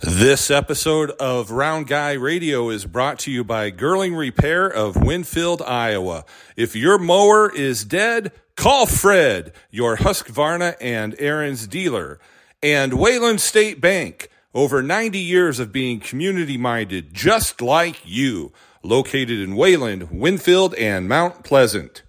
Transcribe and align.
This 0.00 0.50
episode 0.50 1.12
of 1.12 1.52
Round 1.52 1.86
Guy 1.86 2.12
Radio 2.14 2.68
is 2.68 2.84
brought 2.84 3.20
to 3.20 3.30
you 3.30 3.44
by 3.44 3.70
Girling 3.70 4.18
Repair 4.18 4.66
of 4.66 4.96
Winfield, 4.96 5.62
Iowa. 5.62 6.24
If 6.56 6.74
your 6.74 6.98
mower 6.98 7.50
is 7.54 7.84
dead, 7.84 8.32
call 8.56 8.86
Fred, 8.86 9.52
your 9.70 9.98
Husqvarna 9.98 10.74
and 10.80 11.16
Ariens 11.18 11.68
dealer. 11.68 12.18
And 12.60 12.94
Wayland 12.94 13.40
State 13.40 13.80
Bank, 13.80 14.28
over 14.52 14.82
90 14.82 15.18
years 15.18 15.60
of 15.60 15.72
being 15.72 16.00
community 16.00 16.58
minded, 16.58 17.14
just 17.14 17.62
like 17.62 18.00
you, 18.04 18.52
located 18.82 19.38
in 19.38 19.54
Wayland, 19.54 20.10
Winfield, 20.10 20.74
and 20.74 21.08
Mount 21.08 21.44
Pleasant. 21.44 22.02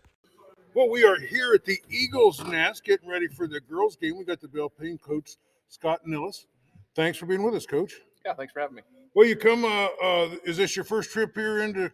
Well, 0.73 0.89
we 0.89 1.05
are 1.05 1.20
here 1.20 1.54
at 1.54 1.65
the 1.65 1.77
Eagles 1.89 2.43
Nest 2.43 2.83
getting 2.83 3.07
ready 3.07 3.27
for 3.27 3.47
the 3.47 3.61
girls' 3.61 3.95
game. 3.95 4.17
We 4.17 4.25
got 4.25 4.41
the 4.41 4.47
Belle 4.47 4.70
Plaine 4.70 4.97
coach, 4.97 5.38
Scott 5.70 6.02
Nillis. 6.05 6.45
Thanks 6.96 7.18
for 7.18 7.25
being 7.25 7.43
with 7.43 7.54
us, 7.55 7.66
Coach. 7.66 7.93
Yeah, 8.25 8.34
thanks 8.34 8.54
for 8.54 8.61
having 8.61 8.75
me. 8.78 8.82
Well, 9.14 9.28
you 9.28 9.36
come. 9.36 9.65
Uh, 9.65 9.88
uh, 10.01 10.36
is 10.46 10.57
this 10.57 10.75
your 10.75 10.86
first 10.86 11.11
trip 11.11 11.36
here 11.36 11.60
into 11.61 11.86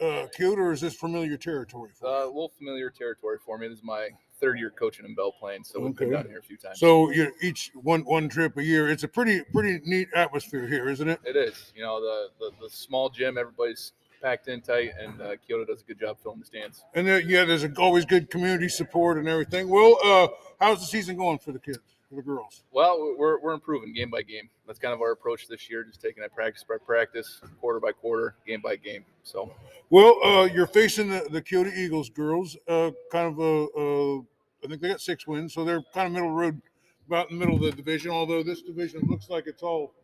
uh, 0.00 0.26
Keota, 0.38 0.58
or 0.58 0.72
is 0.72 0.80
this 0.80 0.94
familiar 0.94 1.36
territory? 1.36 1.90
For 1.98 2.06
Uh, 2.06 2.24
a 2.24 2.26
little 2.26 2.52
familiar 2.56 2.90
territory 2.90 3.38
for 3.44 3.58
me. 3.58 3.68
This 3.68 3.78
is 3.78 3.84
my 3.84 4.08
third 4.38 4.58
year 4.58 4.70
coaching 4.70 5.04
in 5.04 5.14
Belle 5.14 5.32
Plaine, 5.32 5.64
so 5.64 5.80
we've 5.80 5.96
been 5.96 6.10
down 6.10 6.26
here 6.26 6.38
a 6.38 6.42
few 6.42 6.56
times. 6.56 6.78
So 6.78 7.10
you 7.10 7.32
each 7.42 7.70
one 7.74 8.02
one 8.02 8.28
trip 8.28 8.56
a 8.56 8.62
year. 8.62 8.88
It's 8.88 9.02
a 9.02 9.08
pretty 9.08 9.42
pretty 9.52 9.80
neat 9.84 10.08
atmosphere 10.14 10.66
here, 10.66 10.88
isn't 10.88 11.08
it? 11.08 11.20
it 11.24 11.36
is. 11.36 11.72
You 11.74 11.82
know, 11.82 12.00
the, 12.00 12.28
the 12.38 12.50
the 12.62 12.70
small 12.70 13.10
gym, 13.10 13.36
everybody's 13.36 13.92
packed 14.22 14.48
in 14.48 14.60
tight, 14.60 14.92
and 14.98 15.20
uh, 15.20 15.36
Keota 15.48 15.66
does 15.66 15.80
a 15.80 15.84
good 15.84 15.98
job 15.98 16.18
filling 16.22 16.40
the 16.40 16.46
stands. 16.46 16.84
And 16.94 17.06
then, 17.08 17.22
yeah, 17.26 17.46
there's 17.46 17.64
a, 17.64 17.72
always 17.78 18.04
good 18.04 18.28
community 18.30 18.68
support 18.68 19.16
and 19.16 19.26
everything. 19.26 19.68
Well, 19.70 19.96
uh, 20.04 20.28
how's 20.60 20.80
the 20.80 20.86
season 20.86 21.16
going 21.16 21.38
for 21.38 21.52
the 21.52 21.58
kids, 21.58 21.78
for 22.10 22.16
the 22.16 22.22
girls? 22.22 22.64
Well, 22.72 23.14
we're, 23.16 23.40
we're 23.40 23.54
improving 23.54 23.94
game 23.94 24.10
by 24.10 24.22
game. 24.22 24.50
That's 24.66 24.78
kind 24.78 24.92
of 24.92 25.00
our 25.00 25.12
approach 25.12 25.46
this 25.48 25.70
year, 25.70 25.84
just 25.84 26.02
taking 26.02 26.22
it 26.22 26.34
practice 26.34 26.64
by 26.68 26.76
practice, 26.84 27.40
quarter 27.60 27.80
by 27.80 27.92
quarter, 27.92 28.34
game 28.46 28.60
by 28.60 28.76
game. 28.76 29.04
So, 29.22 29.52
Well, 29.88 30.16
uh, 30.24 30.44
you're 30.44 30.66
facing 30.66 31.08
the, 31.08 31.26
the 31.30 31.40
Keota 31.40 31.74
Eagles 31.74 32.10
girls. 32.10 32.56
Uh, 32.68 32.90
kind 33.10 33.32
of 33.32 33.38
a, 33.38 33.64
uh, 33.78 34.18
I 34.64 34.68
think 34.68 34.82
they 34.82 34.88
got 34.88 35.00
six 35.00 35.26
wins, 35.26 35.54
so 35.54 35.64
they're 35.64 35.82
kind 35.94 36.08
of 36.08 36.12
middle 36.12 36.32
road, 36.32 36.60
about 37.06 37.30
in 37.30 37.38
the 37.38 37.46
middle 37.46 37.56
of 37.56 37.62
the 37.62 37.72
division. 37.72 38.10
Although 38.10 38.42
this 38.42 38.60
division 38.60 39.02
looks 39.06 39.30
like 39.30 39.46
it's 39.46 39.62
all 39.62 39.94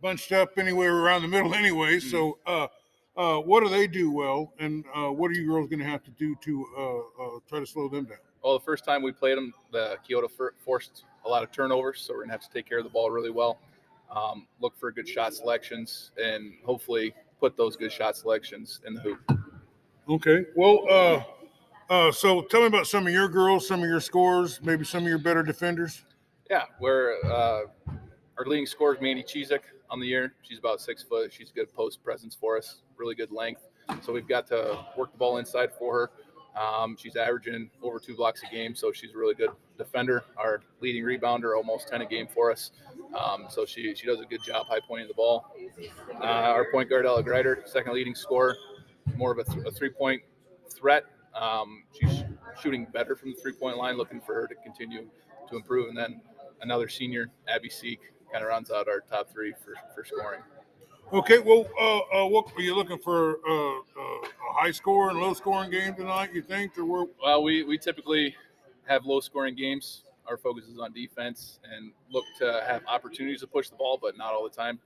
bunched 0.00 0.32
up 0.32 0.58
anywhere 0.58 0.96
around 0.96 1.22
the 1.22 1.28
middle, 1.28 1.54
anyway. 1.62 1.98
So, 1.98 2.38
uh, 2.46 2.68
uh, 3.16 3.38
what 3.40 3.64
do 3.64 3.68
they 3.68 3.88
do 3.88 4.12
well, 4.12 4.52
and 4.60 4.84
uh, 4.94 5.08
what 5.08 5.28
are 5.28 5.34
you 5.34 5.48
girls 5.48 5.68
going 5.68 5.80
to 5.80 5.84
have 5.84 6.04
to 6.04 6.10
do 6.12 6.36
to 6.36 6.66
uh, 6.78 7.24
uh, 7.24 7.38
try 7.48 7.58
to 7.58 7.66
slow 7.66 7.88
them 7.88 8.04
down? 8.04 8.18
well, 8.42 8.58
the 8.58 8.64
first 8.64 8.84
time 8.84 9.02
we 9.02 9.12
played 9.12 9.36
them, 9.36 9.52
the 9.72 9.96
Keota 10.08 10.28
forced 10.58 11.04
a 11.28 11.30
lot 11.30 11.42
of 11.42 11.52
turnovers, 11.52 12.00
so 12.00 12.14
we're 12.14 12.22
gonna 12.22 12.32
have 12.32 12.40
to 12.40 12.50
take 12.50 12.66
care 12.66 12.78
of 12.78 12.84
the 12.84 12.90
ball 12.90 13.10
really 13.10 13.30
well. 13.30 13.58
Um, 14.10 14.46
look 14.60 14.76
for 14.78 14.90
good 14.90 15.08
shot 15.08 15.34
selections, 15.34 16.10
and 16.16 16.54
hopefully 16.64 17.14
put 17.38 17.56
those 17.56 17.76
good 17.76 17.92
shot 17.92 18.16
selections 18.16 18.80
in 18.86 18.94
the 18.94 19.00
hoop. 19.00 19.38
Okay. 20.08 20.46
Well, 20.56 20.84
uh, 20.90 21.22
uh, 21.92 22.12
so 22.12 22.40
tell 22.42 22.60
me 22.60 22.66
about 22.66 22.86
some 22.86 23.06
of 23.06 23.12
your 23.12 23.28
girls, 23.28 23.68
some 23.68 23.82
of 23.82 23.88
your 23.88 24.00
scores, 24.00 24.60
maybe 24.62 24.84
some 24.84 25.02
of 25.02 25.08
your 25.08 25.18
better 25.18 25.42
defenders. 25.42 26.02
Yeah, 26.50 26.64
we're 26.80 27.16
uh, 27.24 27.62
our 28.38 28.46
leading 28.46 28.66
scorer 28.66 28.94
is 28.94 29.00
Mandy 29.02 29.22
Chizek 29.22 29.60
on 29.90 30.00
the 30.00 30.06
year. 30.06 30.32
She's 30.42 30.58
about 30.58 30.80
six 30.80 31.02
foot. 31.02 31.30
She's 31.30 31.50
a 31.50 31.52
good 31.52 31.72
post 31.74 32.02
presence 32.02 32.34
for 32.34 32.56
us, 32.56 32.80
really 32.96 33.14
good 33.14 33.30
length. 33.30 33.68
So 34.02 34.12
we've 34.12 34.28
got 34.28 34.46
to 34.48 34.78
work 34.96 35.12
the 35.12 35.18
ball 35.18 35.36
inside 35.36 35.70
for 35.78 36.10
her. 36.54 36.60
Um, 36.60 36.96
she's 36.98 37.16
averaging 37.16 37.70
over 37.82 37.98
two 37.98 38.16
blocks 38.16 38.42
a 38.42 38.52
game, 38.52 38.74
so 38.74 38.92
she's 38.92 39.14
really 39.14 39.34
good 39.34 39.50
defender. 39.78 40.24
Our 40.36 40.60
leading 40.80 41.04
rebounder, 41.04 41.56
almost 41.56 41.88
ten 41.88 42.02
a 42.02 42.06
game 42.06 42.26
for 42.26 42.50
us. 42.50 42.72
Um, 43.18 43.46
so 43.48 43.64
she 43.64 43.94
she 43.94 44.06
does 44.06 44.20
a 44.20 44.24
good 44.24 44.42
job 44.42 44.66
high 44.66 44.80
pointing 44.86 45.08
the 45.08 45.14
ball. 45.14 45.54
Uh, 46.20 46.24
our 46.24 46.70
point 46.70 46.90
guard 46.90 47.06
Ella 47.06 47.22
Greider, 47.22 47.66
second 47.66 47.94
leading 47.94 48.14
scorer, 48.14 48.56
more 49.16 49.32
of 49.32 49.38
a, 49.38 49.44
th- 49.44 49.66
a 49.66 49.70
three 49.70 49.90
point 49.90 50.20
threat. 50.70 51.04
Um, 51.34 51.84
she's 51.98 52.24
shooting 52.60 52.86
better 52.92 53.16
from 53.16 53.30
the 53.32 53.36
three 53.40 53.52
point 53.52 53.76
line, 53.76 53.96
looking 53.96 54.20
for 54.20 54.34
her 54.34 54.46
to 54.46 54.54
continue 54.56 55.06
to 55.48 55.56
improve. 55.56 55.88
And 55.88 55.96
then 55.96 56.20
another 56.60 56.88
senior, 56.88 57.30
Abby 57.48 57.70
Seek, 57.70 58.00
kind 58.32 58.42
of 58.42 58.48
rounds 58.50 58.70
out 58.70 58.88
our 58.88 59.00
top 59.00 59.30
three 59.30 59.52
for, 59.64 59.74
for 59.94 60.04
scoring. 60.04 60.40
Okay. 61.12 61.38
Well, 61.38 61.66
uh, 61.80 62.24
uh, 62.24 62.28
what 62.28 62.52
are 62.56 62.60
you 62.60 62.74
looking 62.74 62.98
for? 62.98 63.38
Uh, 63.48 63.78
uh, 63.78 64.28
a 64.50 64.52
high 64.52 64.70
score 64.70 65.10
and 65.10 65.18
low 65.18 65.32
scoring 65.32 65.70
game 65.70 65.94
tonight? 65.94 66.34
You 66.34 66.42
think, 66.42 66.76
or 66.76 66.84
we're 66.84 67.06
Well, 67.22 67.42
we, 67.42 67.62
we 67.62 67.78
typically 67.78 68.34
have 68.88 69.04
low 69.04 69.20
scoring 69.20 69.54
games. 69.54 70.04
Our 70.26 70.36
focus 70.36 70.64
is 70.64 70.78
on 70.78 70.92
defense 70.92 71.60
and 71.72 71.92
look 72.10 72.24
to 72.38 72.64
have 72.66 72.82
opportunities 72.86 73.40
to 73.40 73.46
push 73.46 73.68
the 73.68 73.76
ball, 73.76 73.98
but 74.00 74.18
not 74.18 74.34
all 74.34 74.44
the 74.44 74.54
time. 74.54 74.78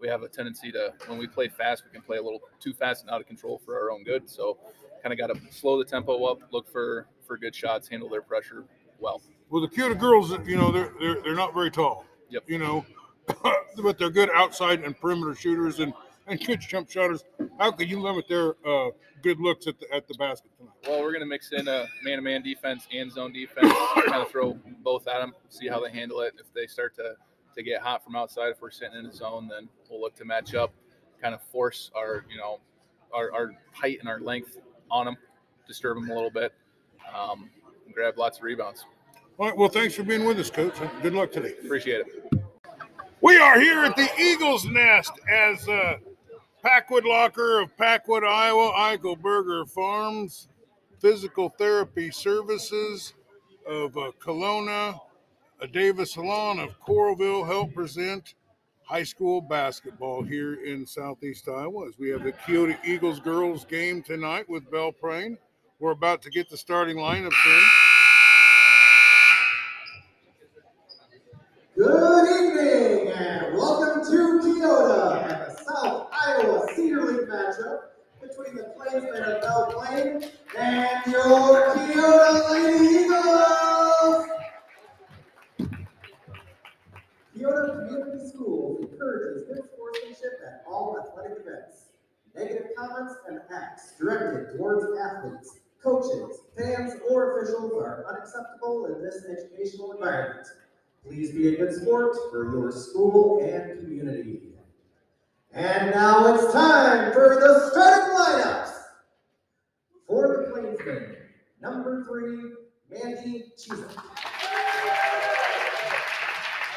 We 0.00 0.08
have 0.08 0.22
a 0.22 0.28
tendency 0.28 0.70
to, 0.72 0.94
when 1.06 1.18
we 1.18 1.26
play 1.26 1.48
fast, 1.48 1.84
we 1.84 1.90
can 1.92 2.02
play 2.02 2.18
a 2.18 2.22
little 2.22 2.40
too 2.60 2.72
fast 2.72 3.02
and 3.02 3.10
out 3.10 3.20
of 3.20 3.26
control 3.26 3.60
for 3.64 3.78
our 3.78 3.90
own 3.90 4.04
good. 4.04 4.30
So, 4.30 4.58
kind 5.02 5.12
of 5.12 5.18
got 5.18 5.34
to 5.34 5.52
slow 5.52 5.78
the 5.78 5.84
tempo 5.84 6.24
up, 6.24 6.38
look 6.52 6.70
for, 6.70 7.06
for 7.26 7.36
good 7.36 7.54
shots, 7.54 7.88
handle 7.88 8.08
their 8.08 8.22
pressure 8.22 8.64
well. 8.98 9.20
well, 9.50 9.62
the 9.62 9.68
Keota 9.68 9.98
girls, 9.98 10.32
you 10.46 10.56
know, 10.56 10.70
they're 10.70 10.92
they're, 11.00 11.20
they're 11.22 11.34
not 11.34 11.54
very 11.54 11.70
tall. 11.70 12.04
Yep. 12.30 12.44
You 12.46 12.58
know, 12.58 12.86
but 13.82 13.98
they're 13.98 14.10
good 14.10 14.30
outside 14.34 14.82
and 14.82 14.98
perimeter 14.98 15.34
shooters 15.34 15.80
and 15.80 15.92
and 16.28 16.44
good 16.44 16.60
jump 16.60 16.90
shotters. 16.90 17.24
How 17.58 17.70
could 17.72 17.90
you 17.90 18.00
limit 18.00 18.28
their 18.28 18.54
uh, 18.66 18.90
good 19.22 19.40
looks 19.40 19.66
at 19.66 19.78
the 19.78 19.92
at 19.92 20.06
the 20.06 20.14
basket 20.14 20.50
tonight? 20.56 20.72
Well, 20.86 21.00
we're 21.02 21.12
going 21.12 21.20
to 21.20 21.26
mix 21.26 21.52
in 21.52 21.66
a 21.68 21.86
man-to-man 22.04 22.42
defense 22.42 22.86
and 22.92 23.10
zone 23.10 23.32
defense. 23.32 23.72
kind 24.06 24.22
of 24.22 24.30
throw 24.30 24.58
both 24.82 25.08
at 25.08 25.20
them, 25.20 25.34
see 25.48 25.68
how 25.68 25.80
they 25.80 25.90
handle 25.90 26.20
it. 26.20 26.34
If 26.38 26.52
they 26.54 26.66
start 26.66 26.94
to 26.96 27.14
to 27.54 27.62
get 27.62 27.80
hot 27.80 28.04
from 28.04 28.14
outside, 28.16 28.50
if 28.50 28.60
we're 28.60 28.70
sitting 28.70 28.98
in 28.98 29.06
a 29.06 29.12
zone, 29.12 29.48
then 29.48 29.68
we'll 29.90 30.00
look 30.00 30.14
to 30.16 30.24
match 30.24 30.54
up, 30.54 30.72
kind 31.20 31.34
of 31.34 31.42
force 31.42 31.90
our 31.96 32.24
you 32.30 32.36
know 32.36 32.60
our, 33.12 33.32
our 33.32 33.52
height 33.72 33.98
and 34.00 34.08
our 34.08 34.20
length 34.20 34.58
on 34.90 35.06
them, 35.06 35.16
disturb 35.66 35.96
them 35.96 36.10
a 36.10 36.14
little 36.14 36.30
bit, 36.30 36.52
um, 37.16 37.50
and 37.86 37.94
grab 37.94 38.18
lots 38.18 38.38
of 38.38 38.44
rebounds. 38.44 38.84
All 39.38 39.46
right. 39.46 39.56
Well, 39.56 39.68
thanks 39.68 39.94
for 39.94 40.02
being 40.02 40.24
with 40.24 40.38
us, 40.38 40.50
Coach. 40.50 40.74
Good 41.00 41.14
luck 41.14 41.32
today. 41.32 41.54
Appreciate 41.64 42.00
it. 42.06 42.44
We 43.20 43.36
are 43.36 43.58
here 43.58 43.80
at 43.84 43.96
the 43.96 44.08
Eagles 44.20 44.64
Nest 44.66 45.12
as 45.28 45.68
uh, 45.68 45.96
Packwood 46.62 47.04
Locker 47.04 47.60
of 47.60 47.76
Packwood, 47.76 48.24
Iowa, 48.24 48.72
Eichelberger 48.72 49.68
Farms, 49.70 50.48
Physical 50.98 51.50
Therapy 51.50 52.10
Services 52.10 53.14
of 53.66 53.96
uh, 53.96 54.10
Kalona, 54.20 54.98
Davis 55.72 56.14
Salon 56.14 56.58
of 56.58 56.80
Coralville 56.80 57.46
help 57.46 57.74
present 57.74 58.34
high 58.82 59.04
school 59.04 59.40
basketball 59.40 60.22
here 60.22 60.64
in 60.64 60.84
Southeast 60.86 61.48
Iowa 61.48 61.86
as 61.88 61.98
we 61.98 62.08
have 62.10 62.24
the 62.24 62.32
Keota 62.32 62.76
Eagles 62.84 63.20
girls 63.20 63.64
game 63.64 64.02
tonight 64.02 64.48
with 64.48 64.68
Plaine. 64.70 65.36
We're 65.78 65.92
about 65.92 66.22
to 66.22 66.30
get 66.30 66.48
the 66.48 66.56
starting 66.56 66.96
lineups 66.96 67.46
in. 67.46 67.62
Good 71.76 72.24
evening 72.26 73.12
and 73.12 73.56
welcome 73.56 74.04
to 74.04 74.40
Keota 74.42 75.37
Iowa 76.38 76.68
Cedar 76.76 77.04
League 77.04 77.28
matchup 77.28 77.80
between 78.20 78.54
the 78.54 78.72
Plainsmen 78.76 79.22
of 79.24 79.40
Belle 79.40 79.72
Plaine 79.72 80.22
and 80.56 81.12
your 81.12 81.74
Keota 81.74 82.50
Lady 82.52 83.06
Eagles. 83.06 84.26
Keota 87.36 87.88
Community 87.88 88.28
Schools 88.28 88.80
encourages 88.82 89.48
good 89.48 89.64
sportsmanship 89.72 90.38
at 90.46 90.62
all 90.68 90.96
athletic 91.00 91.38
events. 91.40 91.86
Negative 92.36 92.68
comments 92.76 93.14
and 93.28 93.40
acts 93.52 93.94
directed 93.98 94.56
towards 94.56 94.84
athletes, 94.96 95.58
coaches, 95.82 96.42
fans, 96.56 97.00
or 97.10 97.40
officials 97.40 97.72
are 97.72 98.04
unacceptable 98.08 98.86
in 98.86 99.02
this 99.02 99.24
educational 99.28 99.90
environment. 99.90 100.46
Please 101.04 101.32
be 101.32 101.48
a 101.48 101.56
good 101.56 101.74
sport 101.74 102.14
for 102.30 102.52
your 102.52 102.70
school 102.70 103.42
and 103.42 103.76
community. 103.80 104.47
And 105.58 105.90
now 105.90 106.32
it's 106.32 106.52
time 106.52 107.12
for 107.12 107.34
the 107.34 107.68
starting 107.72 108.14
lineups. 108.14 108.70
For 110.06 110.28
the 110.28 110.52
Plainsmen, 110.52 111.16
number 111.60 112.04
three, 112.04 112.52
Mandy 112.88 113.42
Chisholm. 113.58 113.90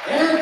And 0.09 0.39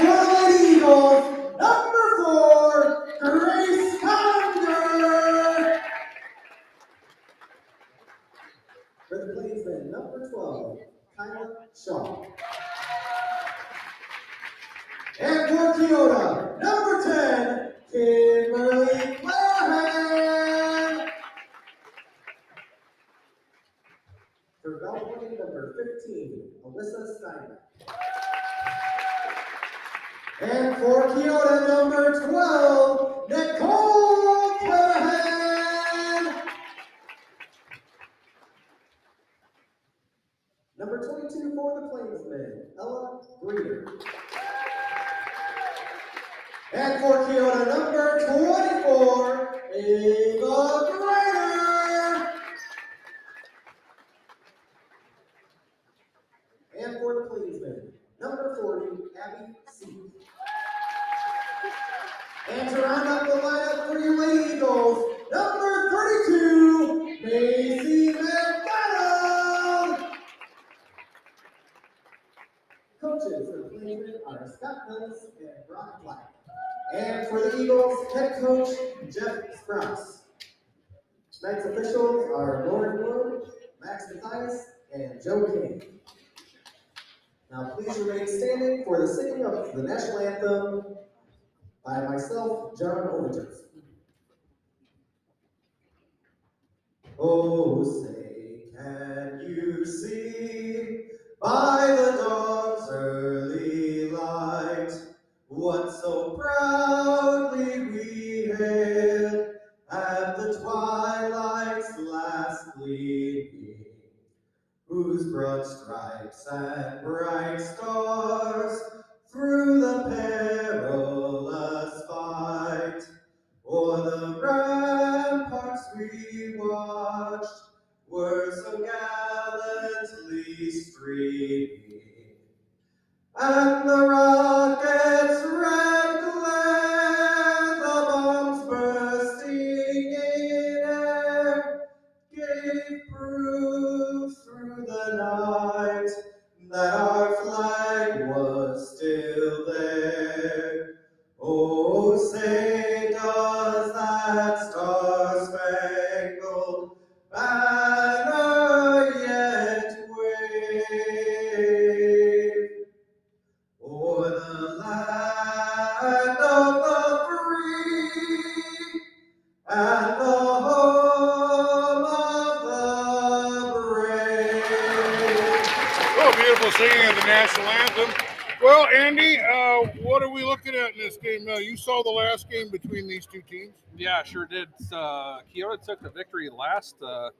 Yeah, 184.00 184.24
sure 184.24 184.46
did. 184.46 184.70
Uh, 184.94 185.40
Keota 185.54 185.84
took 185.84 186.02
the 186.02 186.10
victory 186.10 186.50
last 186.50 186.96
uh, 187.06 187.32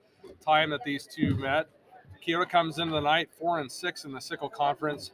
time 0.46 0.72
that 0.72 0.84
these 0.84 1.08
two 1.08 1.36
met. 1.36 1.70
Keota 2.26 2.50
comes 2.50 2.80
into 2.80 2.94
the 2.94 3.00
night 3.00 3.30
four 3.40 3.62
and 3.62 3.72
six 3.72 4.04
in 4.04 4.12
the 4.12 4.20
Sickle 4.20 4.50
Conference. 4.50 5.12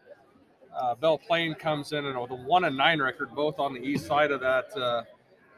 Uh, 0.76 0.96
Belle 0.96 1.20
Plaine 1.20 1.54
comes 1.54 1.92
in 1.92 2.04
and 2.04 2.20
with 2.20 2.32
a 2.32 2.36
one 2.36 2.64
and 2.64 2.76
nine 2.76 3.00
record, 3.00 3.30
both 3.36 3.60
on 3.60 3.76
the 3.76 3.80
east 3.80 4.08
side 4.08 4.32
of 4.32 4.40
that 4.42 4.76
uh, 4.76 5.04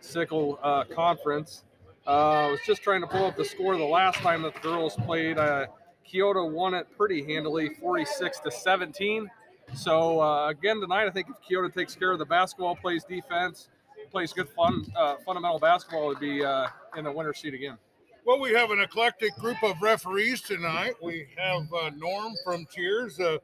Sickle 0.02 0.60
uh, 0.62 0.84
Conference. 0.94 1.64
Uh, 2.06 2.10
I 2.10 2.52
was 2.52 2.60
just 2.66 2.82
trying 2.82 3.00
to 3.00 3.08
pull 3.08 3.24
up 3.24 3.38
the 3.38 3.46
score 3.46 3.78
the 3.78 3.86
last 3.86 4.18
time 4.18 4.42
that 4.42 4.56
the 4.56 4.60
girls 4.60 4.94
played. 5.06 5.38
Uh, 5.38 5.68
Keota 6.06 6.52
won 6.52 6.74
it 6.74 6.86
pretty 6.98 7.24
handily, 7.24 7.70
46 7.70 8.42
to 8.42 8.52
17. 8.52 9.32
So 9.74 10.20
uh, 10.20 10.50
again 10.50 10.82
tonight, 10.82 11.08
I 11.08 11.12
think 11.12 11.28
if 11.30 11.38
Keota 11.50 11.74
takes 11.74 11.96
care 11.96 12.12
of 12.12 12.20
the 12.20 12.26
basketball, 12.26 12.76
plays 12.76 13.06
defense, 13.06 13.70
plays 14.10 14.34
good 14.34 14.50
fun 14.50 14.86
uh, 14.96 15.16
fundamental 15.26 15.60
basketball, 15.60 16.08
would 16.08 16.20
be 16.20 16.44
uh, 16.44 16.68
in 16.96 17.04
the 17.04 17.12
winner's 17.12 17.40
seat 17.40 17.54
again. 17.54 17.78
Well, 18.26 18.40
we 18.40 18.52
have 18.52 18.72
an 18.72 18.82
eclectic 18.82 19.34
group 19.36 19.64
of 19.64 19.82
referees 19.82 20.42
tonight. 20.42 20.96
We 21.02 21.28
have 21.38 21.72
uh, 21.74 21.92
Norm 21.96 22.34
from 22.44 22.68
Cheers, 22.74 23.20
uh, 23.20 23.38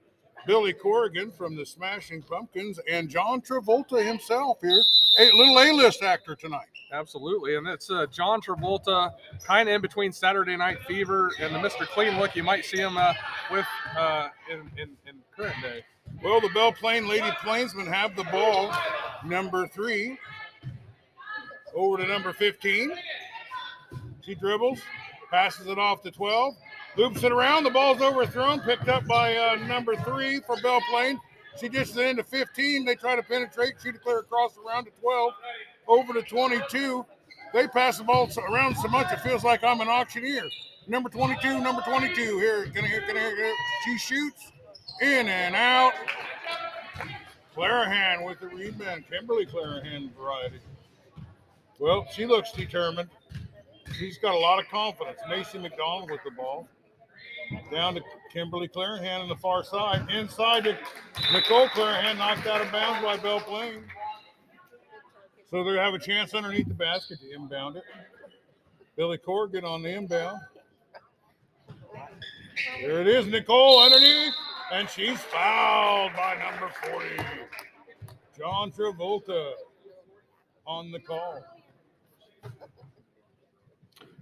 Billy 0.45 0.73
Corrigan 0.73 1.31
from 1.31 1.55
the 1.55 1.65
Smashing 1.65 2.21
Pumpkins, 2.23 2.79
and 2.89 3.09
John 3.09 3.41
Travolta 3.41 4.05
himself 4.05 4.57
here, 4.61 4.83
a 5.19 5.31
little 5.31 5.57
A-list 5.57 6.03
actor 6.03 6.35
tonight. 6.35 6.67
Absolutely, 6.91 7.55
and 7.55 7.65
it's 7.67 7.89
uh, 7.89 8.05
John 8.11 8.41
Travolta, 8.41 9.11
kind 9.47 9.69
of 9.69 9.75
in 9.75 9.81
between 9.81 10.11
Saturday 10.11 10.55
Night 10.55 10.77
Fever 10.85 11.31
and 11.39 11.55
the 11.55 11.59
Mr. 11.59 11.87
Clean 11.87 12.19
look 12.19 12.35
you 12.35 12.43
might 12.43 12.65
see 12.65 12.77
him 12.77 12.97
uh, 12.97 13.13
with 13.49 13.65
uh, 13.97 14.27
in, 14.51 14.59
in, 14.77 14.89
in 15.07 15.15
current 15.35 15.55
day. 15.61 15.83
Well, 16.23 16.39
the 16.39 16.49
Belle 16.49 16.73
Plaine 16.73 17.07
Lady 17.07 17.31
Plainsmen 17.41 17.87
have 17.87 18.15
the 18.15 18.25
ball, 18.25 18.71
number 19.25 19.67
three, 19.67 20.19
over 21.75 21.97
to 21.97 22.07
number 22.07 22.33
15. 22.33 22.91
She 24.21 24.35
dribbles, 24.35 24.79
passes 25.29 25.67
it 25.67 25.77
off 25.77 26.01
to 26.03 26.11
12, 26.11 26.55
loops 26.97 27.23
it 27.23 27.31
around. 27.31 27.63
The 27.63 27.69
ball's 27.69 28.01
overthrown, 28.01 28.61
picked 28.61 28.87
up 28.87 29.05
by 29.05 29.35
uh, 29.35 29.55
number 29.67 29.95
three 29.95 30.39
for 30.41 30.55
Belle 30.61 30.81
Plaine. 30.89 31.19
She 31.59 31.69
dishes 31.69 31.97
it 31.97 32.07
into 32.07 32.23
15. 32.23 32.85
They 32.85 32.95
try 32.95 33.15
to 33.15 33.23
penetrate, 33.23 33.75
shoot 33.81 33.95
it 33.95 34.01
clear 34.01 34.19
across 34.19 34.57
around 34.57 34.85
to 34.85 34.91
12, 35.01 35.33
over 35.87 36.13
to 36.13 36.21
22. 36.21 37.05
They 37.53 37.67
pass 37.67 37.97
the 37.99 38.03
ball 38.03 38.29
around 38.49 38.75
so 38.77 38.87
much 38.87 39.11
it 39.11 39.19
feels 39.21 39.43
like 39.43 39.63
I'm 39.63 39.81
an 39.81 39.87
auctioneer. 39.87 40.49
Number 40.87 41.09
22, 41.09 41.61
number 41.61 41.81
22. 41.81 42.39
Here, 42.39 42.65
can 42.65 42.83
I 42.83 42.87
hear, 42.87 43.01
can 43.01 43.15
I 43.15 43.19
hear. 43.19 43.53
She 43.85 43.97
shoots 43.97 44.51
in 45.01 45.27
and 45.27 45.55
out. 45.55 45.93
Clarahan 47.55 48.25
with 48.25 48.39
the 48.39 48.47
rebound. 48.47 49.03
Kimberly 49.09 49.45
Clarahan 49.45 50.11
variety. 50.15 50.59
Well, 51.79 52.07
she 52.11 52.25
looks 52.25 52.51
determined. 52.51 53.09
She's 53.97 54.17
got 54.17 54.33
a 54.33 54.37
lot 54.37 54.59
of 54.59 54.67
confidence. 54.69 55.19
Macy 55.29 55.59
McDonald 55.59 56.09
with 56.09 56.21
the 56.23 56.31
ball. 56.31 56.67
Down 57.71 57.95
to 57.95 58.01
Kimberly 58.31 58.67
Clarahan 58.67 59.21
on 59.21 59.29
the 59.29 59.35
far 59.35 59.63
side. 59.63 60.09
Inside 60.09 60.63
to 60.63 60.77
Nicole 61.31 61.67
Clarahan, 61.69 62.17
knocked 62.17 62.47
out 62.47 62.61
of 62.61 62.71
bounds 62.71 63.03
by 63.03 63.17
Belle 63.17 63.41
Plaine. 63.41 63.83
So 65.49 65.63
they 65.63 65.75
have 65.77 65.93
a 65.93 65.99
chance 65.99 66.33
underneath 66.33 66.67
the 66.67 66.73
basket 66.73 67.19
to 67.21 67.31
inbound 67.31 67.75
it. 67.75 67.83
Billy 68.95 69.17
Corrigan 69.17 69.65
on 69.65 69.83
the 69.83 69.89
inbound. 69.89 70.39
There 72.81 73.01
it 73.01 73.07
is, 73.07 73.27
Nicole 73.27 73.83
underneath, 73.83 74.33
and 74.71 74.89
she's 74.89 75.19
fouled 75.19 76.13
by 76.13 76.37
number 76.37 76.71
40. 76.89 77.07
John 78.37 78.71
Travolta 78.71 79.51
on 80.65 80.91
the 80.91 80.99
call. 80.99 81.43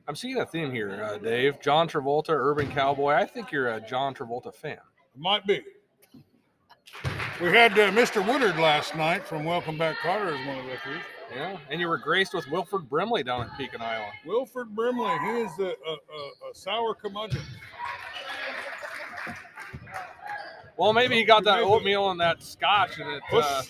I'm 0.08 0.16
seeing 0.16 0.38
a 0.38 0.46
theme 0.46 0.72
here, 0.72 1.04
uh, 1.04 1.18
Dave. 1.18 1.60
John 1.62 1.88
Travolta, 1.88 2.30
Urban 2.32 2.70
Cowboy. 2.72 3.14
I 3.14 3.26
think 3.26 3.52
you're 3.52 3.74
a 3.74 3.82
John 3.82 4.14
Travolta 4.14 4.54
fan. 4.54 4.78
Might 5.16 5.46
be. 5.46 5.62
We 7.42 7.50
had 7.50 7.74
uh, 7.74 7.92
Mr. 7.92 8.26
Woodard 8.26 8.58
last 8.58 8.96
night 8.96 9.26
from 9.26 9.44
Welcome 9.44 9.78
Back 9.78 9.98
Kotter 9.98 10.28
as 10.38 10.48
one 10.48 10.58
of 10.58 10.66
the 10.66 10.72
referees. 10.72 11.02
Yeah, 11.34 11.58
and 11.70 11.80
you 11.80 11.88
were 11.88 11.98
graced 11.98 12.34
with 12.34 12.46
Wilford 12.50 12.90
Brimley 12.90 13.24
down 13.24 13.44
in 13.44 13.50
Pekin, 13.58 13.82
Iowa. 13.82 14.10
Wilford 14.26 14.76
Brimley, 14.76 15.18
he 15.20 15.42
is 15.42 15.52
a, 15.60 15.64
a, 15.64 15.68
a, 15.68 16.52
a 16.52 16.54
sour 16.54 16.94
curmudgeon. 16.94 17.42
Well, 20.76 20.94
maybe 20.94 21.16
he 21.16 21.24
got 21.24 21.44
that 21.46 21.60
oatmeal 21.60 22.12
and 22.12 22.20
that 22.20 22.44
scotch, 22.44 23.00
and 23.00 23.10
it. 23.10 23.24
Uh, 23.32 23.62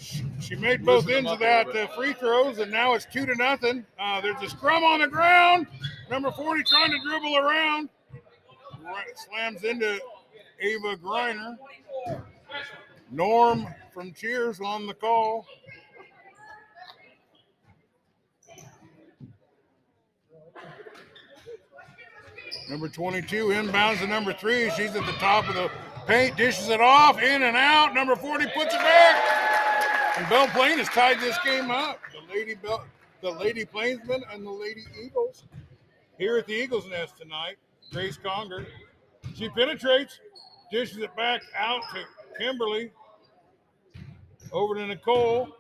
She 0.51 0.57
made 0.57 0.85
both 0.85 1.07
ends 1.07 1.31
of 1.31 1.39
that 1.39 1.73
uh, 1.73 1.87
free 1.95 2.11
throws, 2.11 2.59
and 2.59 2.69
now 2.69 2.93
it's 2.93 3.05
two 3.05 3.25
to 3.25 3.33
nothing. 3.35 3.85
Uh, 3.97 4.19
there's 4.19 4.35
a 4.43 4.49
scrum 4.49 4.83
on 4.83 4.99
the 4.99 5.07
ground. 5.07 5.65
Number 6.09 6.29
40 6.29 6.63
trying 6.63 6.91
to 6.91 6.97
dribble 7.07 7.37
around. 7.37 7.87
Right, 8.83 9.05
slams 9.15 9.63
into 9.63 9.97
Ava 10.59 10.97
Griner. 10.97 11.55
Norm 13.09 13.65
from 13.93 14.11
Cheers 14.11 14.59
on 14.59 14.87
the 14.87 14.93
call. 14.93 15.45
Number 22.69 22.89
22 22.89 23.45
inbounds 23.47 23.99
to 23.99 24.07
number 24.07 24.33
three. 24.33 24.69
She's 24.71 24.93
at 24.97 25.05
the 25.05 25.13
top 25.13 25.47
of 25.47 25.55
the 25.55 25.71
paint, 26.07 26.35
dishes 26.35 26.67
it 26.67 26.81
off, 26.81 27.21
in 27.21 27.43
and 27.43 27.55
out. 27.55 27.93
Number 27.93 28.17
40 28.17 28.47
puts 28.47 28.73
it 28.73 28.81
back. 28.81 29.41
And 30.21 30.29
Belle 30.29 30.47
Plaine 30.49 30.77
has 30.77 30.87
tied 30.89 31.19
this 31.19 31.35
game 31.43 31.71
up. 31.71 31.99
The 32.11 32.31
Lady 32.31 32.53
Bell, 32.53 32.85
the 33.21 33.31
Lady 33.31 33.65
Plainsmen 33.65 34.23
and 34.31 34.45
the 34.45 34.51
Lady 34.51 34.85
Eagles 35.03 35.45
here 36.19 36.37
at 36.37 36.45
the 36.45 36.53
Eagles 36.53 36.85
Nest 36.87 37.17
tonight. 37.17 37.55
Grace 37.91 38.19
Conger. 38.23 38.67
She 39.33 39.49
penetrates, 39.49 40.19
dishes 40.71 40.99
it 40.99 41.15
back 41.15 41.41
out 41.57 41.81
to 41.95 42.03
Kimberly. 42.37 42.91
Over 44.51 44.75
to 44.75 44.85
Nicole. 44.85 45.57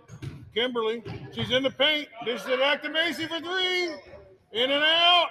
Kimberly. 0.53 1.01
She's 1.33 1.49
in 1.49 1.63
the 1.63 1.71
paint. 1.71 2.09
Dishes 2.23 2.45
it 2.45 2.59
back 2.59 2.83
to 2.83 2.89
Macy 2.89 3.25
for 3.25 3.39
three. 3.39 3.85
In 4.51 4.69
and 4.69 4.83
out. 4.83 5.29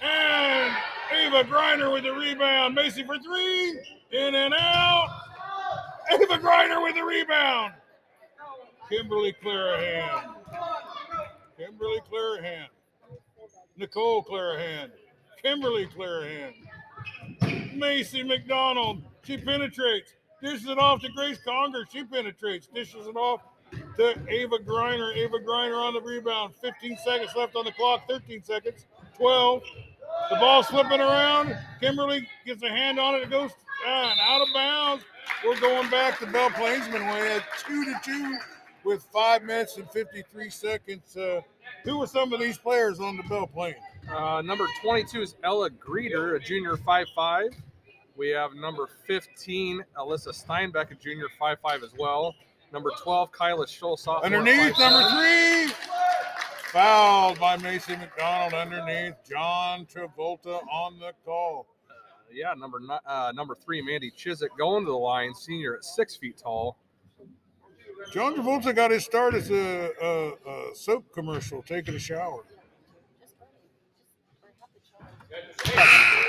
And 0.00 0.74
Ava 1.12 1.44
Griner 1.44 1.92
with 1.92 2.04
the 2.04 2.14
rebound. 2.14 2.74
Macy 2.74 3.04
for 3.04 3.18
three. 3.18 3.78
In 4.10 4.34
and 4.34 4.54
out. 4.54 5.20
Ava 6.10 6.38
Griner 6.38 6.82
with 6.82 6.94
the 6.94 7.04
rebound. 7.04 7.74
Kimberly 8.88 9.34
Clarahan. 9.42 10.34
Kimberly 11.58 12.00
Clarahan. 12.10 12.66
Nicole 13.76 14.24
Clarahan. 14.24 14.90
Kimberly 15.42 15.86
Clarahan. 15.86 16.54
Macy 17.74 18.22
McDonald. 18.22 19.02
She 19.22 19.36
penetrates. 19.36 20.14
Dishes 20.42 20.66
it 20.66 20.78
off 20.78 21.00
to 21.00 21.08
Grace 21.10 21.38
Conger. 21.44 21.84
She 21.90 22.04
penetrates. 22.04 22.66
Dishes 22.66 23.06
it 23.06 23.16
off 23.16 23.40
to 23.96 24.14
Ava 24.28 24.58
Griner. 24.58 25.16
Ava 25.16 25.38
Griner 25.38 25.82
on 25.82 25.94
the 25.94 26.00
rebound. 26.00 26.54
15 26.60 26.98
seconds 27.04 27.30
left 27.36 27.56
on 27.56 27.64
the 27.64 27.72
clock. 27.72 28.06
13 28.08 28.42
seconds. 28.42 28.86
12. 29.16 29.62
The 30.30 30.36
ball 30.36 30.62
slipping 30.62 31.00
around. 31.00 31.56
Kimberly 31.80 32.28
gets 32.44 32.62
a 32.62 32.68
hand 32.68 32.98
on 32.98 33.14
it. 33.14 33.22
It 33.22 33.30
goes 33.30 33.50
uh, 33.86 34.14
out 34.20 34.46
of 34.46 34.54
bounds. 34.54 35.04
We're 35.44 35.60
going 35.60 35.90
back 35.90 36.18
to 36.20 36.26
Belle 36.26 36.50
Plainsman 36.50 37.02
way 37.02 37.36
at 37.36 37.42
two 37.66 37.84
to 37.84 38.00
two 38.02 38.38
with 38.84 39.02
five 39.12 39.42
minutes 39.42 39.76
and 39.76 39.90
53 39.90 40.50
seconds. 40.50 41.16
Uh, 41.16 41.40
who 41.84 42.02
are 42.02 42.06
some 42.06 42.32
of 42.32 42.40
these 42.40 42.58
players 42.58 43.00
on 43.00 43.16
the 43.16 43.22
Belle 43.24 43.46
Plaine? 43.46 43.74
Uh, 44.14 44.42
number 44.42 44.66
22 44.82 45.22
is 45.22 45.34
Ella 45.42 45.70
Greeter, 45.70 46.36
a 46.36 46.38
junior 46.38 46.76
5'5. 46.76 47.54
We 48.16 48.28
have 48.28 48.54
number 48.54 48.88
15, 49.06 49.84
Alyssa 49.98 50.28
Steinbeck, 50.28 50.90
a 50.90 50.94
junior 50.94 51.26
5'5 51.40 51.82
as 51.82 51.90
well. 51.98 52.34
Number 52.72 52.90
12, 53.02 53.32
Kyla 53.32 53.66
Scholl, 53.66 53.98
sophomore. 53.98 54.24
Underneath, 54.24 54.74
5'7. 54.74 54.78
number 54.78 55.10
three. 55.10 55.74
Fouled 56.72 57.38
by 57.38 57.56
Macy 57.56 57.96
McDonald 57.96 58.52
underneath. 58.52 59.14
John 59.28 59.86
Travolta 59.86 60.60
on 60.66 60.98
the 60.98 61.12
call. 61.24 61.66
Yeah, 62.32 62.52
number 62.58 62.80
uh, 63.06 63.32
number 63.32 63.54
three, 63.54 63.80
Mandy 63.80 64.10
Chiswick, 64.10 64.50
going 64.58 64.84
to 64.84 64.90
the 64.90 64.96
line, 64.96 65.32
senior 65.34 65.76
at 65.76 65.84
six 65.84 66.16
feet 66.16 66.36
tall. 66.36 66.76
John 68.12 68.34
Travolta 68.36 68.74
got 68.74 68.90
his 68.90 69.04
start 69.04 69.34
as 69.34 69.50
a, 69.50 69.90
a, 70.00 70.32
a 70.48 70.74
soap 70.74 71.12
commercial, 71.12 71.62
taking 71.62 71.94
a 71.94 71.98
shower. 71.98 72.42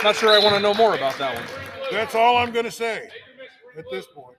Not 0.03 0.15
sure 0.15 0.29
I 0.31 0.39
want 0.39 0.55
to 0.55 0.61
know 0.61 0.73
more 0.73 0.95
about 0.95 1.17
that 1.17 1.35
one. 1.35 1.45
That's 1.91 2.15
all 2.15 2.37
I'm 2.37 2.51
going 2.51 2.65
to 2.65 2.71
say 2.71 3.09
at 3.77 3.85
this 3.91 4.05
point. 4.07 4.37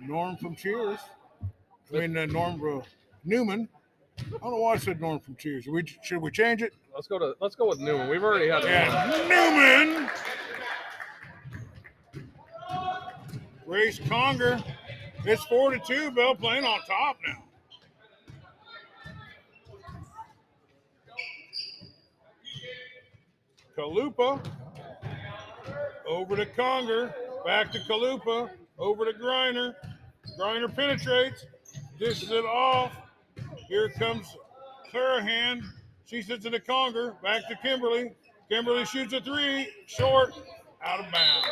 Norm 0.00 0.36
from 0.36 0.54
Cheers. 0.56 0.98
I 1.92 1.98
mean, 1.98 2.16
uh, 2.16 2.26
Norm 2.26 2.60
uh, 2.66 2.80
Newman. 3.24 3.68
I 4.18 4.22
don't 4.42 4.52
know 4.52 4.56
why 4.58 4.74
I 4.74 4.76
said 4.76 5.00
Norm 5.00 5.20
from 5.20 5.36
Cheers. 5.36 5.66
We, 5.66 5.84
should 6.02 6.20
we 6.20 6.30
change 6.30 6.62
it? 6.62 6.74
Let's 6.94 7.06
go 7.06 7.18
to 7.18 7.34
let's 7.40 7.54
go 7.54 7.68
with 7.68 7.78
Newman. 7.78 8.08
We've 8.08 8.24
already 8.24 8.48
had. 8.48 8.64
And 8.64 9.28
Newman. 9.28 10.10
Grace 13.66 14.00
Conger. 14.06 14.62
It's 15.24 15.44
four 15.44 15.70
to 15.70 15.78
two. 15.78 16.10
Belle 16.10 16.34
Plaine 16.34 16.64
on 16.64 16.80
top 16.80 17.16
now. 17.26 17.44
Kalupa. 23.76 24.44
Over 26.06 26.36
to 26.36 26.46
Conger. 26.46 27.14
Back 27.44 27.70
to 27.72 27.78
Kalupa. 27.80 28.50
Over 28.78 29.04
to 29.04 29.12
Griner. 29.12 29.74
Griner 30.38 30.74
penetrates. 30.74 31.46
Dishes 31.98 32.32
it 32.32 32.44
off. 32.44 32.92
Here 33.68 33.90
comes 33.90 34.36
Clarahan. 34.92 35.62
She 36.04 36.20
sits 36.20 36.44
in 36.46 36.52
the 36.52 36.60
Conger. 36.60 37.14
Back 37.22 37.48
to 37.48 37.56
Kimberly. 37.62 38.12
Kimberly 38.50 38.84
shoots 38.84 39.12
a 39.12 39.20
three. 39.20 39.68
Short. 39.86 40.34
Out 40.84 40.98
of 40.98 41.12
bounds. 41.12 41.46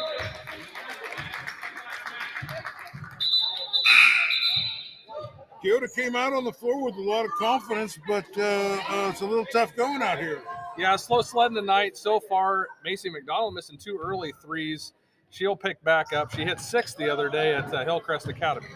Keota 5.62 5.94
came 5.94 6.16
out 6.16 6.32
on 6.32 6.44
the 6.44 6.52
floor 6.52 6.82
with 6.82 6.94
a 6.96 7.00
lot 7.00 7.24
of 7.24 7.30
confidence, 7.32 7.98
but 8.08 8.24
uh, 8.38 8.40
uh, 8.88 9.10
it's 9.10 9.20
a 9.20 9.26
little 9.26 9.44
tough 9.46 9.76
going 9.76 10.00
out 10.00 10.18
here. 10.18 10.42
Yeah, 10.78 10.96
slow 10.96 11.20
sledding 11.20 11.56
tonight 11.56 11.96
so 11.96 12.18
far. 12.20 12.68
Macy 12.84 13.10
McDonald 13.10 13.54
missing 13.54 13.76
two 13.76 13.98
early 14.02 14.32
threes. 14.42 14.94
She'll 15.28 15.56
pick 15.56 15.82
back 15.84 16.12
up. 16.12 16.34
She 16.34 16.42
hit 16.42 16.60
six 16.60 16.94
the 16.94 17.10
other 17.12 17.28
day 17.28 17.54
at 17.54 17.72
uh, 17.74 17.84
Hillcrest 17.84 18.28
Academy. 18.28 18.68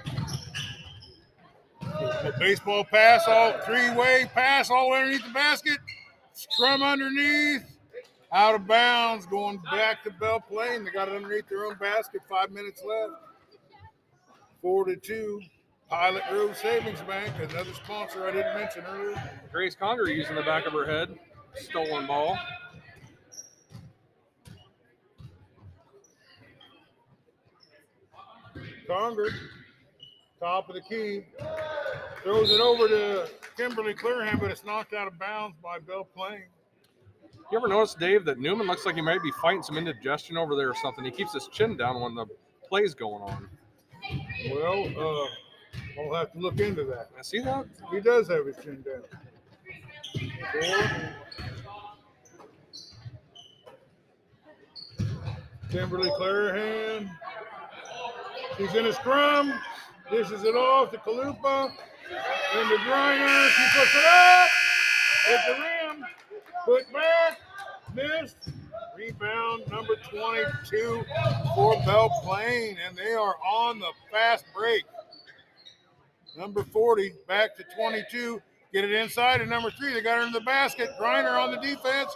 A 1.83 2.33
baseball 2.39 2.85
pass, 2.85 3.23
all 3.27 3.53
three-way 3.65 4.29
pass 4.35 4.71
all 4.71 4.93
underneath 4.93 5.25
the 5.25 5.33
basket. 5.33 5.79
Scrum 6.33 6.83
underneath, 6.83 7.63
out 8.33 8.57
of 8.57 8.67
bounds, 8.67 9.27
going 9.27 9.61
back 9.71 10.03
to 10.05 10.11
Belle 10.11 10.41
Plaine. 10.41 10.85
They 10.85 10.91
got 10.91 11.09
it 11.09 11.17
underneath 11.17 11.49
their 11.49 11.65
own 11.65 11.77
basket. 11.77 12.21
Five 12.29 12.51
minutes 12.51 12.83
left. 12.87 13.15
Four 14.61 14.85
to 14.85 14.97
two. 14.97 15.41
Pilot 15.89 16.23
Grove 16.31 16.57
Savings 16.57 17.01
Bank, 17.03 17.33
another 17.39 17.73
sponsor 17.75 18.27
I 18.27 18.33
didn't 18.33 18.55
mention 18.55 18.85
earlier. 18.89 19.31
Grace 19.53 19.75
Conger 19.75 20.11
using 20.11 20.35
the 20.35 20.43
back 20.43 20.67
of 20.67 20.73
her 20.73 20.85
head. 20.85 21.17
Stolen 21.55 22.07
ball. 22.07 22.37
Conger, 28.87 29.31
top 30.41 30.69
of 30.69 30.75
the 30.75 30.81
key, 30.83 31.25
throws 32.23 32.51
it 32.51 32.61
over 32.61 32.87
to 32.87 33.31
Kimberly 33.57 33.95
Clarahan, 33.95 34.39
but 34.39 34.51
it's 34.51 34.65
knocked 34.65 34.93
out 34.93 35.07
of 35.07 35.19
bounds 35.19 35.57
by 35.63 35.79
Belle 35.79 36.07
Plaine. 36.15 36.45
You 37.51 37.59
ever 37.59 37.69
notice, 37.69 37.95
Dave, 37.95 38.25
that 38.27 38.39
Newman 38.39 38.67
looks 38.67 38.85
like 38.85 38.95
he 38.95 39.01
might 39.01 39.23
be 39.23 39.31
fighting 39.41 39.63
some 39.63 39.79
indigestion 39.79 40.37
over 40.37 40.55
there 40.57 40.69
or 40.69 40.75
something? 40.75 41.05
He 41.05 41.11
keeps 41.11 41.33
his 41.33 41.49
chin 41.49 41.77
down 41.77 42.01
when 42.01 42.15
the 42.15 42.27
play's 42.69 42.95
going 42.95 43.23
on. 43.23 43.49
Well, 44.51 44.85
uh, 44.99 45.29
we'll 45.97 46.15
have 46.15 46.33
to 46.33 46.39
look 46.39 46.61
into 46.61 46.85
that. 46.85 47.09
I 47.19 47.23
see 47.23 47.41
that. 47.41 47.67
He 47.91 48.01
does 48.01 48.29
have 48.29 48.47
his 48.47 48.57
chin 48.57 48.83
down. 48.83 49.03
Four. 50.53 51.15
Kimberly 55.71 56.11
Clarahan. 56.11 57.11
She's 58.57 58.75
in 58.75 58.87
a 58.87 58.93
scrum. 58.93 59.53
Dishes 60.11 60.45
it 60.45 60.55
off 60.55 60.93
to 60.93 60.99
Kalupa. 60.99 61.73
Into 62.61 62.77
Griner. 62.85 63.49
She 63.49 63.79
puts 63.79 63.95
it 63.97 64.05
up. 64.05 64.49
Hit 65.27 65.41
the 65.49 65.55
rim. 65.55 66.05
Put 66.65 66.93
back. 66.93 67.41
Missed. 67.93 68.37
Rebound 68.97 69.65
number 69.69 69.97
22 70.09 71.05
for 71.57 71.75
Belle 71.85 72.11
Plaine. 72.23 72.77
And 72.87 72.97
they 72.97 73.15
are 73.15 73.35
on 73.45 73.81
the 73.81 73.91
fast 74.13 74.45
break. 74.57 74.85
Number 76.37 76.65
40 76.65 77.13
back 77.29 77.57
to 77.57 77.65
22. 77.77 78.41
Get 78.73 78.85
it 78.85 78.93
inside. 78.93 79.41
And 79.41 79.51
number 79.51 79.71
three, 79.71 79.95
they 79.95 80.03
got 80.03 80.19
her 80.19 80.27
in 80.27 80.33
the 80.33 80.41
basket. 80.41 80.91
Griner 81.01 81.41
on 81.41 81.51
the 81.53 81.59
defense. 81.59 82.13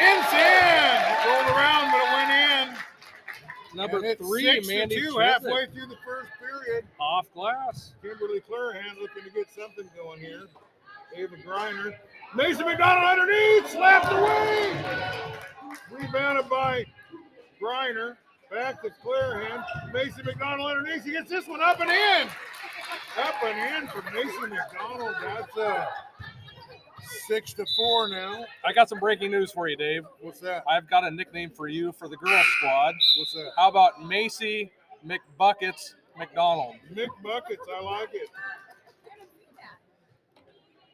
Inside. 0.00 1.24
Rolled 1.26 1.56
around, 1.56 1.90
but 1.90 2.00
it 2.00 2.12
went 2.14 2.30
in. 2.30 2.82
Number 3.74 4.14
three, 4.16 4.60
Mandy 4.68 5.00
two, 5.00 5.18
halfway 5.18 5.66
through 5.66 5.86
the 5.86 5.96
first 6.04 6.30
period. 6.38 6.84
off 7.00 7.26
glass. 7.32 7.94
Kimberly 8.02 8.40
Clarahan 8.40 9.00
looking 9.00 9.24
to 9.24 9.30
get 9.30 9.50
something 9.50 9.88
going 9.96 10.20
here. 10.20 10.42
Ava 11.16 11.36
Griner. 11.36 11.94
Mason 12.34 12.66
McDonald 12.66 13.04
underneath, 13.04 13.70
slapped 13.70 14.12
away. 14.12 14.84
Rebounded 15.90 16.48
by 16.48 16.84
Griner. 17.60 18.16
Back 18.52 18.82
to 18.82 18.90
Clarahan. 19.02 19.64
Mason 19.94 20.26
McDonald 20.26 20.70
underneath. 20.70 21.04
He 21.04 21.12
gets 21.12 21.30
this 21.30 21.46
one 21.46 21.62
up 21.62 21.80
and 21.80 21.90
in. 21.90 22.28
Up 23.18 23.34
and 23.42 23.84
in 23.84 23.88
for 23.88 24.02
Mason 24.12 24.50
McDonald. 24.50 25.14
That's 25.22 25.56
a 25.56 25.88
six 27.26 27.54
to 27.54 27.64
four 27.76 28.08
now. 28.08 28.44
I 28.62 28.74
got 28.74 28.90
some 28.90 28.98
breaking 28.98 29.30
news 29.30 29.52
for 29.52 29.68
you, 29.68 29.76
Dave. 29.76 30.04
What's 30.20 30.40
that? 30.40 30.64
I've 30.68 30.88
got 30.90 31.04
a 31.04 31.10
nickname 31.10 31.50
for 31.50 31.66
you 31.66 31.92
for 31.92 32.08
the 32.08 32.16
girls 32.16 32.44
squad. 32.58 32.94
What's 33.18 33.32
that? 33.32 33.52
How 33.56 33.68
about 33.70 34.04
Macy 34.04 34.70
McBuckets 35.06 35.94
McDonald? 36.18 36.74
McBuckets, 36.92 37.64
I 37.74 37.82
like 37.82 38.10
it. 38.12 38.28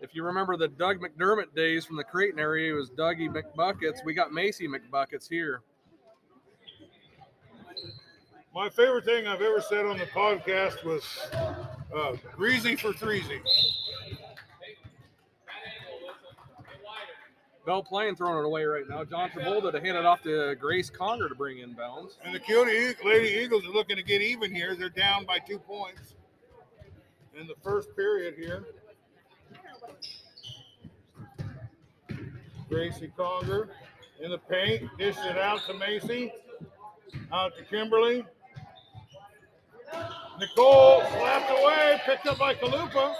If 0.00 0.14
you 0.14 0.22
remember 0.22 0.56
the 0.56 0.68
Doug 0.68 0.98
McDermott 1.00 1.56
days 1.56 1.84
from 1.84 1.96
the 1.96 2.04
Creighton 2.04 2.38
area, 2.38 2.72
it 2.72 2.76
was 2.76 2.90
Dougie 2.90 3.28
McBuckets. 3.28 4.04
We 4.04 4.14
got 4.14 4.32
Macy 4.32 4.68
McBuckets 4.68 5.28
here. 5.28 5.62
My 8.58 8.68
favorite 8.68 9.04
thing 9.04 9.28
I've 9.28 9.40
ever 9.40 9.60
said 9.60 9.86
on 9.86 9.98
the 9.98 10.06
podcast 10.06 10.82
was 10.82 11.04
uh, 11.94 12.16
greasy 12.34 12.74
for 12.74 12.92
threesy. 12.92 13.40
Belle 17.64 17.84
Plaine 17.84 18.16
throwing 18.16 18.36
it 18.36 18.44
away 18.44 18.64
right 18.64 18.82
now. 18.88 19.04
John 19.04 19.30
Travolta 19.30 19.70
to 19.70 19.80
hand 19.80 19.96
it 19.96 20.04
off 20.04 20.24
to 20.24 20.56
Grace 20.56 20.90
Conger 20.90 21.28
to 21.28 21.36
bring 21.36 21.58
in 21.58 21.74
bounds. 21.74 22.18
And 22.24 22.34
the 22.34 22.96
Lady 23.04 23.28
Eagles 23.28 23.64
are 23.64 23.70
looking 23.70 23.94
to 23.94 24.02
get 24.02 24.22
even 24.22 24.52
here. 24.52 24.74
They're 24.74 24.88
down 24.88 25.24
by 25.24 25.38
two 25.38 25.60
points 25.60 26.16
in 27.38 27.46
the 27.46 27.54
first 27.62 27.94
period 27.94 28.34
here. 28.36 28.64
Gracie 32.68 33.12
Conger 33.16 33.68
in 34.20 34.32
the 34.32 34.38
paint, 34.38 34.90
dishes 34.98 35.24
it 35.26 35.38
out 35.38 35.60
to 35.68 35.74
Macy, 35.74 36.32
out 37.32 37.56
to 37.56 37.62
Kimberly. 37.62 38.26
Nicole 40.38 41.02
slapped 41.10 41.50
away, 41.50 42.00
picked 42.04 42.26
up 42.26 42.38
by 42.38 42.54
Kalupa. 42.54 43.14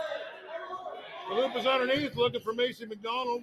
Kalupa's 1.28 1.66
underneath, 1.66 2.14
looking 2.16 2.40
for 2.40 2.52
Macy 2.52 2.86
McDonald. 2.86 3.42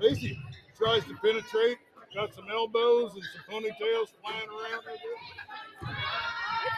Macy 0.00 0.38
tries 0.76 1.04
to 1.04 1.14
penetrate, 1.16 1.78
got 2.14 2.34
some 2.34 2.44
elbows 2.50 3.14
and 3.14 3.22
some 3.24 3.42
ponytails 3.50 4.08
flying 4.20 4.48
around. 4.48 4.82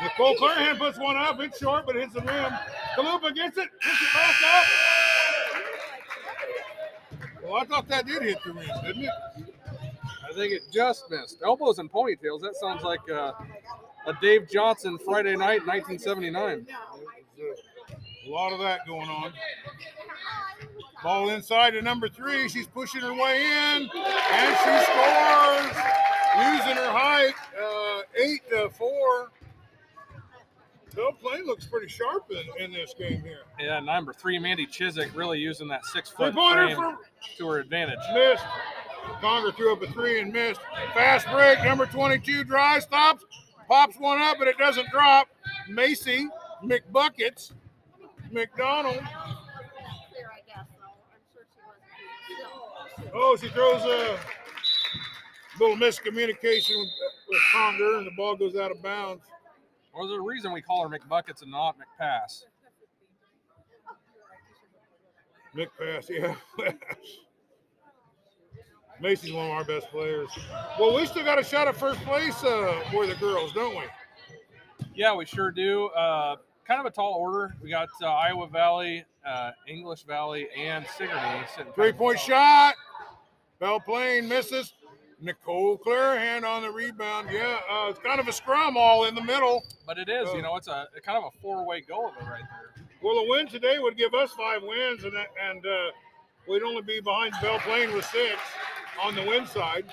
Nicole 0.02 0.36
Clarahan 0.36 0.78
puts 0.78 0.98
one 0.98 1.16
up. 1.16 1.40
It's 1.40 1.58
short, 1.58 1.86
but 1.86 1.96
hits 1.96 2.14
the 2.14 2.20
rim. 2.20 2.52
Kalupa 2.96 3.34
gets 3.34 3.58
it, 3.58 3.68
puts 3.82 4.02
it 4.02 4.12
back 4.14 4.36
up. 4.44 4.64
Well, 7.42 7.56
I 7.56 7.64
thought 7.64 7.88
that 7.88 8.06
did 8.06 8.22
hit 8.22 8.38
the 8.44 8.52
rim, 8.52 8.68
didn't 8.84 9.04
it? 9.04 9.10
I 10.28 10.32
think 10.34 10.52
it 10.52 10.62
just 10.72 11.10
missed. 11.10 11.38
Elbows 11.44 11.78
and 11.78 11.90
ponytails. 11.90 12.40
That 12.42 12.54
sounds 12.60 12.82
like 12.82 13.00
uh, 13.12 13.32
a 14.06 14.14
Dave 14.20 14.48
Johnson 14.48 14.98
Friday 15.04 15.36
night, 15.36 15.66
1979. 15.66 16.66
A 18.26 18.30
lot 18.30 18.52
of 18.52 18.58
that 18.60 18.80
going 18.86 19.08
on. 19.08 19.32
Ball 21.02 21.30
inside 21.30 21.70
to 21.70 21.82
number 21.82 22.08
three. 22.08 22.48
She's 22.48 22.66
pushing 22.66 23.00
her 23.02 23.14
way 23.14 23.44
in, 23.44 23.82
and 23.82 24.56
she 24.58 24.84
scores, 24.84 25.76
using 26.52 26.76
her 26.76 26.90
height. 26.90 27.34
Uh, 27.60 28.02
eight 28.16 28.48
to 28.50 28.68
four. 28.70 29.30
Belle 30.94 31.12
Plaine 31.22 31.46
looks 31.46 31.64
pretty 31.66 31.86
sharp 31.86 32.28
in, 32.30 32.64
in 32.64 32.72
this 32.72 32.92
game 32.98 33.20
here. 33.22 33.42
Yeah, 33.60 33.78
number 33.78 34.12
three, 34.12 34.36
Mandy 34.38 34.66
Chiswick, 34.66 35.14
really 35.14 35.38
using 35.38 35.68
that 35.68 35.84
six 35.84 36.10
foot 36.10 36.34
frame 36.34 36.74
from 36.74 36.98
to 37.36 37.46
her 37.46 37.58
advantage. 37.60 37.98
missed. 38.12 38.44
Conger 39.20 39.52
threw 39.52 39.72
up 39.72 39.82
a 39.82 39.86
three 39.92 40.20
and 40.20 40.32
missed. 40.32 40.60
Fast 40.94 41.28
break. 41.30 41.62
Number 41.62 41.86
22 41.86 42.42
dry 42.42 42.80
stops, 42.80 43.24
pops 43.68 43.96
one 43.98 44.20
up, 44.20 44.38
but 44.38 44.48
it 44.48 44.58
doesn't 44.58 44.88
drop. 44.90 45.28
Macy 45.68 46.28
McBuckets 46.64 47.52
McDonald. 48.32 49.00
Oh, 53.14 53.36
she 53.40 53.48
throws 53.48 53.82
a 53.82 54.18
little 55.60 55.76
miscommunication 55.76 56.70
with, 56.70 56.88
with 57.28 57.40
Conger, 57.52 57.98
and 57.98 58.06
the 58.06 58.10
ball 58.16 58.36
goes 58.36 58.56
out 58.56 58.70
of 58.70 58.82
bounds. 58.82 59.24
Or 59.92 60.06
there's 60.06 60.18
a 60.18 60.22
reason 60.22 60.52
we 60.52 60.62
call 60.62 60.88
her 60.88 60.98
McBuckets 60.98 61.42
and 61.42 61.50
not 61.50 61.76
McPass. 61.76 62.44
McPass, 65.56 65.68
Pass, 65.78 66.10
yeah. 66.10 66.34
Macy's 69.00 69.32
one 69.32 69.46
of 69.46 69.52
our 69.52 69.64
best 69.64 69.88
players. 69.90 70.28
Well, 70.78 70.94
we 70.94 71.06
still 71.06 71.24
got 71.24 71.38
a 71.38 71.44
shot 71.44 71.68
at 71.68 71.76
first 71.76 72.00
place 72.00 72.42
uh, 72.42 72.82
for 72.90 73.06
the 73.06 73.14
girls, 73.16 73.52
don't 73.52 73.76
we? 73.76 73.84
Yeah, 74.94 75.14
we 75.14 75.24
sure 75.24 75.50
do. 75.50 75.86
Uh, 75.88 76.36
kind 76.66 76.80
of 76.80 76.86
a 76.86 76.90
tall 76.90 77.14
order. 77.14 77.54
We 77.62 77.70
got 77.70 77.88
uh, 78.02 78.06
Iowa 78.06 78.48
Valley, 78.48 79.04
uh, 79.26 79.52
English 79.66 80.02
Valley, 80.02 80.48
and 80.56 80.84
Sigourney. 80.96 81.44
Three 81.74 81.92
point 81.92 82.18
shot. 82.18 82.74
Belle 83.60 83.80
Plaine 83.80 84.28
misses. 84.28 84.74
Nicole 85.20 85.76
Clarahan 85.78 86.44
on 86.44 86.62
the 86.62 86.70
rebound. 86.70 87.28
Yeah, 87.32 87.58
uh, 87.68 87.88
it's 87.90 87.98
kind 87.98 88.20
of 88.20 88.28
a 88.28 88.32
scrum 88.32 88.76
all 88.76 89.06
in 89.06 89.16
the 89.16 89.20
middle. 89.20 89.64
But 89.84 89.98
it 89.98 90.08
is, 90.08 90.28
Oh. 90.30 90.36
you 90.36 90.42
know, 90.42 90.54
it's 90.54 90.68
a 90.68 90.86
kind 91.04 91.18
of 91.18 91.24
a 91.24 91.40
four-way 91.40 91.80
go 91.80 92.06
of 92.06 92.14
it 92.20 92.24
right 92.24 92.44
there. 92.48 92.86
Well, 93.02 93.16
a 93.18 93.28
win 93.28 93.48
today 93.48 93.80
would 93.80 93.96
give 93.96 94.14
us 94.14 94.30
five 94.32 94.62
wins, 94.62 95.02
and 95.02 95.14
and 95.16 95.66
uh, 95.66 95.90
we'd 96.48 96.62
only 96.62 96.82
be 96.82 97.00
behind 97.00 97.34
Belle 97.42 97.58
Plaine 97.60 97.92
with 97.94 98.04
six 98.04 98.38
on 99.02 99.14
the 99.14 99.22
win 99.22 99.46
side. 99.46 99.84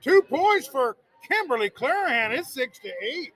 Two 0.00 0.22
points 0.22 0.66
for 0.66 0.96
Kimberly 1.28 1.70
Clarahan. 1.70 2.36
It's 2.36 2.52
six 2.52 2.78
to 2.80 2.90
eight. 3.02 3.32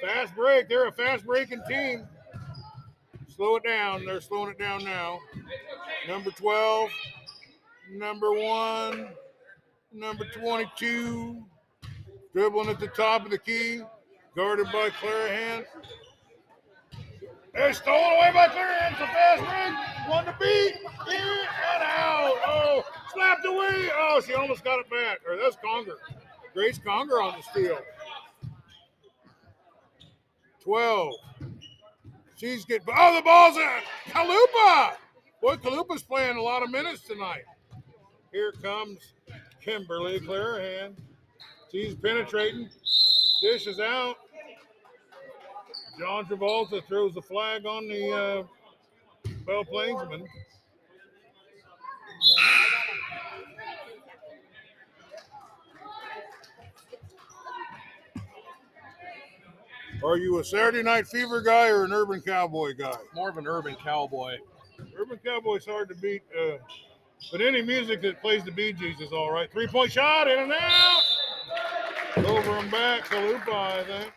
Fast 0.00 0.34
break. 0.34 0.68
They're 0.68 0.86
a 0.86 0.92
fast 0.92 1.24
breaking 1.24 1.62
team. 1.68 2.06
Slow 3.34 3.56
it 3.56 3.64
down. 3.64 4.04
They're 4.04 4.20
slowing 4.20 4.50
it 4.50 4.58
down 4.58 4.84
now. 4.84 5.18
Number 6.06 6.30
12, 6.30 6.90
number 7.92 8.32
one, 8.32 9.08
number 9.92 10.24
22, 10.26 11.42
dribbling 12.32 12.68
at 12.68 12.78
the 12.78 12.88
top 12.88 13.24
of 13.24 13.30
the 13.30 13.38
key, 13.38 13.80
guarded 14.36 14.66
by 14.66 14.90
Clarahan. 14.90 15.64
They're 17.54 17.72
stolen 17.72 18.16
away 18.16 18.30
by. 18.34 18.46
It's 18.46 19.00
a 19.00 19.06
fast 19.06 19.42
break. 19.42 20.08
One 20.10 20.24
to 20.24 20.34
beat. 20.40 20.74
In 21.08 21.14
and 21.14 21.82
out. 21.82 22.36
Oh, 22.46 22.84
slapped 23.12 23.46
away. 23.46 23.90
Oh, 23.94 24.20
she 24.26 24.34
almost 24.34 24.64
got 24.64 24.80
it 24.80 24.90
back. 24.90 25.20
Or 25.28 25.36
that's 25.36 25.56
Conger. 25.64 25.96
Grace 26.52 26.78
Conger 26.78 27.22
on 27.22 27.36
the 27.36 27.42
steal. 27.42 27.78
12. 30.62 31.14
She's 32.36 32.64
getting. 32.64 32.86
Oh, 32.96 33.14
the 33.14 33.22
ball's 33.22 33.56
in. 33.56 34.12
Kalupa. 34.12 34.94
Boy, 35.40 35.56
Kalupa's 35.56 36.02
playing 36.02 36.36
a 36.36 36.42
lot 36.42 36.62
of 36.62 36.70
minutes 36.70 37.02
tonight. 37.02 37.44
Here 38.32 38.50
comes 38.50 39.12
Kimberly 39.60 40.18
Clarahan. 40.18 40.96
She's 41.70 41.94
penetrating. 41.94 42.68
Dish 43.42 43.66
is 43.66 43.78
out. 43.78 44.16
John 45.98 46.26
Travolta 46.26 46.84
throws 46.86 47.14
the 47.14 47.22
flag 47.22 47.66
on 47.66 47.86
the 47.88 48.10
uh, 48.10 49.30
Belle 49.46 49.64
Plainsman. 49.64 50.26
Are 60.04 60.18
you 60.18 60.38
a 60.38 60.44
Saturday 60.44 60.82
Night 60.82 61.06
Fever 61.06 61.40
guy 61.40 61.68
or 61.68 61.84
an 61.84 61.92
Urban 61.92 62.20
Cowboy 62.20 62.74
guy? 62.74 62.96
More 63.14 63.30
of 63.30 63.38
an 63.38 63.46
urban 63.46 63.74
cowboy. 63.82 64.36
Urban 64.98 65.18
Cowboy's 65.24 65.64
hard 65.64 65.88
to 65.88 65.94
beat, 65.94 66.22
uh, 66.38 66.58
but 67.32 67.40
any 67.40 67.62
music 67.62 68.02
that 68.02 68.20
plays 68.20 68.44
the 68.44 68.50
Bee 68.50 68.74
Gees 68.74 69.00
is 69.00 69.12
all 69.12 69.32
right. 69.32 69.50
Three 69.50 69.66
point 69.66 69.92
shot, 69.92 70.28
in 70.28 70.40
and 70.40 70.52
out. 70.52 71.02
Over 72.16 72.50
and 72.58 72.70
back, 72.70 73.06
Kalupa, 73.06 73.52
I 73.52 73.84
think. 73.84 74.12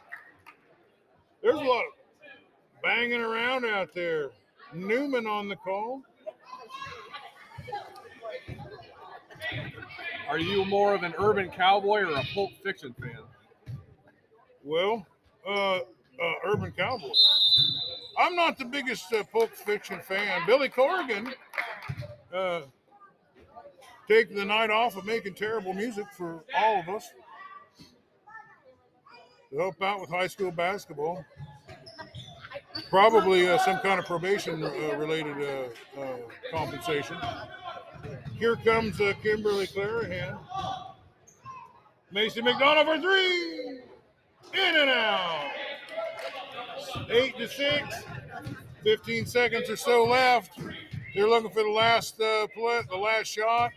There's 1.47 1.59
a 1.59 1.63
lot 1.63 1.85
of 1.85 1.93
banging 2.83 3.21
around 3.21 3.63
out 3.63 3.93
there. 3.95 4.31
Newman 4.73 5.25
on 5.25 5.47
the 5.47 5.55
call. 5.55 6.01
Are 10.27 10.39
you 10.39 10.65
more 10.65 10.93
of 10.93 11.03
an 11.03 11.13
urban 11.17 11.49
cowboy 11.49 12.01
or 12.01 12.17
a 12.17 12.23
Pulp 12.33 12.51
Fiction 12.61 12.93
fan? 12.99 13.19
Well, 14.61 15.07
uh, 15.47 15.77
uh, 15.77 15.81
Urban 16.45 16.73
Cowboy. 16.73 17.13
I'm 18.19 18.35
not 18.35 18.57
the 18.57 18.65
biggest 18.65 19.13
uh, 19.13 19.23
Pulp 19.31 19.51
Fiction 19.51 20.01
fan. 20.01 20.41
Billy 20.45 20.67
Corrigan 20.67 21.33
uh, 22.35 22.63
taking 24.09 24.35
the 24.35 24.43
night 24.43 24.69
off 24.69 24.97
of 24.97 25.05
making 25.05 25.35
terrible 25.35 25.73
music 25.73 26.07
for 26.11 26.43
all 26.53 26.81
of 26.81 26.89
us 26.89 27.09
to 29.51 29.57
help 29.57 29.81
out 29.81 30.01
with 30.01 30.09
high 30.09 30.27
school 30.27 30.51
basketball. 30.51 31.23
Probably 32.89 33.49
uh, 33.49 33.57
some 33.59 33.79
kind 33.79 33.99
of 33.99 34.05
probation 34.05 34.63
uh, 34.63 34.95
related 34.97 35.37
uh, 35.37 36.01
uh, 36.01 36.17
compensation. 36.51 37.17
Here 38.37 38.55
comes 38.57 38.97
Kimberly 39.23 39.67
Clarahan. 39.67 40.37
Mason 42.11 42.45
McDonald 42.45 42.87
for 42.87 43.01
three. 43.01 43.79
In 44.53 44.75
and 44.75 44.89
out. 44.89 45.51
Eight 47.09 47.37
to 47.37 47.47
six. 47.47 48.05
15 48.83 49.25
seconds 49.25 49.69
or 49.69 49.75
so 49.75 50.05
left. 50.05 50.57
They're 51.13 51.27
looking 51.27 51.49
for 51.49 51.63
the 51.63 51.69
last 51.69 52.21
uh, 52.21 52.47
play, 52.53 52.81
the 52.89 52.95
last 52.95 53.27
shot. 53.27 53.71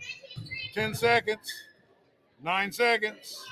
10 0.74 0.94
seconds. 0.94 1.52
Nine 2.42 2.70
seconds. 2.70 3.44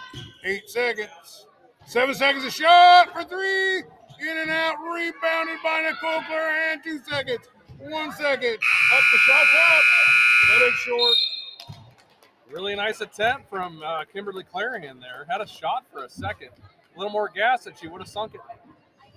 Eight 0.44 0.68
seconds. 0.68 1.47
Seven 1.88 2.14
seconds. 2.14 2.44
A 2.44 2.50
shot 2.50 3.14
for 3.14 3.24
three. 3.24 3.78
In 3.78 4.36
and 4.36 4.50
out. 4.50 4.74
Rebounded 4.94 5.56
by 5.64 5.88
Nicole 5.88 6.20
and 6.20 6.84
Two 6.84 7.00
seconds. 7.08 7.46
One 7.78 8.12
second. 8.12 8.54
Up 8.56 9.04
the 9.10 9.18
shot's 9.26 9.50
up. 9.56 9.82
But 10.50 10.68
it's 10.68 10.76
short. 10.80 11.14
Really 12.50 12.76
nice 12.76 13.00
attempt 13.00 13.48
from 13.48 13.82
uh, 13.82 14.04
Kimberly 14.04 14.44
Clarahan 14.44 15.00
there. 15.00 15.26
Had 15.30 15.40
a 15.40 15.46
shot 15.46 15.86
for 15.90 16.04
a 16.04 16.10
second. 16.10 16.50
A 16.94 16.98
little 16.98 17.12
more 17.12 17.30
gas 17.34 17.64
and 17.64 17.74
she 17.78 17.88
would 17.88 18.02
have 18.02 18.08
sunk 18.08 18.34
it. 18.34 18.40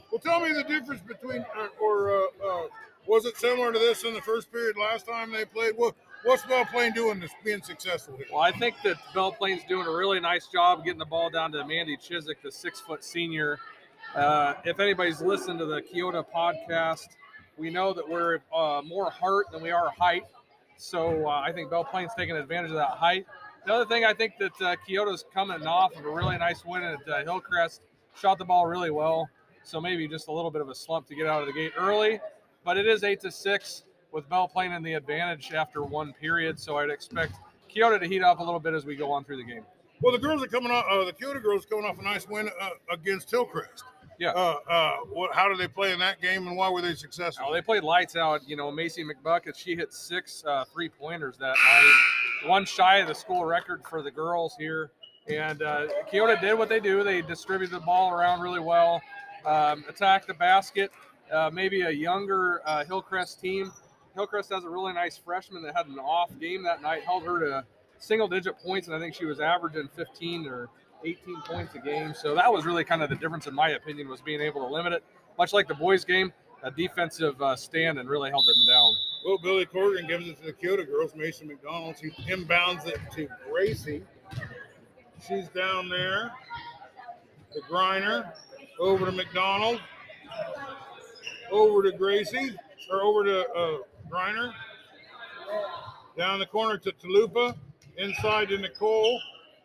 Well, 0.10 0.20
tell 0.20 0.40
me 0.40 0.54
the 0.54 0.64
difference 0.64 1.02
between, 1.02 1.42
uh, 1.42 1.68
or 1.82 2.16
uh, 2.16 2.24
uh, 2.46 2.68
was 3.06 3.26
it 3.26 3.36
similar 3.38 3.74
to 3.74 3.80
this 3.80 4.06
in 4.06 4.14
the 4.14 4.22
first 4.22 4.50
period 4.50 4.78
last 4.78 5.06
time 5.08 5.34
they 5.34 5.44
played? 5.44 5.74
What 5.76 5.96
What's 6.24 6.46
Belle 6.46 6.66
Plaine 6.66 6.94
doing 6.94 7.20
that's 7.20 7.34
being 7.44 7.64
successful 7.64 8.16
here? 8.16 8.28
Well, 8.32 8.42
I 8.42 8.52
think 8.52 8.76
that 8.84 8.98
Belle 9.12 9.32
Plaine's 9.32 9.64
doing 9.68 9.88
a 9.88 9.92
really 9.92 10.20
nice 10.20 10.48
job 10.48 10.84
getting 10.84 11.00
the 11.00 11.06
ball 11.06 11.32
down 11.32 11.52
to 11.54 11.66
Mandy 11.66 11.98
Chiswick, 11.98 12.44
the 12.44 12.52
six 12.52 12.80
foot 12.80 13.04
senior. 13.04 13.58
Uh, 14.16 14.54
if 14.64 14.80
anybody's 14.80 15.22
listened 15.22 15.58
to 15.58 15.66
the 15.66 15.82
Keota 15.82 16.24
podcast, 16.24 17.08
we 17.58 17.72
know 17.72 17.92
that 17.92 18.08
we're 18.08 18.40
uh, 18.54 18.84
more 18.86 19.10
heart 19.10 19.48
than 19.52 19.64
we 19.64 19.72
are 19.72 19.90
height. 19.90 20.26
So 20.78 21.28
uh, 21.28 21.40
I 21.40 21.52
think 21.52 21.72
Belle 21.72 21.86
Plaine's 21.86 22.12
taking 22.16 22.36
advantage 22.36 22.70
of 22.70 22.78
that 22.78 22.92
height. 22.92 23.26
The 23.66 23.74
other 23.74 23.86
thing 23.86 24.06
I 24.06 24.14
think 24.14 24.34
that 24.40 24.62
uh, 24.62 24.76
Keota's 24.88 25.26
coming 25.34 25.66
off 25.66 25.96
of 25.96 26.06
a 26.06 26.10
really 26.10 26.38
nice 26.38 26.64
win 26.64 26.84
at 26.84 27.00
uh, 27.10 27.24
Hillcrest, 27.24 27.82
shot 28.16 28.38
the 28.38 28.46
ball 28.46 28.68
really 28.68 28.92
well. 28.92 29.28
So 29.64 29.82
maybe 29.82 30.08
just 30.08 30.28
a 30.28 30.32
little 30.32 30.52
bit 30.52 30.62
of 30.62 30.70
a 30.70 30.76
slump 30.76 31.08
to 31.08 31.16
get 31.16 31.26
out 31.26 31.42
of 31.42 31.48
the 31.48 31.54
gate 31.54 31.72
early, 31.78 32.20
but 32.64 32.78
it 32.78 32.86
is 32.86 33.04
eight 33.04 33.22
to 33.22 33.32
six 33.32 33.84
with 34.12 34.28
Belle 34.30 34.48
Plaine 34.48 34.72
in 34.72 34.84
the 34.84 34.94
advantage 34.94 35.54
after 35.54 35.84
one 35.84 36.14
period. 36.14 36.60
So 36.60 36.78
I'd 36.78 36.90
expect 36.90 37.34
Keota 37.74 38.00
to 38.00 38.08
heat 38.08 38.24
up 38.24 38.40
a 38.40 38.44
little 38.44 38.60
bit 38.60 38.74
as 38.74 38.86
we 38.86 38.96
go 38.96 39.12
on 39.12 39.24
through 39.24 39.38
the 39.38 39.44
game. 39.44 39.64
Well, 40.02 40.12
the 40.12 40.20
girls 40.20 40.44
are 40.44 40.48
coming 40.48 40.72
off. 40.72 40.86
Uh, 40.90 41.06
the 41.06 41.14
Keota 41.14 41.42
girls 41.42 41.66
coming 41.66 41.86
off 41.86 42.00
a 42.00 42.04
nice 42.04 42.28
win 42.28 42.50
uh, 42.60 42.70
against 42.92 43.30
Hillcrest. 43.30 43.84
Yeah. 44.18 44.32
Uh, 44.32 44.58
uh, 44.70 44.96
what? 45.12 45.34
How 45.34 45.50
did 45.50 45.58
they 45.58 45.68
play 45.68 45.94
in 45.94 46.00
that 46.00 46.22
game, 46.22 46.48
and 46.48 46.56
why 46.56 46.70
were 46.70 46.82
they 46.82 46.94
successful? 46.94 47.48
Oh, 47.50 47.54
they 47.54 47.62
played 47.62 47.84
lights 47.84 48.16
out. 48.16 48.48
You 48.48 48.56
know, 48.56 48.72
Macy 48.72 49.04
McBucket, 49.04 49.58
she 49.58 49.76
hit 49.76 49.94
six 49.94 50.44
uh, 50.46 50.66
three 50.72 50.90
pointers 50.90 51.38
that 51.38 51.56
night, 51.56 51.94
one 52.46 52.66
shy 52.66 52.98
of 52.98 53.08
the 53.08 53.16
school 53.16 53.46
record 53.46 53.82
for 53.90 54.04
the 54.04 54.12
girls 54.12 54.56
here. 54.60 54.92
And 55.28 55.62
uh, 55.62 55.88
Keota 56.12 56.40
did 56.40 56.58
what 56.58 56.70
they 56.70 56.80
do. 56.80 57.04
They 57.04 57.22
distributed 57.22 57.74
the 57.74 57.80
ball 57.80 58.12
around 58.12 58.42
really 58.42 58.60
well, 58.60 59.02
um, 59.46 59.84
attacked 59.88 60.28
the 60.28 60.34
basket. 60.34 60.92
Uh, 61.32 61.50
maybe 61.52 61.82
a 61.82 61.92
younger 61.92 62.62
uh, 62.66 62.84
Hillcrest 62.84 63.40
team. 63.40 63.72
Hillcrest 64.16 64.52
has 64.52 64.64
a 64.64 64.70
really 64.70 64.94
nice 64.94 65.18
freshman 65.18 65.64
that 65.64 65.76
had 65.76 65.88
an 65.88 66.00
off 66.00 66.32
game 66.40 66.64
that 66.64 66.82
night, 66.82 67.04
held 67.04 67.24
her 67.24 67.40
to 67.40 67.66
single 67.98 68.28
digit 68.28 68.58
points, 68.60 68.88
and 68.88 68.96
I 68.96 69.00
think 69.00 69.16
she 69.16 69.26
was 69.26 69.40
averaging 69.40 69.90
15 69.96 70.48
or 70.48 70.70
18 71.06 71.42
points 71.44 71.76
a 71.76 71.80
game. 71.80 72.14
So 72.14 72.36
that 72.36 72.52
was 72.52 72.66
really 72.66 72.84
kind 72.84 73.02
of 73.02 73.10
the 73.10 73.16
difference, 73.16 73.48
in 73.48 73.56
my 73.56 73.70
opinion, 73.70 74.08
was 74.10 74.22
being 74.22 74.42
able 74.42 74.68
to 74.68 74.74
limit 74.74 74.94
it. 74.94 75.04
Much 75.38 75.54
like 75.54 75.68
the 75.68 75.76
boys' 75.76 76.04
game, 76.04 76.34
a 76.64 76.72
defensive 76.72 77.42
uh, 77.42 77.56
stand 77.56 78.00
and 78.00 78.10
really 78.10 78.30
held 78.30 78.46
them 78.46 78.56
down. 78.68 78.94
Well, 79.26 79.38
Billy 79.42 79.66
Corgan 79.66 80.08
gives 80.08 80.28
it 80.28 80.38
to 80.40 80.46
the 80.46 80.54
Keota 80.54 80.86
girls. 80.86 81.16
Mason 81.16 81.48
McDonald, 81.48 81.96
he 81.96 82.10
inbounds 82.32 82.88
it 82.88 83.00
to 83.14 83.28
Gracie. 83.50 84.04
She's 85.28 85.48
down 85.50 85.90
there. 85.90 86.32
The 87.54 87.62
Griner. 87.62 88.32
Over 88.80 89.06
to 89.06 89.12
McDonald. 89.12 89.80
Over 91.52 91.84
to 91.84 91.92
Gracie. 91.92 92.56
Or 92.92 93.02
over 93.04 93.24
to 93.24 93.50
uh, 93.52 93.78
Griner. 94.12 94.54
Down 96.18 96.40
the 96.40 96.46
corner 96.46 96.78
to 96.78 96.92
Kalupa. 96.92 97.56
Inside 97.98 98.50
to 98.50 98.58
Nicole. 98.58 99.20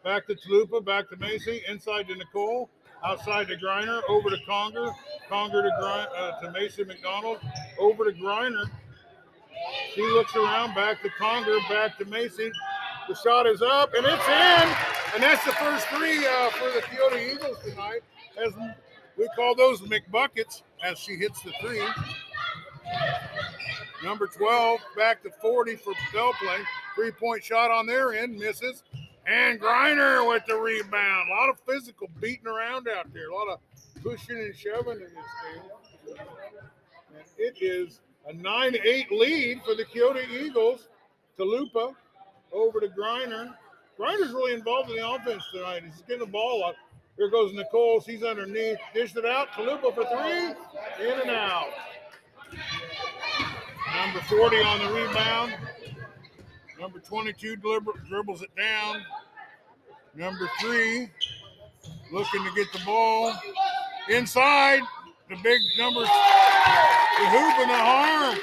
Back 0.04 0.26
to 0.28 0.34
Kalupa. 0.34 0.84
Back 0.84 1.10
to 1.10 1.16
Macy. 1.16 1.62
Inside 1.68 2.08
to 2.08 2.14
Nicole. 2.14 2.70
Outside 3.04 3.48
to 3.48 3.56
Griner. 3.56 4.00
Over 4.08 4.30
to 4.30 4.38
Conger. 4.46 4.90
Conger 5.28 5.62
to 5.62 5.70
Griner, 5.80 6.06
uh, 6.16 6.40
to 6.40 6.52
Macy 6.52 6.84
McDonald. 6.84 7.38
Over 7.78 8.04
to 8.04 8.12
Griner. 8.12 8.64
She 9.94 10.02
looks 10.02 10.34
around, 10.36 10.74
back 10.74 11.02
to 11.02 11.10
Conger, 11.18 11.56
back 11.68 11.98
to 11.98 12.04
Macy. 12.04 12.50
The 13.08 13.14
shot 13.14 13.46
is 13.46 13.62
up 13.62 13.94
and 13.94 14.04
it's 14.04 14.28
in, 14.28 14.76
and 15.14 15.22
that's 15.22 15.44
the 15.44 15.52
first 15.52 15.86
three 15.88 16.26
uh, 16.26 16.50
for 16.50 16.70
the 16.70 16.82
Keota 16.82 17.32
Eagles 17.32 17.58
tonight. 17.64 18.00
As 18.44 18.52
we 19.16 19.28
call 19.34 19.54
those 19.54 19.80
McBuckets, 19.80 20.62
as 20.84 20.98
she 20.98 21.16
hits 21.16 21.40
the 21.42 21.52
three. 21.60 21.82
Number 24.06 24.28
12 24.28 24.78
back 24.96 25.24
to 25.24 25.30
40 25.42 25.74
for 25.74 25.92
Belle 26.12 26.32
Plaine. 26.34 26.64
Three 26.94 27.10
point 27.10 27.42
shot 27.42 27.72
on 27.72 27.86
their 27.86 28.14
end, 28.14 28.38
misses. 28.38 28.84
And 29.26 29.60
Griner 29.60 30.28
with 30.28 30.44
the 30.46 30.54
rebound. 30.54 31.28
A 31.28 31.34
lot 31.34 31.48
of 31.48 31.58
physical 31.66 32.08
beating 32.20 32.46
around 32.46 32.86
out 32.86 33.12
there. 33.12 33.30
A 33.30 33.34
lot 33.34 33.48
of 33.48 33.58
pushing 34.04 34.36
and 34.36 34.54
shoving 34.54 34.98
in 34.98 35.00
this 35.00 35.10
game. 35.10 36.18
And 37.16 37.24
it 37.36 37.56
is 37.60 38.00
a 38.28 38.32
9 38.32 38.76
8 38.80 39.10
lead 39.10 39.62
for 39.64 39.74
the 39.74 39.84
Keota 39.84 40.24
Eagles. 40.30 40.86
Kalupa 41.36 41.92
over 42.52 42.78
to 42.78 42.86
Griner. 42.86 43.54
Griner's 43.98 44.30
really 44.32 44.54
involved 44.54 44.88
in 44.88 44.98
the 44.98 45.10
offense 45.10 45.42
tonight. 45.52 45.82
He's 45.84 46.00
getting 46.02 46.20
the 46.20 46.26
ball 46.26 46.62
up. 46.64 46.76
Here 47.16 47.28
goes 47.28 47.52
Nicole. 47.54 48.00
She's 48.00 48.22
underneath. 48.22 48.78
Dished 48.94 49.16
it 49.16 49.26
out. 49.26 49.48
Kalupa 49.48 49.92
for 49.92 50.04
three. 50.04 51.04
In 51.04 51.20
and 51.22 51.30
out. 51.30 51.72
Number 53.96 54.20
40 54.20 54.56
on 54.58 54.78
the 54.80 54.92
rebound. 54.92 55.54
Number 56.78 56.98
22 57.00 57.56
deliber- 57.56 58.06
dribbles 58.06 58.42
it 58.42 58.54
down. 58.56 59.02
Number 60.14 60.48
three 60.60 61.10
looking 62.12 62.44
to 62.44 62.50
get 62.54 62.70
the 62.72 62.80
ball 62.84 63.32
inside. 64.08 64.82
The 65.28 65.36
big 65.42 65.60
number, 65.78 66.00
the 66.00 66.06
hoop 66.06 67.58
and 67.58 67.70
the 67.70 67.74
harm. 67.76 68.38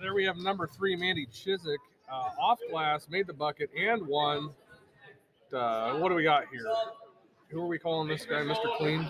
There 0.00 0.14
we 0.14 0.24
have 0.24 0.36
number 0.38 0.66
three, 0.66 0.96
Mandy 0.96 1.26
Chiswick, 1.26 1.78
uh, 2.10 2.30
off 2.40 2.58
glass, 2.70 3.08
made 3.08 3.26
the 3.26 3.32
bucket 3.32 3.70
and 3.76 4.06
won. 4.06 4.50
Uh, 5.52 5.98
what 5.98 6.08
do 6.08 6.14
we 6.14 6.22
got 6.24 6.44
here? 6.50 6.64
Who 7.50 7.62
are 7.62 7.66
we 7.66 7.78
calling 7.78 8.08
this 8.08 8.24
guy, 8.26 8.42
Mr. 8.42 8.76
Clean? 8.76 9.08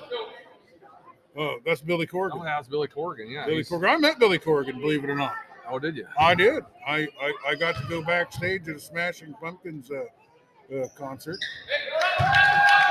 Oh, 1.39 1.59
that's 1.65 1.81
Billy 1.81 2.05
Oh, 2.09 2.11
Corrigan. 2.11 2.43
that's 2.45 2.67
Billy 2.69 2.89
Corgan. 2.89 3.31
Yeah. 3.31 3.47
Billy 3.47 3.63
Corrigan. 3.65 3.89
I 3.91 3.97
met 3.97 4.19
Billy 4.19 4.39
Corgan, 4.39 4.81
believe 4.81 5.05
it 5.05 5.11
or 5.11 5.15
not. 5.15 5.35
Oh, 5.71 5.79
did 5.79 5.97
you? 5.97 6.07
I 6.19 6.35
did. 6.35 6.65
I, 6.87 7.07
I, 7.21 7.33
I 7.49 7.55
got 7.55 7.77
to 7.77 7.87
go 7.89 8.03
backstage 8.03 8.67
at 8.69 8.77
a 8.77 8.81
Smashing 8.81 9.35
Pumpkins 9.35 9.91
uh, 9.91 10.05
uh, 10.75 10.89
concert. 10.97 11.39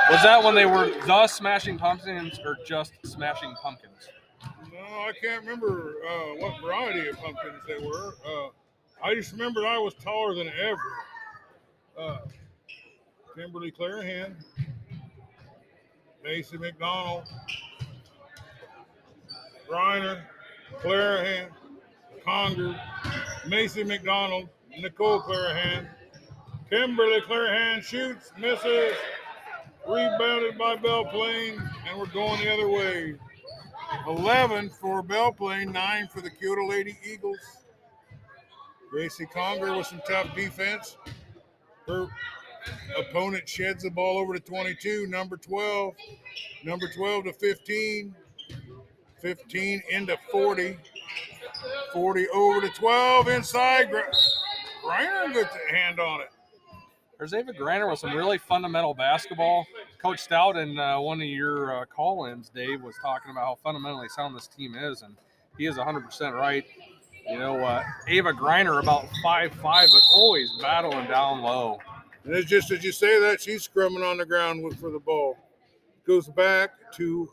Was 0.09 0.23
that 0.23 0.41
when 0.43 0.55
they 0.55 0.65
were 0.65 0.89
the 1.05 1.27
Smashing 1.27 1.77
Pumpkins 1.77 2.39
or 2.45 2.57
just 2.65 2.93
Smashing 3.03 3.53
Pumpkins? 3.61 4.07
No, 4.71 4.79
I 4.79 5.11
can't 5.21 5.43
remember 5.43 5.95
uh, 6.07 6.35
what 6.37 6.61
variety 6.61 7.09
of 7.09 7.17
pumpkins 7.17 7.61
they 7.67 7.83
were. 7.85 8.13
Uh, 8.25 8.49
I 9.03 9.13
just 9.15 9.31
remembered 9.33 9.65
I 9.65 9.77
was 9.79 9.93
taller 9.95 10.35
than 10.35 10.47
ever. 10.47 10.79
Uh, 11.99 12.17
Kimberly 13.35 13.71
Clarahan, 13.71 14.35
Macy 16.23 16.57
McDonald, 16.57 17.27
Griner, 19.69 20.21
Clarahan, 20.81 21.49
Conger, 22.23 22.79
Macy 23.47 23.83
McDonald, 23.83 24.49
Nicole 24.79 25.21
Clarahan, 25.21 25.87
Kimberly 26.69 27.21
Clarahan 27.21 27.81
shoots, 27.81 28.31
misses, 28.37 28.95
rebounded 29.87 30.57
by 30.57 30.75
Belle 30.75 31.05
Plaine, 31.05 31.59
and 31.87 31.97
we're 31.97 32.07
going 32.07 32.39
the 32.39 32.53
other 32.53 32.67
way. 32.69 33.15
11 34.05 34.69
for 34.69 35.01
Belle 35.01 35.31
Plaine, 35.31 35.71
9 35.71 36.07
for 36.07 36.21
the 36.21 36.29
Keota 36.29 36.69
Lady 36.69 36.97
Eagles. 37.09 37.37
Gracie 38.89 39.25
Conger 39.25 39.75
with 39.75 39.87
some 39.87 40.01
tough 40.07 40.33
defense. 40.35 40.97
Her 41.87 42.07
opponent 42.97 43.47
sheds 43.47 43.83
the 43.83 43.89
ball 43.89 44.17
over 44.17 44.33
to 44.33 44.39
22, 44.39 45.07
number 45.07 45.37
12. 45.37 45.93
Number 46.63 46.87
12 46.93 47.25
to 47.25 47.33
15. 47.33 48.15
15 49.19 49.81
into 49.91 50.17
40. 50.31 50.77
40 51.93 52.27
over 52.29 52.61
to 52.61 52.69
12 52.69 53.27
inside. 53.29 53.89
Gr- 53.89 53.99
Griner 54.85 55.33
gets 55.33 55.55
a 55.55 55.73
hand 55.73 55.99
on 55.99 56.21
it. 56.21 56.29
There's 57.17 57.33
Ava 57.33 57.51
Griner 57.51 57.89
with 57.89 57.99
some 57.99 58.15
really 58.15 58.37
fundamental 58.37 58.93
basketball. 58.93 59.65
Coach 60.01 60.19
Stout 60.19 60.55
in 60.55 60.77
uh, 60.77 60.99
one 60.99 61.19
of 61.19 61.27
your 61.27 61.81
uh, 61.81 61.85
call-ins, 61.85 62.49
Dave, 62.49 62.83
was 62.83 62.95
talking 63.01 63.31
about 63.31 63.45
how 63.45 63.57
fundamentally 63.63 64.07
sound 64.09 64.35
this 64.35 64.47
team 64.47 64.75
is, 64.75 65.01
and 65.01 65.15
he 65.57 65.65
is 65.65 65.77
100% 65.77 66.33
right. 66.33 66.63
You 67.27 67.39
know, 67.39 67.57
uh, 67.65 67.83
Ava 68.07 68.31
Griner 68.33 68.81
about 68.81 69.05
five 69.23 69.51
five, 69.53 69.89
but 69.91 70.01
always 70.13 70.49
battling 70.61 71.07
down 71.07 71.41
low. 71.41 71.79
And 72.23 72.35
it's 72.35 72.47
just 72.49 72.71
as 72.71 72.83
you 72.83 72.91
say 72.91 73.19
that, 73.19 73.41
she's 73.41 73.67
scrumming 73.67 74.09
on 74.09 74.17
the 74.17 74.25
ground 74.25 74.63
with, 74.63 74.79
for 74.79 74.91
the 74.91 74.99
ball. 74.99 75.37
Goes 76.05 76.27
back 76.27 76.71
to 76.93 77.29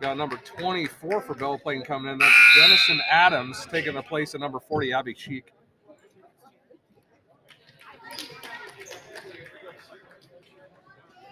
Got 0.00 0.18
number 0.18 0.36
24 0.36 1.22
for 1.22 1.34
Belle 1.34 1.58
Plaine 1.58 1.84
coming 1.84 2.12
in. 2.12 2.18
That's 2.18 2.34
Denison 2.54 3.00
Adams 3.10 3.66
taking 3.70 3.94
the 3.94 4.02
place 4.02 4.34
of 4.34 4.40
number 4.40 4.60
40, 4.60 4.92
Abby 4.92 5.14
Cheek. 5.14 5.52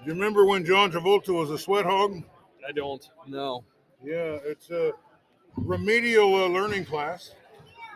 Do 0.04 0.10
you 0.10 0.12
remember 0.12 0.44
when 0.46 0.64
John 0.64 0.90
Travolta 0.90 1.34
was 1.34 1.50
a 1.50 1.58
sweat 1.58 1.84
hog? 1.84 2.22
I 2.66 2.72
don't 2.72 3.06
No. 3.26 3.64
Yeah, 4.02 4.38
it's 4.44 4.70
a 4.70 4.92
remedial 5.56 6.34
uh, 6.34 6.48
learning 6.48 6.84
class, 6.84 7.34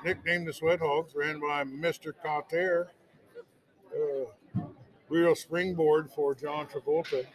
nicknamed 0.05 0.49
the 0.49 0.53
Sweat 0.55 0.81
Hogs, 0.81 1.15
ran 1.15 1.39
by 1.39 1.65
Mr. 1.65 2.13
Kotter. 2.25 2.87
Uh, 3.93 4.63
real 5.11 5.35
springboard 5.35 6.11
for 6.11 6.35
John 6.35 6.67
Travolta. 6.67 7.27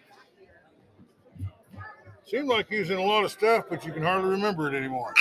Seemed 2.26 2.48
like 2.48 2.70
he 2.70 2.80
was 2.80 2.90
in 2.90 2.98
a 2.98 3.04
lot 3.04 3.26
of 3.26 3.32
stuff, 3.32 3.66
but 3.70 3.86
you 3.86 3.92
can 3.92 4.02
hardly 4.02 4.30
remember 4.30 4.74
it 4.74 4.78
anymore. 4.78 5.14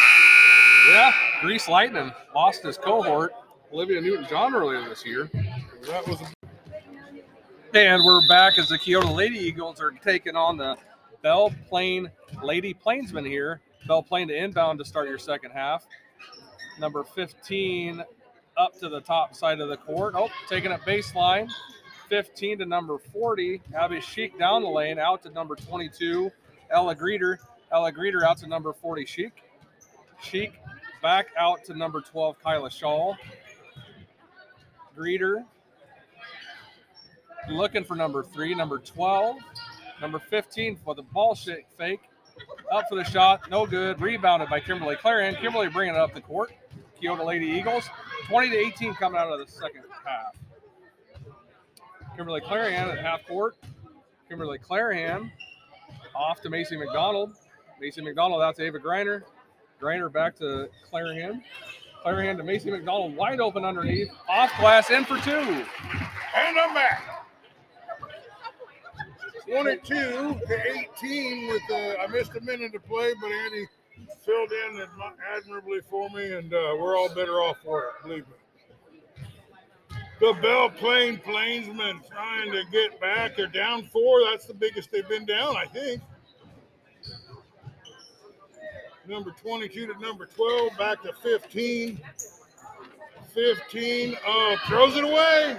Yeah, 0.89 1.13
Grease 1.41 1.69
Lightning 1.69 2.13
lost 2.35 2.63
his 2.63 2.79
cohort, 2.79 3.33
Olivia 3.73 4.01
Newton 4.01 4.27
John, 4.29 4.55
earlier 4.55 4.89
this 4.89 5.05
year. 5.05 5.29
That 5.87 6.07
was 6.07 6.21
a 6.21 7.79
And 7.79 8.05
we're 8.05 8.27
back 8.29 8.59
as 8.59 8.69
the 8.69 8.79
Keota 8.79 9.13
Lady 9.15 9.39
Eagles 9.39 9.81
are 9.81 9.91
taking 9.91 10.37
on 10.37 10.57
the 10.57 10.77
Belle 11.23 11.53
Plaine 11.69 12.11
Lady 12.43 12.73
Plainsmen 12.73 13.25
here. 13.25 13.61
Belle 13.89 14.03
Plaine 14.03 14.29
to 14.29 14.37
inbound 14.37 14.79
to 14.79 14.85
start 14.85 15.09
your 15.09 15.19
second 15.19 15.51
half. 15.51 15.85
Number 16.79 17.03
15 17.03 18.03
up 18.57 18.79
to 18.79 18.89
the 18.89 19.01
top 19.01 19.35
side 19.35 19.61
of 19.61 19.69
the 19.69 19.77
court. 19.77 20.15
Oh, 20.17 20.29
taking 20.49 20.71
it 20.71 20.81
baseline. 20.83 21.51
15 22.09 22.59
to 22.59 22.67
number 22.67 22.99
40. 22.99 23.61
Abby 23.75 24.01
Sheik 24.01 24.39
down 24.39 24.63
the 24.63 24.69
lane, 24.69 24.99
out 24.99 25.23
to 25.23 25.31
number 25.31 25.57
22. 25.57 26.31
Ella 26.73 26.97
Greeter. 26.97 27.39
Ella 27.71 27.93
Greeter 27.93 28.23
out 28.23 28.39
to 28.39 28.47
number 28.47 28.73
40, 28.73 29.07
Sheik. 29.07 29.43
Sheik 30.23 30.61
back 31.03 31.29
out 31.39 31.65
to 31.65 31.75
number 31.75 32.01
12, 32.01 32.37
Kyla 32.43 32.71
Shaw. 32.71 33.15
Greeter 34.97 35.45
looking 37.49 37.85
for 37.85 37.97
number 37.97 38.23
three, 38.23 38.55
number 38.55 38.79
12, 38.79 39.37
number 40.01 40.19
15 40.19 40.77
for 40.77 40.95
the 40.95 41.03
ball 41.03 41.35
fake. 41.35 42.01
Up 42.71 42.89
for 42.89 42.95
the 42.95 43.05
shot, 43.05 43.51
no 43.51 43.67
good. 43.67 44.01
Rebounded 44.01 44.49
by 44.49 44.61
Kimberly 44.61 44.97
Clarion. 44.97 45.35
Kimberly 45.35 45.69
bringing 45.69 45.95
it 45.95 46.01
up 46.01 46.15
the 46.15 46.21
court. 46.21 46.53
Keota 47.01 47.25
Lady 47.25 47.47
Eagles, 47.47 47.85
20 48.29 48.51
to 48.51 48.57
18 48.57 48.95
coming 48.95 49.19
out 49.19 49.31
of 49.31 49.45
the 49.45 49.53
second 49.53 49.83
half. 50.05 50.35
Kimberly 52.17 52.41
Clarion 52.41 52.89
at 52.89 52.99
half 52.99 53.27
court. 53.27 53.57
Kimberly 54.29 54.59
Clarion 54.59 55.31
off 56.15 56.41
to 56.43 56.51
Macy 56.51 56.77
McDonald. 56.77 57.35
Macy 57.81 58.03
McDonald 58.03 58.43
out 58.43 58.57
to 58.57 58.65
Ava 58.65 58.79
Griner. 58.79 59.23
Griner 59.81 60.13
back 60.13 60.37
to 60.37 60.69
Clarion. 60.89 61.43
Clarion 62.03 62.37
to 62.37 62.43
Macy 62.43 62.71
McDonald, 62.71 63.15
wide 63.17 63.41
open 63.41 63.65
underneath. 63.65 64.09
Off 64.29 64.51
glass, 64.59 64.91
in 64.91 65.05
for 65.05 65.19
two. 65.19 65.31
And 65.31 66.59
I'm 66.59 66.75
back. 66.75 67.27
22 69.49 69.85
to 69.89 70.77
18 71.03 71.49
with 71.49 71.63
uh, 71.71 72.03
I 72.03 72.07
missed 72.09 72.35
a 72.37 72.41
minute 72.41 72.73
to 72.73 72.81
play, 72.81 73.13
but 73.21 73.31
Andy 73.31 73.67
filled 74.25 74.51
in 74.51 74.87
admirably 75.37 75.81
for 75.89 76.09
me, 76.11 76.33
and 76.33 76.53
uh, 76.53 76.77
we're 76.81 76.97
all 76.97 77.09
better 77.09 77.35
off 77.35 77.59
for 77.65 77.85
it, 77.85 77.91
believe 78.03 78.27
me. 78.29 78.35
The 80.21 80.35
Belle 80.41 80.71
Plaine 80.71 81.19
Plainsmen 81.19 82.01
trying 82.11 82.53
to 82.53 82.63
get 82.71 83.01
back. 83.01 83.37
They're 83.37 83.47
down 83.49 83.85
four. 83.85 84.23
That's 84.31 84.47
the 84.47 84.55
biggest 84.55 84.93
they've 84.93 85.09
been 85.09 85.27
down, 85.27 85.57
I 85.57 85.65
think. 85.67 86.01
Number 89.09 89.33
22 89.43 89.93
to 89.93 89.99
number 89.99 90.27
12, 90.27 90.79
back 90.79 91.03
to 91.03 91.13
15. 91.13 92.01
15 93.35 94.17
uh, 94.27 94.57
throws 94.69 94.97
it 94.97 95.05
away 95.05 95.59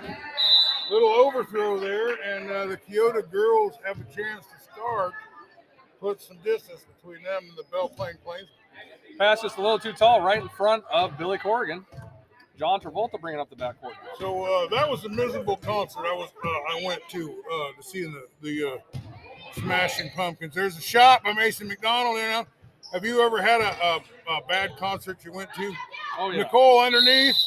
little 0.94 1.10
overthrow 1.10 1.80
there, 1.80 2.13
and 2.22 2.52
uh, 2.52 2.68
the 2.68 2.78
Keota 2.78 3.30
girls 3.32 3.74
have 3.84 4.00
a 4.00 4.04
chance 4.16 4.46
to 4.46 4.72
start. 4.72 5.13
Put 6.00 6.22
some 6.22 6.38
distance 6.44 6.86
between 6.96 7.24
them 7.24 7.44
and 7.50 7.58
the 7.58 7.63
Belle 7.72 7.89
Plaine 7.89 8.18
Plains. 8.24 8.50
Pass 9.18 9.42
just 9.42 9.58
a 9.58 9.62
little 9.62 9.80
too 9.80 9.94
tall, 9.94 10.22
right 10.22 10.42
in 10.42 10.50
front 10.50 10.84
of 10.92 11.18
Billy 11.18 11.38
Corrigan. 11.38 11.86
John 12.58 12.80
Travolta 12.80 13.20
bringing 13.20 13.39
up 13.39 13.50
the 13.50 13.56
backcourt. 13.56 13.94
So 14.20 14.44
uh, 14.44 14.70
that 14.70 14.88
was 14.88 15.04
a 15.06 15.10
miserable 15.10 15.58
concert 15.58 16.02
I 16.06 16.13
was 16.13 16.30
uh, 16.44 16.50
I 16.50 16.86
went 16.86 17.02
to 17.10 17.44
uh, 17.52 17.82
to 17.82 17.88
see 17.88 18.04
the 18.04 18.28
the 18.42 18.74
uh, 18.74 19.00
Smashing 19.54 20.12
Pumpkins. 20.16 20.54
There's 20.54 20.78
a 20.78 20.82
shot 20.82 21.24
by 21.24 21.34
Mason 21.34 21.68
McDonald. 21.68 22.18
You 22.18 22.24
know, 22.24 22.46
have 22.94 23.04
you 23.04 23.22
ever 23.22 23.42
had 23.42 23.62
a, 23.62 23.76
a, 23.84 24.36
a 24.38 24.42
bad 24.48 24.78
concert 24.78 25.18
you 25.26 25.32
went 25.32 25.52
to? 25.56 25.74
Oh 26.20 26.30
yeah. 26.30 26.44
Nicole 26.44 26.80
underneath, 26.82 27.38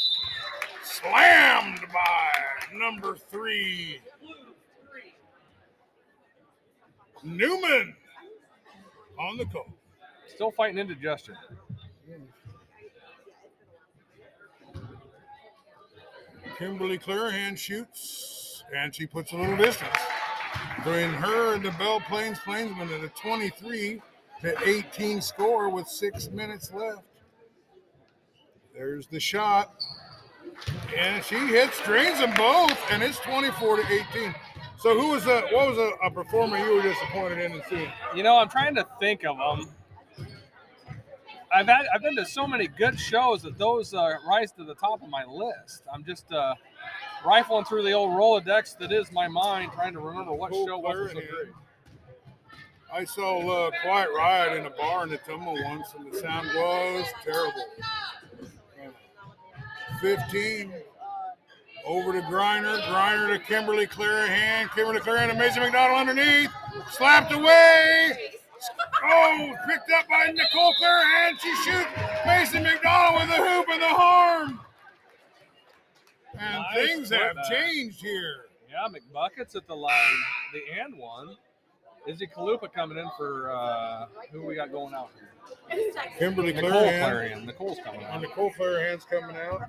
slammed 0.82 1.80
by 1.92 2.30
number 2.74 3.16
three. 3.30 4.00
Newman 7.22 7.94
on 9.18 9.36
the 9.36 9.46
call. 9.46 9.66
Still 10.28 10.50
fighting 10.50 10.78
indigestion. 10.78 11.36
Kimberly 16.58 16.98
Clarahan 16.98 17.56
shoots, 17.56 18.64
and 18.74 18.94
she 18.94 19.06
puts 19.06 19.32
a 19.32 19.36
little 19.36 19.56
distance 19.56 19.96
between 20.78 21.10
her 21.10 21.54
and 21.54 21.62
the 21.62 21.70
Bell 21.72 22.00
Plains 22.00 22.38
Plainsmen 22.44 22.90
at 22.92 23.04
a 23.04 23.08
23 23.08 24.00
to 24.40 24.68
18 24.68 25.20
score 25.20 25.68
with 25.68 25.86
six 25.86 26.30
minutes 26.30 26.72
left. 26.72 27.02
There's 28.74 29.06
the 29.06 29.20
shot, 29.20 29.74
and 30.96 31.22
she 31.24 31.36
hits, 31.36 31.80
drains 31.82 32.20
them 32.20 32.32
both, 32.36 32.78
and 32.90 33.02
it's 33.02 33.18
24 33.20 33.76
to 33.76 33.82
18. 34.14 34.34
So, 34.78 34.98
who 34.98 35.10
was 35.10 35.24
that? 35.24 35.44
What 35.52 35.68
was 35.68 35.78
a, 35.78 35.90
a 36.06 36.10
performer 36.10 36.58
you 36.58 36.76
were 36.76 36.82
disappointed 36.82 37.38
in 37.38 37.52
and 37.52 37.62
seeing? 37.68 37.90
You 38.14 38.22
know, 38.22 38.38
I'm 38.38 38.48
trying 38.48 38.74
to 38.76 38.86
think 39.00 39.24
of 39.24 39.36
them. 39.38 39.68
I've 41.54 41.66
had, 41.66 41.86
I've 41.94 42.02
been 42.02 42.16
to 42.16 42.26
so 42.26 42.46
many 42.46 42.66
good 42.66 42.98
shows 42.98 43.42
that 43.42 43.58
those 43.58 43.94
uh, 43.94 44.14
rise 44.28 44.52
to 44.52 44.64
the 44.64 44.74
top 44.74 45.02
of 45.02 45.08
my 45.08 45.24
list. 45.24 45.84
I'm 45.92 46.04
just 46.04 46.30
uh, 46.32 46.54
rifling 47.24 47.64
through 47.64 47.84
the 47.84 47.92
old 47.92 48.10
Rolodex 48.10 48.76
that 48.78 48.92
is 48.92 49.10
my 49.12 49.28
mind, 49.28 49.72
trying 49.72 49.92
to 49.92 50.00
remember 50.00 50.32
what 50.32 50.50
Cool 50.50 50.66
show 50.66 50.78
wasn't 50.78 51.10
so 51.10 51.14
great. 51.14 51.52
I 52.92 53.04
saw 53.04 53.66
uh, 53.66 53.70
Quiet 53.82 54.08
Riot 54.16 54.58
in 54.58 54.66
a 54.66 54.70
bar 54.70 55.04
in 55.04 55.10
the 55.10 55.18
Ottumwa 55.18 55.62
once, 55.64 55.88
and 55.98 56.12
the 56.12 56.18
sound 56.18 56.48
was 56.54 57.06
terrible. 57.24 57.66
Uh, 58.42 58.90
15 60.00 60.72
over 61.86 62.12
to 62.12 62.20
Griner. 62.22 62.80
Griner 62.82 63.32
to 63.32 63.38
Kimberly 63.38 63.86
Clarahan. 63.86 64.72
Kimberly 64.74 65.00
Clarahan 65.00 65.30
to 65.30 65.34
Mason 65.34 65.62
McDonald 65.62 66.08
underneath. 66.08 66.50
Slapped 66.90 67.32
away. 67.32 68.35
Oh, 69.04 69.54
picked 69.68 69.90
up 69.92 70.08
by 70.08 70.32
Nicole 70.32 70.74
Clarahan. 70.80 71.38
She 71.40 71.54
shoots 71.56 71.88
Mason 72.26 72.62
McDonald 72.62 73.20
with 73.20 73.36
the 73.36 73.42
hoop 73.42 73.66
and 73.70 73.82
the 73.82 73.88
harm. 73.88 74.60
And 76.38 76.62
Nice 76.62 76.74
things 76.88 77.10
have 77.10 77.36
putback. 77.36 77.48
changed 77.50 78.00
here. 78.00 78.46
Yeah, 78.70 78.88
McBucket's 78.88 79.54
at 79.56 79.66
the 79.66 79.74
line, 79.76 79.92
the 80.52 80.60
and 80.82 80.98
one. 80.98 81.36
Izzy 82.06 82.26
Kalupa 82.26 82.72
coming 82.72 82.98
in 82.98 83.08
for 83.16 83.50
uh, 83.50 84.06
who 84.32 84.46
we 84.46 84.54
got 84.54 84.70
going 84.70 84.94
out 84.94 85.10
here? 85.14 85.30
Kimberly 86.18 86.52
Nicole. 86.52 86.70
Clarion. 86.70 87.46
Nicole's 87.46 87.78
coming 87.84 88.02
And. 88.02 88.22
Nicole 88.22 88.52
Clarahan's 88.52 89.04
coming 89.04 89.36
out. 89.36 89.62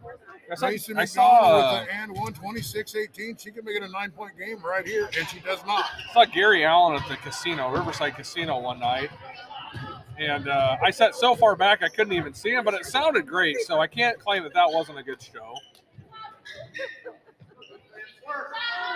I 0.52 0.56
saw, 0.56 0.68
Mason 0.70 0.98
I 0.98 1.06
saw, 1.06 1.40
uh, 1.40 1.80
with 1.80 1.88
the 1.88 1.96
and 1.96 2.12
one 2.14 2.34
26 2.34 2.96
18. 2.96 3.38
She 3.38 3.52
could 3.52 3.66
make 3.66 3.76
it 3.76 3.84
a 3.84 3.90
nine 3.90 4.12
point 4.12 4.38
game 4.38 4.60
right 4.64 4.86
here, 4.86 5.10
and 5.18 5.28
she 5.28 5.40
does 5.40 5.60
not. 5.66 5.86
I 6.10 6.14
saw 6.14 6.26
Gary 6.26 6.64
Allan 6.66 7.02
at 7.02 7.08
the 7.10 7.18
casino, 7.18 7.72
Riverside 7.72 8.16
Casino, 8.16 8.60
one 8.60 8.80
night, 8.80 9.10
and 10.18 10.48
uh, 10.48 10.78
I 10.84 10.92
sat 10.92 11.16
so 11.16 11.36
far 11.36 11.56
back 11.56 11.84
I 11.84 11.90
couldn't 11.90 12.14
even 12.14 12.34
see 12.34 12.52
him, 12.52 12.64
but 12.64 12.74
it 12.76 12.86
sounded 12.86 13.28
great, 13.28 13.58
so 13.62 13.80
I 13.80 13.88
can't 13.88 14.20
claim 14.20 14.44
that 14.44 14.54
that 14.54 14.72
wasn't 14.72 15.00
a 15.00 15.04
good 15.04 15.22
show. 15.22 15.56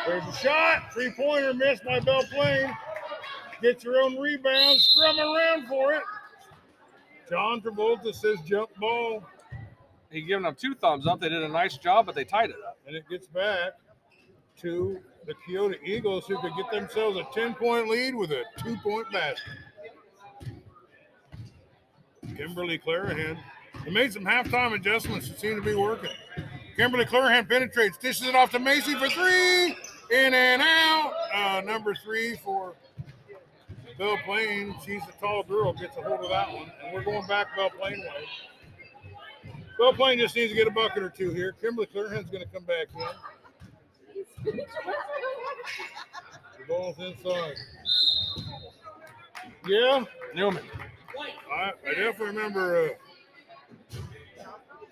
There's 0.06 0.24
a 0.24 0.34
shot. 0.34 0.94
Three 0.94 1.12
pointer 1.12 1.54
missed 1.54 1.84
by 1.84 2.00
Belle 2.00 2.24
Plaine. 2.24 2.72
Gets 3.62 3.84
your 3.84 4.02
own 4.02 4.18
rebound. 4.18 4.82
Scrum 4.82 5.20
around 5.20 5.68
for 5.68 5.94
it. 5.94 6.04
John 7.30 7.62
Travolta 7.62 8.14
says 8.14 8.40
jump 8.46 8.76
ball, 8.76 9.24
He 10.12 10.22
giving 10.22 10.44
them 10.44 10.56
two 10.60 10.76
thumbs 10.76 11.08
up. 11.08 11.22
They 11.22 11.30
did 11.30 11.44
a 11.44 11.48
nice 11.48 11.78
job, 11.78 12.06
but 12.06 12.16
they 12.16 12.26
tied 12.26 12.50
it 12.50 12.58
up. 12.68 12.78
and 12.86 12.96
it 12.96 13.08
gets 13.10 13.28
back 13.28 13.74
to 14.58 15.00
the 15.26 15.34
Keota 15.48 15.76
Eagles, 15.84 16.26
who 16.28 16.38
could 16.40 16.52
get 16.58 16.70
themselves 16.72 17.18
a 17.18 17.26
10 17.34 17.54
point 17.54 17.88
lead 17.88 18.16
with 18.16 18.32
a 18.32 18.44
two 18.58 18.76
point 18.78 19.10
basket. 19.12 19.54
Kimberly 22.36 22.80
Clarahan. 22.80 23.38
They 23.86 23.92
made 23.92 24.12
some 24.14 24.26
halftime 24.26 24.74
adjustments 24.74 25.30
that 25.30 25.40
seem 25.40 25.56
to 25.56 25.62
be 25.62 25.76
working. 25.76 26.10
Kimberly 26.76 27.06
Clarahan 27.06 27.48
penetrates, 27.48 27.98
dishes 27.98 28.28
it 28.28 28.36
off 28.36 28.52
to 28.52 28.60
Macy 28.60 28.96
for 28.96 29.10
three. 29.10 29.76
In 30.12 30.34
and 30.34 30.62
out. 30.62 31.14
Uh, 31.34 31.62
number 31.62 31.96
three 31.96 32.36
for 32.44 32.74
Belle 34.02 34.18
Plaine, 34.26 34.74
she's 34.84 35.04
a 35.08 35.12
tall 35.22 35.44
girl, 35.44 35.74
gets 35.74 35.96
a 35.96 36.02
hold 36.02 36.22
of 36.22 36.30
that 36.30 36.52
one, 36.52 36.72
and 36.84 36.92
we're 36.92 37.04
going 37.04 37.24
back 37.28 37.56
Belle 37.56 37.70
Plaine 37.70 38.00
way. 38.00 38.26
Belle 39.78 39.94
Plaine 39.94 40.18
just 40.18 40.36
needs 40.36 40.50
to 40.52 40.56
get 40.56 40.68
a 40.68 40.72
bucket 40.72 41.04
or 41.04 41.10
two 41.12 41.30
here. 41.30 41.52
Kimberly 41.62 41.86
Clarahan's 41.86 42.28
going 42.32 42.44
to 42.44 42.50
come 42.50 42.64
back 42.64 42.88
in. 44.44 44.58
The 44.58 44.66
ball's 46.68 46.98
inside. 46.98 47.54
Yeah, 49.68 50.04
Newman. 50.34 50.64
I, 51.54 51.72
I 51.88 51.94
definitely 51.94 52.26
remember 52.26 52.90
uh, 53.92 53.98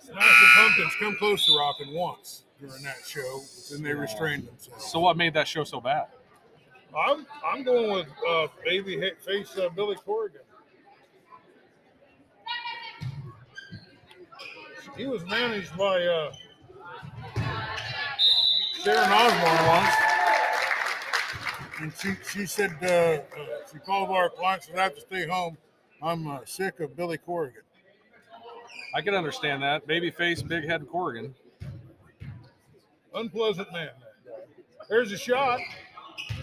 the 0.05 0.13
Pumpkins 0.55 0.93
come 0.99 1.15
close 1.17 1.47
to 1.47 1.57
rocking 1.57 1.95
once 1.95 2.43
during 2.59 2.83
that 2.83 2.97
show, 3.07 3.41
then 3.71 3.81
they 3.81 3.95
restrained 3.95 4.45
themselves. 4.45 4.85
So 4.85 4.99
what 4.99 5.17
made 5.17 5.33
that 5.33 5.47
show 5.47 5.63
so 5.63 5.81
bad? 5.81 6.09
I'm 6.97 7.25
I'm 7.45 7.63
going 7.63 7.91
with 7.91 8.07
uh, 8.27 8.47
baby 8.63 8.99
face 9.25 9.57
uh, 9.57 9.69
Billy 9.69 9.95
Corrigan. 9.95 10.41
He 14.97 15.05
was 15.05 15.23
managed 15.25 15.77
by 15.77 16.03
uh, 16.03 16.33
Sharon 18.83 19.11
Osbourne 19.11 19.67
once, 19.67 19.95
and 21.79 21.93
she 21.99 22.15
she 22.29 22.45
said 22.45 22.75
uh, 22.81 22.87
uh, 22.87 23.21
she 23.71 23.79
called 23.79 24.09
our 24.09 24.29
clients 24.29 24.67
and 24.67 24.77
have 24.77 24.95
to 24.95 25.01
stay 25.01 25.27
home. 25.27 25.57
I'm 26.01 26.27
uh, 26.27 26.39
sick 26.45 26.79
of 26.79 26.95
Billy 26.95 27.17
Corrigan. 27.17 27.61
I 28.95 29.01
can 29.01 29.13
understand 29.13 29.61
that. 29.61 29.87
Babyface, 29.87 30.47
big 30.47 30.65
head 30.65 30.87
Corrigan. 30.89 31.35
Unpleasant 33.13 33.71
man. 33.71 33.89
There's 34.89 35.11
a 35.11 35.17
shot, 35.17 35.59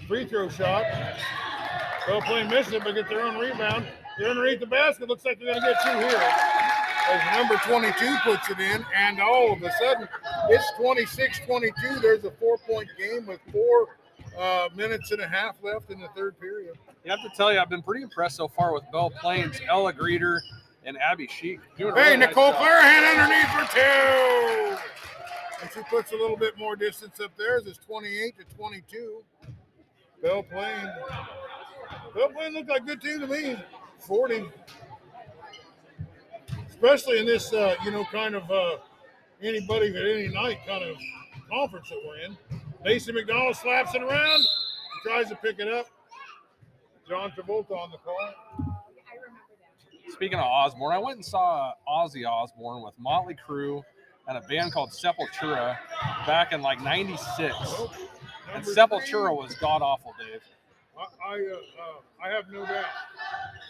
free 0.06 0.24
throw 0.26 0.48
shot. 0.48 0.84
Well, 2.08 2.22
playing 2.22 2.48
missed 2.48 2.72
it, 2.72 2.84
but 2.84 2.94
get 2.94 3.08
their 3.08 3.22
own 3.22 3.36
rebound. 3.38 3.86
They're 4.18 4.28
underneath 4.30 4.60
the 4.60 4.66
basket. 4.66 5.08
Looks 5.08 5.24
like 5.24 5.38
they're 5.38 5.52
going 5.52 5.60
to 5.60 5.66
get 5.66 5.82
two 5.82 5.98
here. 6.08 6.32
As 7.08 7.36
number 7.38 7.56
22 7.64 8.16
puts 8.24 8.50
it 8.50 8.58
in, 8.58 8.84
and 8.96 9.20
all 9.20 9.52
of 9.52 9.62
a 9.62 9.70
sudden 9.80 10.08
it's 10.48 10.64
26 10.76 11.40
22. 11.46 12.00
There's 12.00 12.24
a 12.24 12.30
four 12.32 12.58
point 12.58 12.88
game 12.98 13.26
with 13.26 13.40
four 13.52 13.88
uh, 14.38 14.68
minutes 14.74 15.12
and 15.12 15.20
a 15.20 15.28
half 15.28 15.56
left 15.62 15.90
in 15.90 16.00
the 16.00 16.08
third 16.16 16.38
period. 16.40 16.76
You 17.04 17.10
have 17.10 17.22
to 17.22 17.30
tell 17.36 17.52
you, 17.52 17.60
I've 17.60 17.70
been 17.70 17.82
pretty 17.82 18.02
impressed 18.02 18.36
so 18.36 18.48
far 18.48 18.72
with 18.72 18.82
Belle 18.90 19.10
Plaine's, 19.10 19.60
Ella 19.68 19.92
Greeter, 19.92 20.40
and 20.84 20.96
Abby 20.98 21.28
Sheik. 21.28 21.60
Doing 21.78 21.94
Hey, 21.94 22.14
really 22.14 22.16
Nicole 22.26 22.52
job. 22.52 22.62
Clarahan 22.62 23.12
underneath 23.12 23.50
for 23.50 23.74
two. 23.74 24.76
And 25.62 25.70
she 25.72 25.80
puts 25.88 26.12
a 26.12 26.16
little 26.16 26.36
bit 26.36 26.58
more 26.58 26.76
distance 26.76 27.20
up 27.20 27.36
there. 27.36 27.58
It's 27.58 27.78
28 27.78 28.34
to 28.38 28.56
22. 28.56 29.22
Belle 30.22 30.42
Plaine. 30.42 30.92
Belle 32.14 32.28
Plaine 32.30 32.54
looked 32.54 32.68
like 32.68 32.82
a 32.82 32.86
good 32.86 33.00
team 33.00 33.20
to 33.20 33.26
me. 33.26 33.56
40. 33.98 34.44
Especially 36.68 37.18
in 37.20 37.26
this, 37.26 37.52
uh, 37.52 37.74
you 37.84 37.90
know, 37.90 38.04
kind 38.12 38.34
of 38.34 38.50
uh, 38.50 38.76
anybody 39.42 39.88
at 39.88 40.06
any 40.06 40.28
night 40.28 40.58
kind 40.66 40.84
of 40.84 40.96
conference 41.50 41.88
that 41.88 42.00
we're 42.06 42.18
in. 42.26 42.36
Mason 42.84 43.14
McDonald 43.14 43.56
slaps 43.56 43.94
it 43.94 44.02
around. 44.02 44.44
Tries 45.04 45.28
to 45.28 45.36
pick 45.36 45.58
it 45.58 45.68
up. 45.68 45.86
John 47.08 47.30
Travolta 47.30 47.72
on 47.72 47.90
the 47.90 47.98
call. 47.98 48.76
Speaking 50.08 50.38
of 50.38 50.44
Osbourne, 50.44 50.92
I 50.92 50.98
went 50.98 51.16
and 51.16 51.24
saw 51.24 51.72
Ozzy 51.88 52.28
Osbourne 52.28 52.82
with 52.82 52.94
Motley 52.98 53.36
Crue 53.46 53.82
and 54.28 54.38
a 54.38 54.40
band 54.42 54.72
called 54.72 54.90
Sepultura 54.90 55.76
back 56.26 56.52
in 56.52 56.62
like 56.62 56.80
'96. 56.80 57.54
And 58.54 58.64
Sepultura 58.64 59.36
was 59.36 59.54
god 59.54 59.82
awful, 59.82 60.14
Dave. 60.18 60.40
I, 60.98 61.28
I, 61.28 61.34
uh, 61.34 61.56
uh, 61.56 62.26
I 62.26 62.28
have 62.30 62.48
no 62.50 62.64
doubt. 62.64 62.84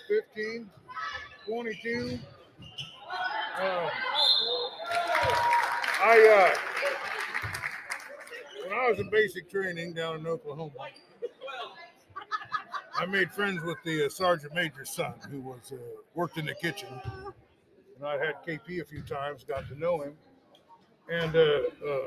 15, 0.09 0.71
22. 1.47 2.19
Uh, 3.59 3.91
I, 6.03 6.53
uh, 6.55 6.59
when 8.63 8.79
I 8.79 8.91
was 8.91 8.99
in 8.99 9.11
basic 9.11 9.51
training 9.51 9.95
down 9.95 10.21
in 10.21 10.27
Oklahoma, 10.27 10.71
I 12.99 13.07
made 13.07 13.31
friends 13.33 13.63
with 13.63 13.79
the 13.85 14.07
uh, 14.07 14.09
sergeant 14.09 14.55
major's 14.55 14.91
son, 14.91 15.15
who 15.31 15.41
was 15.41 15.73
uh, 15.73 15.77
worked 16.15 16.39
in 16.39 16.47
the 16.47 16.55
kitchen, 16.55 16.89
and 17.97 18.07
I 18.07 18.13
had 18.13 18.37
KP 18.47 18.81
a 18.81 18.85
few 18.85 19.03
times, 19.03 19.45
got 19.45 19.69
to 19.69 19.79
know 19.79 20.01
him, 20.03 20.15
and 21.11 21.35
uh, 21.35 21.41
uh, 21.41 21.99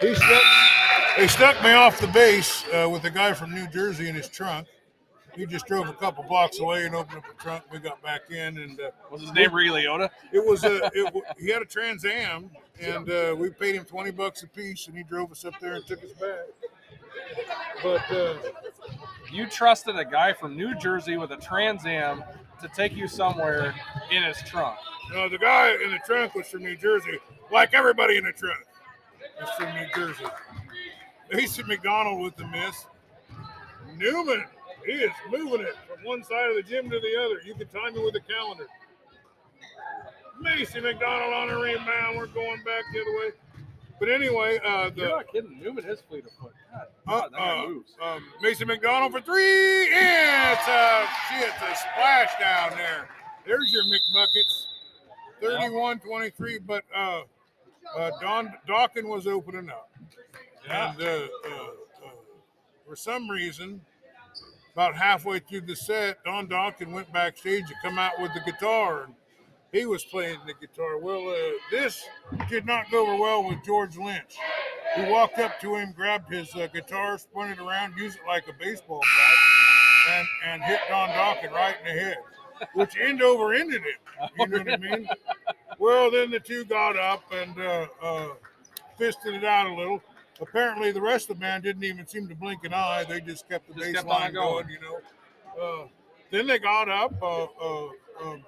he 0.00 0.14
stuck. 0.14 0.42
They 1.20 1.26
stuck 1.28 1.62
me 1.62 1.72
off 1.72 2.00
the 2.00 2.06
base 2.06 2.64
uh, 2.72 2.88
with 2.88 3.04
a 3.04 3.10
guy 3.10 3.34
from 3.34 3.52
New 3.54 3.68
Jersey 3.68 4.08
in 4.08 4.14
his 4.14 4.26
trunk. 4.26 4.66
He 5.36 5.44
just 5.44 5.66
drove 5.66 5.86
a 5.86 5.92
couple 5.92 6.24
blocks 6.24 6.60
away 6.60 6.86
and 6.86 6.94
opened 6.94 7.18
up 7.18 7.24
the 7.28 7.34
trunk. 7.34 7.64
We 7.70 7.78
got 7.78 8.02
back 8.02 8.30
in, 8.30 8.56
and 8.56 8.80
uh, 8.80 8.84
Was 9.10 9.20
his 9.20 9.32
name 9.34 9.54
Ray 9.54 9.66
Liotta? 9.66 10.08
it 10.32 10.42
was 10.42 10.64
a. 10.64 10.76
It, 10.94 11.12
he 11.38 11.50
had 11.50 11.60
a 11.60 11.66
Trans 11.66 12.06
Am, 12.06 12.48
and 12.80 13.10
uh, 13.10 13.36
we 13.38 13.50
paid 13.50 13.74
him 13.74 13.84
twenty 13.84 14.10
bucks 14.10 14.44
a 14.44 14.46
piece, 14.48 14.86
and 14.86 14.96
he 14.96 15.02
drove 15.02 15.30
us 15.30 15.44
up 15.44 15.52
there 15.60 15.74
and 15.74 15.86
took 15.86 16.02
us 16.02 16.12
back. 16.12 16.38
But 17.82 18.10
uh, 18.10 18.36
You 19.30 19.46
trusted 19.46 19.96
a 19.98 20.06
guy 20.06 20.32
from 20.32 20.56
New 20.56 20.74
Jersey 20.76 21.18
with 21.18 21.32
a 21.32 21.36
Trans 21.36 21.84
Am 21.84 22.24
to 22.62 22.68
take 22.68 22.96
you 22.96 23.06
somewhere 23.06 23.74
in 24.10 24.22
his 24.22 24.38
trunk. 24.46 24.78
no, 25.12 25.28
the 25.28 25.36
guy 25.36 25.74
in 25.84 25.90
the 25.90 26.00
trunk 26.06 26.34
was 26.34 26.46
from 26.46 26.62
New 26.62 26.78
Jersey, 26.78 27.18
like 27.52 27.74
everybody 27.74 28.16
in 28.16 28.24
the 28.24 28.32
trunk 28.32 28.64
is 29.42 29.50
from 29.50 29.66
New 29.74 29.86
Jersey. 29.94 30.24
Mason 31.32 31.66
McDonald 31.66 32.20
with 32.22 32.36
the 32.36 32.46
miss. 32.48 32.86
Newman, 33.96 34.44
he 34.86 34.92
is 34.92 35.12
moving 35.30 35.60
it 35.60 35.74
from 35.86 36.04
one 36.04 36.24
side 36.24 36.50
of 36.50 36.56
the 36.56 36.62
gym 36.62 36.90
to 36.90 36.98
the 37.00 37.24
other. 37.24 37.40
You 37.44 37.54
can 37.54 37.68
time 37.68 37.94
it 37.94 38.02
with 38.04 38.14
a 38.16 38.20
calendar. 38.20 38.66
Mason 40.40 40.82
McDonald 40.82 41.32
on 41.34 41.50
a 41.50 41.58
rebound. 41.58 42.16
We're 42.16 42.26
going 42.26 42.62
back 42.64 42.84
the 42.92 43.00
other 43.00 43.18
way. 43.18 43.30
But 43.98 44.08
anyway, 44.08 44.58
uh, 44.64 44.84
You're 44.84 44.90
the 44.92 45.08
not 45.08 45.28
kidding. 45.30 45.60
Newman 45.60 45.84
is 45.84 46.00
fleet 46.08 46.24
of 46.24 46.30
foot. 46.40 46.54
God, 46.72 46.86
uh, 47.06 47.20
God, 47.20 47.32
that 47.32 47.38
guy 47.38 47.58
uh, 47.64 47.68
moves. 47.68 47.92
um, 48.02 48.24
Mason 48.40 48.66
McDonald 48.66 49.12
for 49.12 49.20
three. 49.20 49.90
Yeah, 49.90 50.52
it's 50.52 50.66
a, 50.68 51.34
gee, 51.34 51.44
it's 51.46 51.56
a 51.56 51.76
splash 51.76 52.30
down 52.40 52.70
there. 52.78 53.08
There's 53.46 53.70
your 53.72 53.84
McBuckets. 53.84 54.66
31-23, 55.42 56.58
but 56.66 56.84
uh, 56.94 57.22
uh, 57.98 58.10
Don 58.20 58.52
Dokken 58.68 59.04
was 59.04 59.26
opening 59.26 59.70
up. 59.70 59.89
And 60.70 61.02
uh, 61.02 61.04
uh, 61.04 61.48
uh, 62.04 62.10
for 62.86 62.96
some 62.96 63.28
reason, 63.28 63.80
about 64.72 64.94
halfway 64.94 65.40
through 65.40 65.62
the 65.62 65.74
set, 65.74 66.22
Don 66.24 66.46
Dokken 66.46 66.92
went 66.92 67.12
backstage 67.12 67.66
to 67.66 67.74
come 67.82 67.98
out 67.98 68.20
with 68.20 68.32
the 68.34 68.40
guitar. 68.40 69.04
And 69.04 69.14
he 69.72 69.86
was 69.86 70.04
playing 70.04 70.38
the 70.46 70.54
guitar. 70.54 70.98
Well, 70.98 71.28
uh, 71.28 71.36
this 71.70 72.04
did 72.48 72.66
not 72.66 72.90
go 72.90 73.02
over 73.02 73.20
well 73.20 73.48
with 73.48 73.58
George 73.64 73.96
Lynch. 73.96 74.36
He 74.96 75.02
walked 75.10 75.38
up 75.38 75.60
to 75.60 75.76
him, 75.76 75.92
grabbed 75.92 76.32
his 76.32 76.54
uh, 76.56 76.66
guitar, 76.72 77.18
spun 77.18 77.50
it 77.50 77.58
around, 77.58 77.96
used 77.96 78.18
it 78.18 78.26
like 78.26 78.48
a 78.48 78.52
baseball 78.52 79.00
bat, 79.00 80.16
and, 80.16 80.26
and 80.46 80.62
hit 80.64 80.80
Don 80.88 81.08
Dokken 81.10 81.52
right 81.52 81.76
in 81.84 81.96
the 81.96 82.02
head, 82.02 82.16
which 82.74 82.96
end 82.96 83.22
over 83.22 83.54
ended 83.54 83.82
it. 83.82 84.30
You 84.38 84.46
know 84.48 84.58
what 84.58 84.72
I 84.72 84.76
mean? 84.76 85.08
Well, 85.78 86.10
then 86.10 86.30
the 86.30 86.40
two 86.40 86.64
got 86.64 86.96
up 86.96 87.22
and 87.32 87.58
uh, 87.60 87.86
uh, 88.02 88.28
fisted 88.98 89.34
it 89.34 89.44
out 89.44 89.68
a 89.68 89.74
little. 89.74 90.02
Apparently, 90.40 90.90
the 90.90 91.00
rest 91.00 91.28
of 91.30 91.36
the 91.36 91.40
band 91.40 91.62
didn't 91.64 91.84
even 91.84 92.06
seem 92.06 92.26
to 92.28 92.34
blink 92.34 92.64
an 92.64 92.72
eye. 92.72 93.04
They 93.08 93.20
just 93.20 93.48
kept 93.48 93.68
the 93.68 93.74
Just 93.74 93.84
bass 93.86 93.94
kept 93.96 94.08
line 94.08 94.32
going. 94.32 94.66
going, 94.66 94.68
you 94.70 94.80
know. 94.80 95.82
Uh, 95.84 95.88
then 96.30 96.46
they 96.46 96.58
got 96.58 96.88
up. 96.88 97.12
Uh, 97.22 97.44
uh, 97.44 97.88
um, 98.24 98.44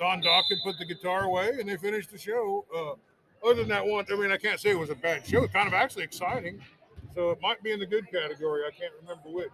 Don 0.00 0.22
Dokken 0.22 0.56
put 0.64 0.78
the 0.78 0.86
guitar 0.86 1.24
away, 1.24 1.50
and 1.60 1.68
they 1.68 1.76
finished 1.76 2.10
the 2.10 2.18
show. 2.18 2.64
Uh, 2.74 3.46
other 3.46 3.56
than 3.60 3.68
that 3.68 3.86
one, 3.86 4.04
I 4.10 4.16
mean, 4.16 4.32
I 4.32 4.38
can't 4.38 4.58
say 4.58 4.70
it 4.70 4.78
was 4.78 4.90
a 4.90 4.94
bad 4.94 5.26
show. 5.26 5.46
Kind 5.48 5.68
of 5.68 5.74
actually 5.74 6.04
exciting. 6.04 6.60
So 7.14 7.30
it 7.30 7.38
might 7.42 7.62
be 7.62 7.72
in 7.72 7.80
the 7.80 7.86
good 7.86 8.10
category. 8.10 8.62
I 8.66 8.70
can't 8.70 8.92
remember 9.02 9.28
which. 9.30 9.50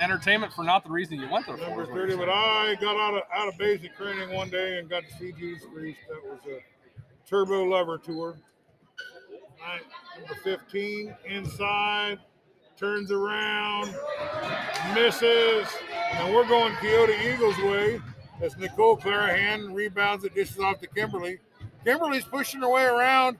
Entertainment 0.00 0.52
for 0.52 0.62
not 0.64 0.84
the 0.84 0.90
reason 0.90 1.18
you 1.18 1.28
went 1.30 1.46
there. 1.46 1.56
Number 1.56 1.86
30, 1.86 2.16
but. 2.16 2.28
I 2.28 2.76
got 2.80 2.96
out 2.96 3.14
of 3.14 3.22
out 3.34 3.48
of 3.48 3.56
basic 3.56 3.96
training 3.96 4.34
one 4.34 4.50
day 4.50 4.78
and 4.78 4.88
got 4.90 5.04
to 5.04 5.18
see 5.18 5.32
Judas 5.32 5.62
Priest. 5.72 5.98
That 6.08 6.22
was 6.24 6.40
a 6.46 6.60
Turbo 7.28 7.64
Lover 7.64 7.96
tour. 7.96 8.36
Number 10.16 10.34
15 10.42 11.14
inside, 11.26 12.18
turns 12.78 13.10
around, 13.10 13.94
misses, 14.94 15.66
and 16.12 16.34
we're 16.34 16.46
going 16.46 16.72
Keota 16.74 17.34
Eagles 17.34 17.56
way 17.58 18.00
as 18.40 18.56
Nicole 18.56 18.96
Clarahan 18.96 19.74
rebounds 19.74 20.24
it, 20.24 20.34
dishes 20.34 20.58
off 20.58 20.80
to 20.80 20.86
Kimberly. 20.86 21.38
Kimberly's 21.84 22.24
pushing 22.24 22.60
her 22.60 22.68
way 22.68 22.84
around 22.84 23.38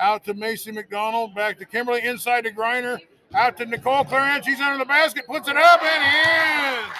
out 0.00 0.24
to 0.24 0.34
Macy 0.34 0.72
McDonald, 0.72 1.34
back 1.34 1.58
to 1.58 1.64
Kimberly, 1.64 2.04
inside 2.04 2.44
to 2.44 2.50
Griner, 2.50 2.98
out 3.34 3.56
to 3.58 3.66
Nicole 3.66 4.04
Clarahan. 4.04 4.44
She's 4.44 4.60
under 4.60 4.78
the 4.78 4.84
basket, 4.84 5.26
puts 5.26 5.48
it 5.48 5.56
up 5.56 5.82
and 5.82 6.84
in. 6.84 6.90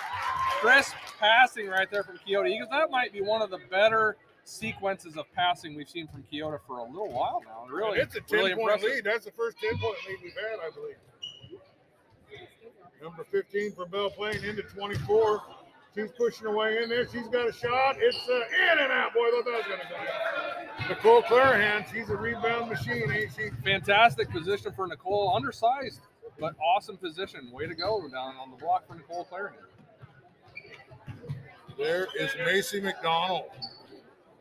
crisp 0.61 0.95
passing 1.19 1.69
right 1.69 1.91
there 1.91 2.03
from 2.03 2.19
Keota 2.27 2.51
Eagles. 2.51 2.71
That 2.71 2.91
might 2.91 3.13
be 3.13 3.23
one 3.23 3.41
of 3.41 3.51
the 3.51 3.61
better 3.71 4.17
sequences 4.45 5.17
of 5.17 5.25
passing 5.33 5.75
we've 5.75 5.89
seen 5.89 6.07
from 6.09 6.25
Keota 6.33 6.59
for 6.67 6.79
a 6.79 6.85
little 6.85 7.11
while 7.11 7.43
now. 7.45 7.67
Really, 7.75 7.99
it's 7.99 8.15
a 8.15 8.21
10 8.21 8.39
really 8.39 8.55
point 8.55 8.73
impressive. 8.73 8.89
lead. 8.91 9.05
That's 9.05 9.25
the 9.25 9.33
first 9.33 9.59
10 9.59 9.79
point 9.79 9.97
lead 10.09 10.19
we've 10.23 10.33
had, 10.35 10.61
I 10.61 10.71
believe. 10.75 10.97
Number 13.03 13.25
15 13.31 13.73
for 13.73 13.87
Belle 13.87 14.11
Plaine 14.11 14.43
into 14.45 14.63
24. 14.63 15.43
She's 15.95 16.11
pushing 16.13 16.47
her 16.47 16.57
way 16.57 16.83
in 16.83 16.89
there. 16.89 17.07
She's 17.09 17.29
got 17.29 17.49
a 17.49 17.53
shot. 17.53 17.97
It's 17.99 18.29
uh, 18.29 18.73
in 18.73 18.79
and 18.81 18.91
out. 18.91 19.15
Boy, 19.15 19.21
I 19.21 19.31
thought 19.31 19.45
that 19.45 19.57
was 19.57 19.67
going 19.67 19.81
to 19.81 19.87
go. 19.89 20.89
Nicole 20.89 21.23
Clarahan, 21.23 21.91
she's 21.93 22.11
a 22.11 22.17
rebound 22.17 22.69
machine, 22.69 23.11
ain't 23.13 23.31
she? 23.37 23.51
Fantastic 23.63 24.31
position 24.31 24.73
for 24.75 24.87
Nicole. 24.87 25.33
Undersized, 25.37 26.01
but 26.41 26.55
awesome 26.59 26.97
position. 26.97 27.49
Way 27.53 27.67
to 27.67 27.75
go 27.75 28.01
down 28.09 28.35
on 28.37 28.51
the 28.51 28.57
block 28.57 28.89
for 28.89 28.95
Nicole 28.95 29.29
Clarahan. 29.31 29.53
There 31.79 32.09
is 32.19 32.31
Macy 32.45 32.81
McDonald. 32.81 33.45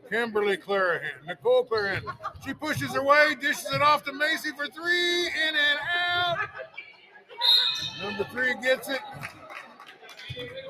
Kimberly 0.10 0.58
Clarahan. 0.58 1.26
Nicole 1.28 1.66
Clarahan. 1.66 2.01
She 2.45 2.54
pushes 2.54 2.93
her 2.93 3.04
way, 3.04 3.36
dishes 3.39 3.68
it 3.74 3.82
off 3.82 4.04
to 4.06 4.14
Macy 4.14 4.49
for 4.51 4.68
three. 4.68 5.28
In 5.28 5.56
and 5.56 5.80
out. 6.08 6.38
Number 8.01 8.24
three 8.26 8.54
gets 8.62 8.89
it. 8.89 8.99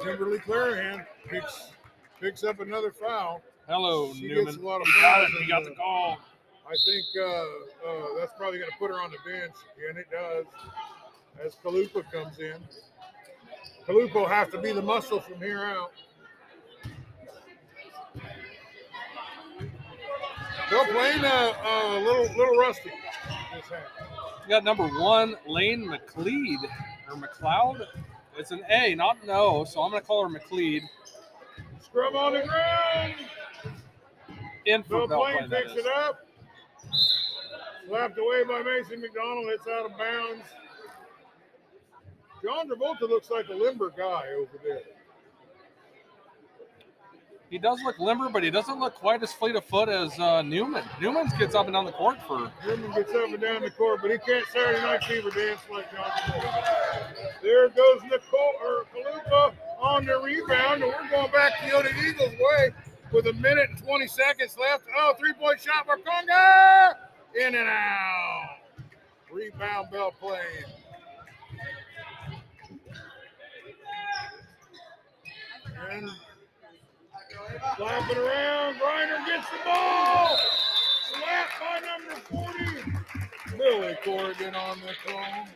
Kimberly 0.03 0.39
Clarahan 0.39 1.05
picks 1.27 1.69
picks 2.19 2.43
up 2.43 2.59
another 2.59 2.91
foul. 2.91 3.41
Hello, 3.67 4.13
She 4.13 4.27
Newman. 4.27 4.45
gets 4.45 4.57
a 4.57 4.61
lot 4.61 4.81
of 4.81 4.87
got 5.01 5.23
it. 5.23 5.29
You 5.39 5.47
got 5.47 5.63
the- 5.63 5.69
the 5.71 5.75
call. 5.75 6.17
I 6.65 6.75
think 6.85 7.05
uh, 7.19 7.23
uh, 7.25 8.19
that's 8.19 8.31
probably 8.37 8.59
going 8.59 8.71
to 8.71 8.77
put 8.77 8.89
her 8.89 8.99
on 9.01 9.11
the 9.11 9.17
bench, 9.29 9.53
and 9.89 9.97
it 9.97 10.07
does. 10.09 10.45
As 11.43 11.55
Kalupa 11.55 12.09
comes 12.11 12.39
in, 12.39 12.55
Kalupa 13.85 14.13
will 14.13 14.27
have 14.27 14.49
to 14.51 14.61
be 14.61 14.71
the 14.71 14.81
muscle 14.81 15.19
from 15.19 15.39
here 15.39 15.59
out. 15.63 15.91
They're 20.73 20.91
playing 20.91 21.23
a, 21.23 21.53
a 21.65 21.99
little 22.03 22.35
little 22.35 22.57
rusty. 22.57 22.89
You 22.89 24.49
got 24.49 24.63
number 24.63 24.87
one, 24.87 25.35
Lane 25.47 25.87
McLeod 25.87 26.63
or 27.07 27.15
McLeod. 27.15 27.85
It's 28.37 28.49
an 28.49 28.63
A, 28.71 28.95
not 28.95 29.17
an 29.21 29.29
O, 29.29 29.65
so 29.65 29.83
I'm 29.83 29.91
going 29.91 30.01
to 30.01 30.07
call 30.07 30.27
her 30.27 30.39
McLeod. 30.39 30.81
Scrub 31.79 32.15
on 32.15 32.33
the 32.33 32.41
ground. 32.41 33.13
In 34.65 34.81
for 34.81 35.07
Plain 35.07 35.47
Plain, 35.47 35.49
picks 35.51 35.75
it 35.75 35.85
up. 35.85 36.25
Slapped 37.87 38.17
away 38.17 38.43
by 38.43 38.63
Mason 38.63 38.99
McDonald. 38.99 39.45
It's 39.49 39.67
out 39.67 39.91
of 39.91 39.95
bounds. 39.95 40.45
John 42.43 42.67
Travolta 42.67 43.01
looks 43.01 43.29
like 43.29 43.47
a 43.49 43.53
limber 43.53 43.91
guy 43.95 44.29
over 44.35 44.57
there. 44.63 44.81
He 47.53 47.59
does 47.59 47.83
look 47.83 47.99
limber, 47.99 48.29
but 48.29 48.41
he 48.41 48.49
doesn't 48.49 48.79
look 48.79 48.95
quite 48.95 49.21
as 49.21 49.31
fleet 49.31 49.55
of 49.55 49.63
foot 49.63 49.87
as 49.87 50.17
uh, 50.17 50.41
Newman. 50.41 50.83
Newman 50.99 51.27
gets 51.37 51.53
up 51.53 51.67
and 51.67 51.75
down 51.75 51.85
the 51.85 51.91
court 51.91 52.17
for 52.27 52.51
Newman 52.65 52.91
gets 52.93 53.13
up 53.13 53.29
and 53.29 53.39
down 53.39 53.61
the 53.61 53.69
court, 53.69 54.01
but 54.01 54.09
he 54.09 54.17
can't 54.17 54.43
Saturday 54.47 54.81
Night 54.81 55.03
Fever 55.03 55.29
dance 55.29 55.59
like 55.71 55.91
John 55.91 56.03
Travolta. 56.03 57.41
There 57.43 57.69
goes 57.69 58.01
Nicole 58.09 58.53
or 58.59 58.85
Kalupa 58.85 59.53
on 59.79 60.03
the 60.07 60.19
rebound, 60.19 60.81
and 60.81 60.91
we're 60.99 61.09
going 61.11 61.31
back 61.31 61.53
the 61.61 61.69
Keota 61.69 62.03
Eagles 62.03 62.31
way 62.31 62.71
with 63.11 63.27
a 63.27 63.33
minute 63.33 63.69
and 63.69 63.77
20 63.83 64.07
seconds 64.07 64.57
left. 64.59 64.85
Oh, 64.97 65.13
three 65.19 65.33
point 65.33 65.61
shot 65.61 65.85
for 65.85 65.97
Conger! 65.97 66.97
In 67.39 67.53
and 67.53 67.69
out. 67.69 68.57
Rebound 69.31 69.89
Belle 69.91 70.11
Plaine. 70.19 70.39
And 75.91 76.09
slapping 77.77 78.17
around. 78.17 78.75
Griner 78.75 79.25
gets 79.25 79.49
the 79.49 79.57
ball. 79.65 80.37
Slapped 81.11 81.59
by 81.59 81.79
number 81.85 82.15
40. 83.51 83.57
Billy 83.57 83.97
Corrigan 84.03 84.55
on 84.55 84.79
the 84.81 84.93
call. 85.05 85.47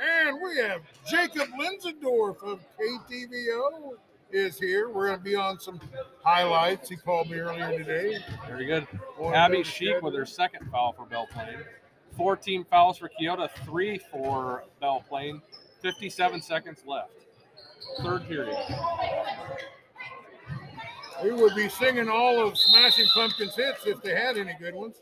And 0.00 0.38
we 0.42 0.56
have 0.62 0.80
Jacob 1.10 1.48
Linsendorf 1.58 2.42
of 2.42 2.60
KTVO 2.78 3.96
is 4.32 4.58
here. 4.58 4.88
We're 4.88 5.08
going 5.08 5.18
to 5.18 5.24
be 5.24 5.34
on 5.34 5.60
some 5.60 5.80
highlights. 6.24 6.88
He 6.88 6.96
called 6.96 7.30
me 7.30 7.38
earlier 7.38 7.78
today. 7.78 8.18
very 8.46 8.66
good. 8.66 8.86
Abby 9.34 9.62
Sheik 9.62 10.00
with 10.02 10.14
her 10.14 10.24
second 10.24 10.70
foul 10.70 10.92
for 10.92 11.04
Belle 11.04 11.28
Plaine. 11.32 11.64
14 12.16 12.64
fouls 12.64 12.98
for 12.98 13.10
Keota, 13.20 13.50
three 13.64 13.98
for 14.10 14.64
Belle 14.80 15.04
Plaine. 15.08 15.42
57 15.82 16.42
seconds 16.42 16.82
left. 16.86 17.12
Third 18.02 18.26
period. 18.28 18.56
We 21.22 21.32
would 21.32 21.54
be 21.54 21.68
singing 21.68 22.08
all 22.08 22.46
of 22.46 22.56
Smashing 22.56 23.06
Pumpkins 23.14 23.54
hits 23.54 23.86
if 23.86 24.02
they 24.02 24.14
had 24.14 24.38
any 24.38 24.56
good 24.58 24.74
ones. 24.74 24.96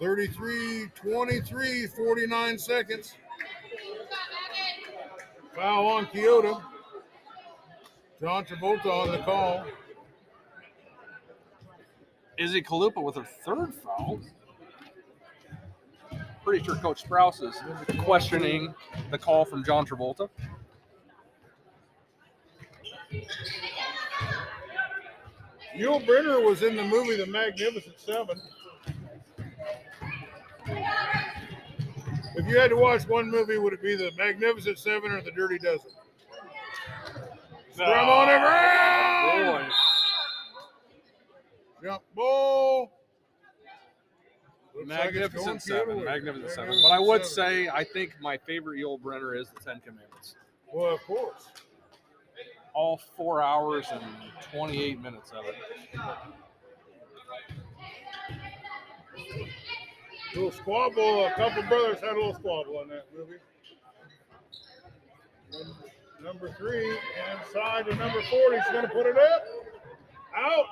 33, 0.00 0.86
23, 0.94 1.86
49 1.88 2.58
seconds. 2.58 3.14
Foul 5.54 5.86
on 5.86 6.06
Keota. 6.06 6.62
John 8.20 8.44
Travolta 8.44 8.86
on 8.86 9.10
the 9.12 9.18
call. 9.18 9.64
Izzy 12.38 12.62
Kalupa 12.62 13.02
with 13.02 13.16
her 13.16 13.26
third 13.44 13.74
foul. 13.74 14.20
Pretty 16.48 16.64
sure 16.64 16.76
Coach 16.76 17.04
Sprouse 17.04 17.42
is 17.42 17.60
questioning 17.98 18.74
the 19.10 19.18
call 19.18 19.44
from 19.44 19.62
John 19.62 19.84
Travolta. 19.84 20.30
Yul 25.76 26.06
Brynner 26.06 26.42
was 26.42 26.62
in 26.62 26.74
the 26.74 26.84
movie 26.84 27.16
The 27.16 27.26
Magnificent 27.26 28.00
Seven. 28.00 28.40
If 32.34 32.46
you 32.46 32.58
had 32.58 32.70
to 32.70 32.76
watch 32.76 33.06
one 33.06 33.30
movie, 33.30 33.58
would 33.58 33.74
it 33.74 33.82
be 33.82 33.94
The 33.94 34.10
Magnificent 34.16 34.78
Seven 34.78 35.12
or 35.12 35.20
The 35.20 35.32
Dirty 35.32 35.58
Dozen? 35.58 35.90
Scrum 37.74 38.08
on 38.08 38.26
the 38.26 38.38
ground! 38.38 39.68
Boy. 41.82 41.86
Jump 41.86 42.02
ball. 42.16 42.92
Looks 44.74 44.77
like 44.77 44.77
it's 44.77 44.77
going 44.77 44.77
Magnificent 44.88 45.62
Seven. 45.62 46.04
Magnificent 46.04 46.50
Seven. 46.50 46.78
But 46.82 46.90
I 46.90 46.98
would 46.98 47.24
say 47.24 47.68
I 47.68 47.84
think 47.84 48.16
my 48.20 48.36
favorite 48.36 48.78
Yul 48.80 49.00
Brynner 49.00 49.38
is 49.38 49.48
the 49.50 49.60
Ten 49.60 49.80
Commandments. 49.80 50.34
Well, 50.72 50.94
of 50.94 51.02
course. 51.02 51.48
All 52.74 52.96
four 53.16 53.42
hours 53.42 53.86
and 53.92 54.02
28 54.52 55.00
minutes 55.00 55.32
of 55.32 55.44
it. 55.46 55.54
A 60.34 60.36
Little 60.36 60.52
squabble. 60.52 61.26
A 61.26 61.32
couple 61.32 61.62
brothers 61.64 62.00
had 62.00 62.12
a 62.12 62.14
little 62.14 62.34
squabble 62.34 62.82
in 62.82 62.88
that 62.90 63.06
movie. 63.16 63.38
Number 66.22 66.52
three, 66.58 66.96
inside 67.32 67.86
to 67.86 67.94
number 67.94 68.20
40. 68.22 68.56
She's 68.56 68.72
going 68.72 68.82
to 68.82 68.92
put 68.92 69.06
it 69.06 69.16
up. 69.16 69.44
Out. 70.36 70.66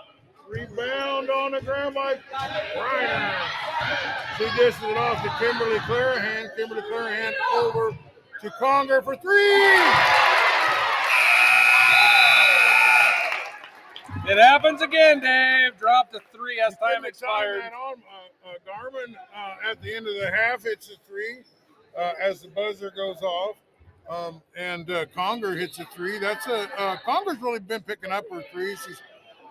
Rebound 0.48 1.28
on 1.28 1.52
the 1.52 1.60
ground 1.60 1.94
by 1.94 2.14
Reiner. 2.76 3.34
She 4.38 4.44
dishes 4.56 4.82
it 4.82 4.96
off 4.96 5.22
to 5.22 5.28
Kimberly 5.38 5.78
Clarahan. 5.80 6.54
Kimberly 6.56 6.82
Clarahan 6.82 7.32
over 7.54 7.96
to 8.42 8.50
Conger 8.58 9.02
for 9.02 9.16
three. 9.16 9.64
It 14.28 14.38
happens 14.38 14.82
again, 14.82 15.20
Dave. 15.20 15.78
Dropped 15.78 16.14
a 16.14 16.20
three 16.32 16.60
as 16.60 16.76
time 16.78 17.04
expired. 17.04 17.62
on. 17.72 17.94
Uh, 17.94 18.48
uh, 18.48 18.52
Garmin 18.66 19.14
uh, 19.34 19.70
at 19.70 19.82
the 19.82 19.94
end 19.94 20.06
of 20.06 20.14
the 20.14 20.30
half 20.30 20.62
hits 20.62 20.90
a 20.90 21.08
three 21.08 21.38
uh, 21.98 22.12
as 22.20 22.42
the 22.42 22.48
buzzer 22.48 22.92
goes 22.94 23.20
off. 23.22 23.56
Um, 24.08 24.42
and 24.56 24.88
uh, 24.90 25.06
Conger 25.14 25.56
hits 25.56 25.78
a 25.80 25.84
three. 25.86 26.18
That's 26.18 26.46
a 26.46 26.68
uh, 26.80 26.96
Conger's 27.04 27.40
really 27.40 27.58
been 27.58 27.82
picking 27.82 28.12
up 28.12 28.24
her 28.32 28.42
threes. 28.52 28.78
She's 28.86 29.00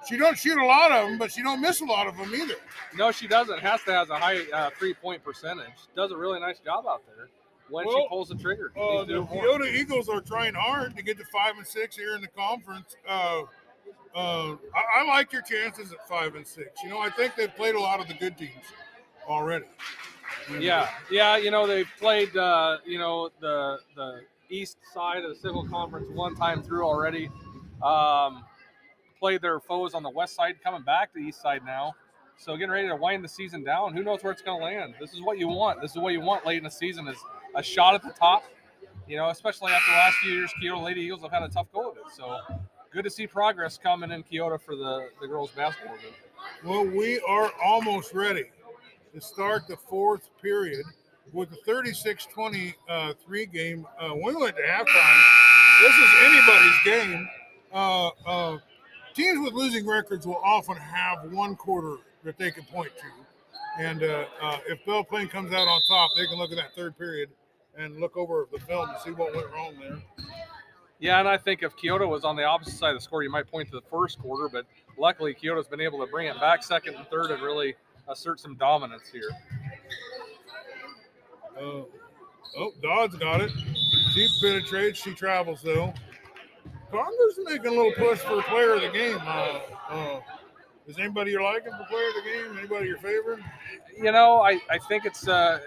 she 0.08 0.18
don't 0.18 0.38
shoot 0.38 0.58
a 0.58 0.66
lot 0.66 0.92
of 0.92 1.10
them, 1.10 1.18
but 1.18 1.32
she 1.32 1.42
don't 1.42 1.62
miss 1.62 1.82
a 1.82 1.86
lot 1.86 2.08
of 2.08 2.18
them 2.18 2.34
either. 2.34 2.56
No, 2.96 3.12
she 3.12 3.28
doesn't. 3.28 3.60
Hasta 3.60 3.92
has 3.92 4.10
a 4.10 4.18
high 4.18 4.42
uh, 4.54 4.70
three-point 4.78 5.24
percentage. 5.24 5.74
Does 5.96 6.12
a 6.12 6.18
really 6.18 6.40
nice 6.40 6.60
job 6.60 6.86
out 6.88 7.04
there 7.08 7.30
when 7.70 7.90
she 7.90 8.08
pulls 8.10 8.30
the 8.30 8.36
trigger. 8.36 8.72
Uh, 8.76 9.04
the. 9.04 9.24
Keota 9.24 9.72
Eagles 9.74 10.10
are 10.10 10.22
trying 10.22 10.54
hard 10.54 10.96
to 10.96 11.04
get 11.04 11.18
to 11.18 11.26
five 11.26 11.58
and 11.58 11.66
six 11.66 11.96
here 11.96 12.16
in 12.16 12.22
the 12.22 12.28
conference. 12.28 12.96
Uh, 13.08 13.44
uh, 14.16 14.56
I, 14.74 15.02
I 15.02 15.06
like 15.08 15.34
your 15.34 15.42
chances 15.42 15.92
at 15.92 16.08
five 16.08 16.36
and 16.36 16.48
six. 16.48 16.84
You 16.84 16.90
know, 16.90 17.00
I 17.00 17.10
think 17.10 17.36
they've 17.36 17.54
played 17.56 17.76
a 17.76 17.80
lot 17.80 18.00
of 18.00 18.08
the 18.08 18.14
good 18.14 18.38
teams 18.38 18.52
already. 19.28 19.66
Yeah, 20.60 20.90
yeah. 21.12 21.38
You 21.38 21.52
know 21.52 21.68
they've 21.68 21.90
played. 22.00 22.36
Uh, 22.36 22.78
you 22.86 22.98
know 22.98 23.30
the 23.40 23.80
the 23.96 24.22
east 24.50 24.78
side 24.94 25.24
of 25.24 25.30
the 25.30 25.36
Civil 25.36 25.68
Conference 25.68 26.08
one 26.14 26.36
time 26.36 26.62
through 26.62 26.86
already. 26.86 27.30
Um, 27.84 28.46
played 29.26 29.42
their 29.42 29.60
foes 29.60 29.96
on 29.96 30.04
the 30.04 30.10
west 30.10 30.36
side, 30.36 30.54
coming 30.64 30.84
back 30.84 31.12
to 31.12 31.20
the 31.20 31.26
east 31.26 31.42
side 31.42 31.64
now. 31.66 31.96
So 32.38 32.56
getting 32.58 32.70
ready 32.70 32.88
to 32.88 32.96
wind 32.96 33.24
the 33.24 33.28
season 33.28 33.64
down. 33.64 33.92
Who 33.96 34.04
knows 34.04 34.22
where 34.22 34.32
it's 34.32 34.44
going 34.44 34.60
to 34.60 34.64
land? 34.64 34.94
This 35.00 35.14
is 35.14 35.22
what 35.24 35.40
you 35.40 35.48
want. 35.48 35.82
This 35.82 35.92
is 35.92 35.98
what 35.98 36.14
you 36.14 36.22
want 36.22 36.46
late 36.46 36.60
in 36.60 36.64
the 36.64 36.70
season 36.70 37.08
is 37.08 37.18
a 37.56 37.64
shot 37.64 37.96
at 37.96 38.04
the 38.04 38.12
top. 38.12 38.44
You 39.08 39.18
know, 39.18 39.30
especially 39.30 39.72
after 39.72 39.90
the 39.90 39.98
last 39.98 40.18
few 40.18 40.32
years, 40.32 40.52
Keota 40.62 40.84
Lady 40.84 41.02
Eagles 41.02 41.24
have 41.24 41.32
had 41.32 41.42
a 41.42 41.50
tough 41.50 41.66
go 41.74 41.90
of 41.90 41.98
it. 41.98 42.04
So 42.16 42.38
good 42.92 43.04
to 43.04 43.10
see 43.10 43.26
progress 43.26 43.80
coming 43.80 44.12
in 44.12 44.22
Keota 44.22 44.62
for 44.62 44.76
the 44.76 45.10
the 45.20 45.28
girls 45.28 45.50
basketball. 45.56 45.98
Group. 45.98 46.14
Well, 46.64 46.86
we 46.86 47.20
are 47.22 47.52
almost 47.66 48.14
ready. 48.14 48.44
to 49.16 49.22
start 49.22 49.68
the 49.68 49.78
fourth 49.78 50.30
period 50.40 50.86
with 51.34 51.50
the 51.50 51.58
36 51.66 52.28
23 52.28 53.46
game. 53.48 53.88
Uh, 54.00 54.14
we 54.14 54.36
went 54.36 54.56
to 54.56 54.62
halftime, 54.62 55.24
this 55.82 55.96
is 55.96 56.10
anybody's 56.26 56.84
game. 56.84 57.28
Uh, 57.74 58.10
uh, 58.28 58.58
teams 59.16 59.40
with 59.44 59.54
losing 59.54 59.88
records 59.88 60.28
will 60.28 60.42
often 60.44 60.76
have 60.78 61.32
one 61.32 61.56
quarter 61.56 61.98
that 62.24 62.38
they 62.38 62.52
can 62.52 62.64
point 62.66 62.92
to. 62.98 63.82
And 63.82 64.04
uh, 64.04 64.26
uh, 64.42 64.58
if 64.68 64.86
Belle 64.86 65.04
Plaine 65.04 65.30
comes 65.30 65.52
out 65.52 65.68
on 65.68 65.82
top, 65.88 66.12
they 66.16 66.28
can 66.28 66.38
look 66.38 66.52
at 66.52 66.58
that 66.58 66.76
third 66.76 66.98
period 66.98 67.30
and 67.78 68.00
look 68.00 68.16
over 68.16 68.48
the 68.52 68.60
film 68.60 68.90
and 68.90 68.98
see 69.00 69.12
what 69.12 69.34
went 69.36 69.48
wrong 69.52 69.76
there. 69.80 69.98
Yeah, 71.00 71.20
and 71.20 71.28
I 71.28 71.38
think 71.38 71.62
if 71.62 71.76
Keota 71.76 72.08
was 72.08 72.24
on 72.24 72.36
the 72.36 72.44
opposite 72.44 72.78
side 72.78 72.92
of 72.92 72.98
the 72.98 73.02
score, 73.02 73.22
you 73.22 73.30
might 73.30 73.48
point 73.48 73.70
to 73.70 73.76
the 73.76 73.86
first 73.92 74.18
quarter, 74.20 74.48
but 74.48 74.66
luckily 74.98 75.34
Keota's 75.34 75.68
been 75.68 75.82
able 75.82 76.00
to 76.00 76.10
bring 76.10 76.28
it 76.28 76.40
back 76.40 76.64
second 76.64 76.96
and 76.96 77.06
third 77.08 77.32
and 77.32 77.42
really 77.42 77.76
assert 78.08 78.40
some 78.40 78.56
dominance 78.56 79.10
here. 79.12 79.30
Uh, 81.58 81.84
oh, 82.58 82.74
Dodd's 82.82 83.16
got 83.16 83.42
it. 83.42 83.52
She 84.14 84.28
penetrates. 84.42 85.02
She 85.02 85.14
travels 85.14 85.62
though. 85.62 85.94
Conger's 86.96 87.40
making 87.44 87.68
a 87.68 87.72
little 87.72 87.92
push 87.94 88.20
for 88.20 88.42
player 88.44 88.76
of 88.76 88.82
the 88.82 88.90
game. 88.90 89.18
Uh, 89.22 89.60
uh, 89.90 90.20
is 90.88 90.98
anybody 90.98 91.32
you're 91.32 91.44
liking 91.44 91.72
for 91.72 91.86
player 91.90 92.08
of 92.08 92.16
the 92.16 92.22
game? 92.22 92.58
Anybody 92.58 92.88
your 92.88 92.98
favorite? 93.00 93.40
You 93.98 94.12
know, 94.12 94.42
I, 94.42 94.60
I 94.70 94.78
think 94.88 95.06
it's 95.06 95.28
uh, 95.28 95.60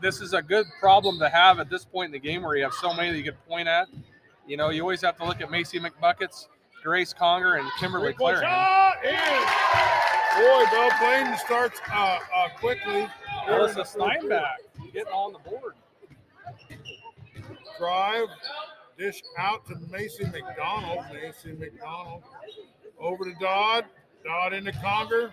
this 0.00 0.20
is 0.20 0.32
a 0.32 0.42
good 0.42 0.66
problem 0.80 1.18
to 1.18 1.28
have 1.28 1.58
at 1.58 1.70
this 1.70 1.84
point 1.84 2.06
in 2.06 2.12
the 2.12 2.18
game 2.18 2.42
where 2.42 2.56
you 2.56 2.62
have 2.62 2.74
so 2.74 2.92
many 2.94 3.10
that 3.10 3.18
you 3.18 3.24
could 3.24 3.46
point 3.46 3.68
at. 3.68 3.88
You 4.46 4.56
know, 4.56 4.70
you 4.70 4.82
always 4.82 5.02
have 5.02 5.16
to 5.18 5.24
look 5.24 5.40
at 5.40 5.50
Macy 5.50 5.80
McBuckets, 5.80 6.46
Grace 6.82 7.12
Conger, 7.12 7.54
and 7.54 7.68
Kimberly 7.80 8.12
Clarahan. 8.12 8.92
Boy, 10.36 10.64
Belle 10.70 10.90
Plaine 10.90 11.38
starts 11.38 11.80
uh, 11.90 12.18
uh, 12.34 12.48
quickly. 12.58 13.08
Melissa 13.48 13.84
Steinbach 13.84 14.42
getting 14.92 15.12
on 15.12 15.32
the 15.32 15.38
board. 15.38 15.74
Drive, 17.78 18.28
dish 18.98 19.22
out 19.38 19.66
to 19.66 19.76
Macy 19.90 20.24
McDonald. 20.24 21.04
Macy 21.12 21.52
McDonald 21.52 22.22
over 22.98 23.24
to 23.24 23.34
Dodd. 23.40 23.84
Dodd 24.24 24.52
into 24.54 24.72
Conger. 24.72 25.32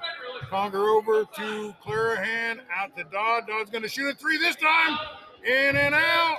Conger 0.49 0.83
over 0.89 1.23
to 1.23 1.75
Clarahan. 1.83 2.59
Out 2.71 2.95
to 2.97 3.03
Dodd. 3.05 3.47
Dodd's 3.47 3.71
going 3.71 3.81
to 3.81 3.89
shoot 3.89 4.13
a 4.13 4.15
three 4.15 4.37
this 4.37 4.55
time. 4.55 4.97
In 5.45 5.75
and 5.75 5.95
out. 5.95 6.37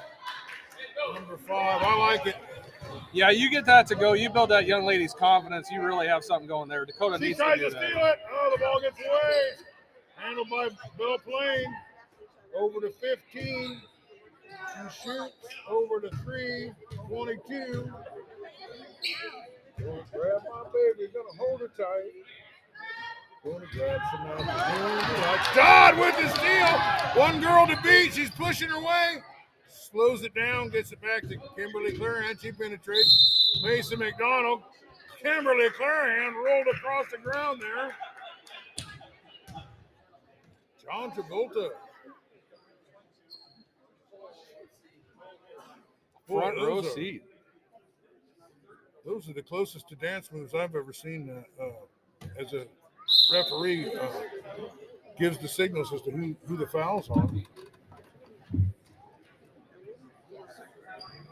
Number 1.14 1.36
five. 1.36 1.82
I 1.82 1.96
like 1.98 2.26
it. 2.26 2.36
Yeah, 3.12 3.30
you 3.30 3.50
get 3.50 3.64
that 3.66 3.86
to 3.88 3.94
go. 3.96 4.12
You 4.12 4.30
build 4.30 4.50
that 4.50 4.66
young 4.66 4.84
lady's 4.84 5.14
confidence. 5.14 5.68
You 5.70 5.82
really 5.82 6.06
have 6.06 6.22
something 6.24 6.46
going 6.46 6.68
there. 6.68 6.84
Dakota 6.84 7.18
She 7.18 7.28
needs 7.28 7.38
to 7.38 7.44
do 7.56 7.64
to 7.64 7.70
that. 7.70 7.82
steal 7.82 8.04
it. 8.06 8.18
Oh, 8.32 8.52
the 8.54 8.60
ball 8.60 8.80
gets 8.80 8.98
away. 8.98 9.42
Handled 10.16 10.48
by 10.48 10.68
Belle 10.96 11.18
Plaine. 11.18 11.74
Over 12.56 12.80
to 12.80 12.90
15. 13.00 13.80
She 14.74 15.08
shoots 15.08 15.54
over 15.68 16.00
to 16.00 16.10
3. 16.16 16.72
22. 17.08 17.92
Gonna 19.78 20.02
grab 20.12 20.42
my 20.50 20.64
baby. 20.72 21.12
Gonna 21.12 21.36
hold 21.38 21.60
her 21.60 21.68
tight. 21.68 22.12
Gonna 23.44 23.66
grab 23.72 24.00
some 24.10 24.26
opportunity. 24.26 25.54
Dodd 25.54 25.98
with 25.98 26.16
the 26.16 26.28
steal. 26.30 27.20
One 27.20 27.40
girl 27.40 27.66
to 27.66 27.80
beat. 27.82 28.14
She's 28.14 28.30
pushing 28.30 28.68
her 28.68 28.80
way. 28.80 29.18
Slows 29.68 30.22
it 30.22 30.34
down. 30.34 30.70
Gets 30.70 30.92
it 30.92 31.00
back 31.00 31.22
to 31.22 31.36
Kimberly 31.56 31.92
Clarahan. 31.92 32.40
She 32.40 32.52
penetrates. 32.52 33.60
Mason 33.62 33.98
McDonald. 33.98 34.62
Kimberly 35.22 35.68
Clarahan 35.70 36.34
rolled 36.34 36.66
across 36.74 37.06
the 37.10 37.18
ground 37.18 37.60
there. 37.62 37.94
John 40.84 41.10
Travolta. 41.12 41.70
Boy, 46.28 46.40
Front 46.40 46.56
row 46.58 46.78
are- 46.78 46.82
seat. 46.82 47.22
Those 49.04 49.28
are 49.28 49.34
the 49.34 49.42
closest 49.42 49.86
to 49.90 49.96
dance 49.96 50.32
moves 50.32 50.54
I've 50.54 50.74
ever 50.74 50.92
seen 50.94 51.30
uh, 51.30 51.62
uh, 51.62 51.68
as 52.38 52.54
a 52.54 52.64
referee 53.30 53.92
uh, 53.94 54.06
gives 55.18 55.36
the 55.36 55.48
signals 55.48 55.92
as 55.92 56.00
to 56.02 56.10
who, 56.10 56.34
who 56.46 56.56
the 56.56 56.66
foul's 56.66 57.10
on. 57.10 57.44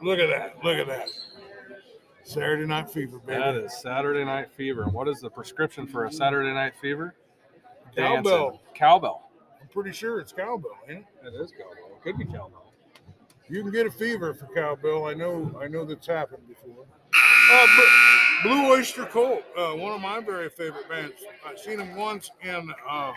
Look 0.03 0.19
at 0.19 0.29
that. 0.29 0.63
Look 0.63 0.77
at 0.77 0.87
that. 0.87 1.09
Saturday 2.25 2.67
Night 2.67 2.91
Fever, 2.91 3.19
baby. 3.21 3.39
That 3.41 3.55
is 3.55 3.81
Saturday 3.81 4.25
Night 4.25 4.51
Fever. 4.53 4.83
And 4.83 4.93
what 4.93 5.09
is 5.09 5.21
the 5.21 5.31
prescription 5.31 5.87
for 5.87 6.05
a 6.05 6.13
Saturday 6.13 6.53
Night 6.53 6.75
Fever? 6.81 7.15
Dancing. 7.97 8.23
Cowbell. 8.25 8.61
Cowbell. 8.75 9.31
I'm 9.61 9.69
pretty 9.69 9.93
sure 9.93 10.21
it's 10.21 10.33
cowbell, 10.33 10.77
ain't 10.89 11.01
it? 11.25 11.27
It 11.29 11.41
is 11.41 11.53
cowbell. 11.53 11.97
It 11.97 12.03
could 12.03 12.19
be 12.19 12.25
cowbell. 12.27 12.62
You 13.53 13.61
can 13.61 13.71
get 13.71 13.87
a 13.87 13.91
fever 13.91 14.33
for 14.33 14.47
cowbell. 14.47 15.05
I 15.05 15.13
know. 15.13 15.55
I 15.61 15.69
know 15.69 15.85
that's 15.85 16.07
happened 16.07 16.49
before. 16.49 16.87
Uh, 17.53 17.67
Bl- 17.77 18.49
Blue 18.49 18.73
Oyster 18.73 19.05
Cult, 19.05 19.43
uh, 19.55 19.73
one 19.73 19.93
of 19.93 20.01
my 20.01 20.21
very 20.21 20.49
favorite 20.49 20.89
bands. 20.89 21.13
I've 21.47 21.59
seen 21.59 21.77
them 21.77 21.95
once 21.95 22.31
in, 22.41 22.73
uh, 22.89 23.13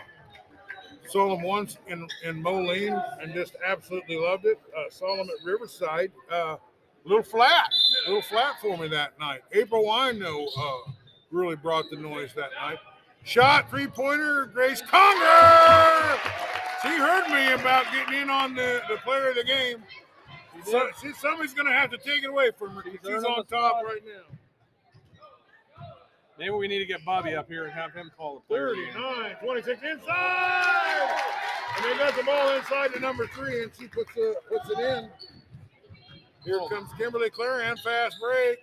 saw 1.08 1.34
them 1.34 1.42
once 1.42 1.78
in 1.88 2.06
in 2.22 2.42
Moline, 2.42 3.00
and 3.18 3.32
just 3.32 3.56
absolutely 3.64 4.18
loved 4.18 4.44
it. 4.44 4.60
Uh, 4.76 4.90
saw 4.90 5.16
them 5.16 5.26
at 5.26 5.42
Riverside. 5.42 6.12
Uh, 6.30 6.56
little 7.04 7.24
flat, 7.24 7.70
little 8.06 8.20
flat 8.20 8.56
for 8.60 8.76
me 8.76 8.88
that 8.88 9.18
night. 9.18 9.40
April 9.52 9.86
Wine, 9.86 10.18
though, 10.18 10.48
uh, 10.48 10.92
really 11.30 11.56
brought 11.56 11.86
the 11.90 11.96
noise 11.96 12.34
that 12.34 12.50
night. 12.60 12.78
Shot 13.24 13.70
three 13.70 13.86
pointer, 13.86 14.50
Grace 14.52 14.82
Conger. 14.82 16.20
She 16.82 16.88
heard 16.88 17.26
me 17.30 17.54
about 17.54 17.86
getting 17.90 18.20
in 18.20 18.28
on 18.28 18.54
the, 18.54 18.82
the 18.90 18.98
player 18.98 19.30
of 19.30 19.36
the 19.36 19.44
game. 19.44 19.82
So, 20.70 20.88
she, 21.00 21.12
somebody's 21.14 21.54
going 21.54 21.66
to 21.66 21.72
have 21.72 21.90
to 21.90 21.98
take 21.98 22.22
it 22.24 22.30
away 22.30 22.50
from 22.58 22.70
her. 22.70 22.82
'cause 22.82 22.92
She's 22.92 23.00
She's 23.14 23.24
on 23.24 23.46
top 23.46 23.84
right 23.84 24.02
now. 24.04 24.36
Maybe 26.38 26.50
we 26.50 26.68
need 26.68 26.80
to 26.80 26.86
get 26.86 27.04
Bobby 27.04 27.34
up 27.34 27.48
here 27.48 27.64
and 27.64 27.72
have 27.72 27.94
him 27.94 28.10
call 28.16 28.34
the 28.34 28.40
player. 28.42 28.68
of 28.68 28.76
39, 28.76 29.36
26 29.42 29.80
inside. 29.82 31.20
And 31.76 31.84
they 31.84 31.96
got 31.98 32.14
the 32.16 32.22
ball 32.24 32.50
inside 32.56 32.92
to 32.94 33.00
number 33.00 33.26
three, 33.28 33.62
and 33.62 33.72
she 33.78 33.86
puts, 33.86 34.12
the, 34.14 34.34
puts 34.48 34.68
it 34.70 34.78
in. 34.78 35.08
Here 36.44 36.60
comes 36.68 36.90
Kimberly 36.98 37.30
Clarahan, 37.30 37.78
fast 37.82 38.16
break. 38.20 38.58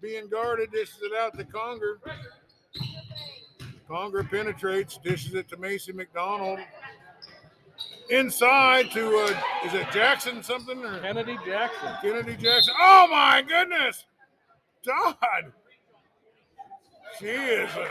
Being 0.00 0.28
guarded, 0.28 0.72
dishes 0.72 0.98
it 1.02 1.12
out 1.16 1.36
to 1.38 1.44
Conger. 1.44 1.98
Conger 3.88 4.24
penetrates, 4.24 4.98
dishes 4.98 5.34
it 5.34 5.48
to 5.48 5.56
Macy 5.56 5.92
McDonald. 5.92 6.58
Inside 8.10 8.90
to, 8.92 9.16
uh, 9.18 9.66
is 9.66 9.74
it 9.74 9.90
Jackson 9.90 10.42
something? 10.42 10.84
Or? 10.84 11.00
Kennedy 11.00 11.38
Jackson. 11.46 11.88
Kennedy 12.02 12.36
Jackson. 12.36 12.74
Oh 12.78 13.08
my 13.10 13.42
goodness, 13.46 14.04
Todd. 14.84 15.52
She 17.18 17.26
is 17.26 17.70
an 17.76 17.86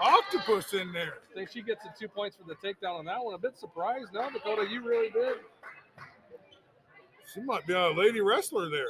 octopus 0.00 0.72
in 0.72 0.92
there. 0.92 1.14
I 1.30 1.34
think 1.34 1.50
she 1.50 1.62
gets 1.62 1.84
the 1.84 1.90
two 1.98 2.08
points 2.08 2.36
for 2.36 2.44
the 2.44 2.54
takedown 2.56 2.98
on 2.98 3.04
that 3.04 3.22
one. 3.22 3.34
A 3.34 3.38
bit 3.38 3.56
surprised, 3.58 4.12
no, 4.12 4.28
Dakota. 4.30 4.66
You 4.68 4.84
really 4.84 5.10
did. 5.10 5.34
She 7.32 7.40
might 7.42 7.66
be 7.66 7.74
a 7.74 7.90
lady 7.90 8.20
wrestler 8.20 8.68
there. 8.70 8.86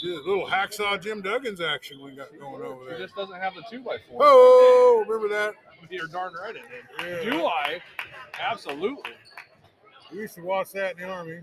She's 0.00 0.12
a 0.12 0.28
little 0.28 0.46
hacksaw 0.46 1.00
Jim 1.02 1.22
Duggan's 1.22 1.60
action 1.60 2.02
we 2.02 2.12
got 2.16 2.28
going 2.38 2.62
over 2.62 2.84
She 2.84 2.88
there. 2.90 2.98
just 2.98 3.14
doesn't 3.16 3.36
have 3.38 3.54
the 3.54 3.62
two 3.70 3.80
by 3.82 3.96
four. 4.08 4.18
Oh, 4.22 5.04
remember 5.06 5.28
that? 5.34 5.54
You're 5.88 6.08
darn 6.08 6.32
right 6.34 6.54
did. 6.54 7.24
Yeah. 7.24 7.30
Do 7.30 7.46
I? 7.46 7.80
Absolutely. 8.40 9.12
We 10.12 10.18
used 10.18 10.34
to 10.34 10.42
watch 10.42 10.72
that 10.72 10.96
in 10.96 11.02
the 11.02 11.08
army. 11.08 11.40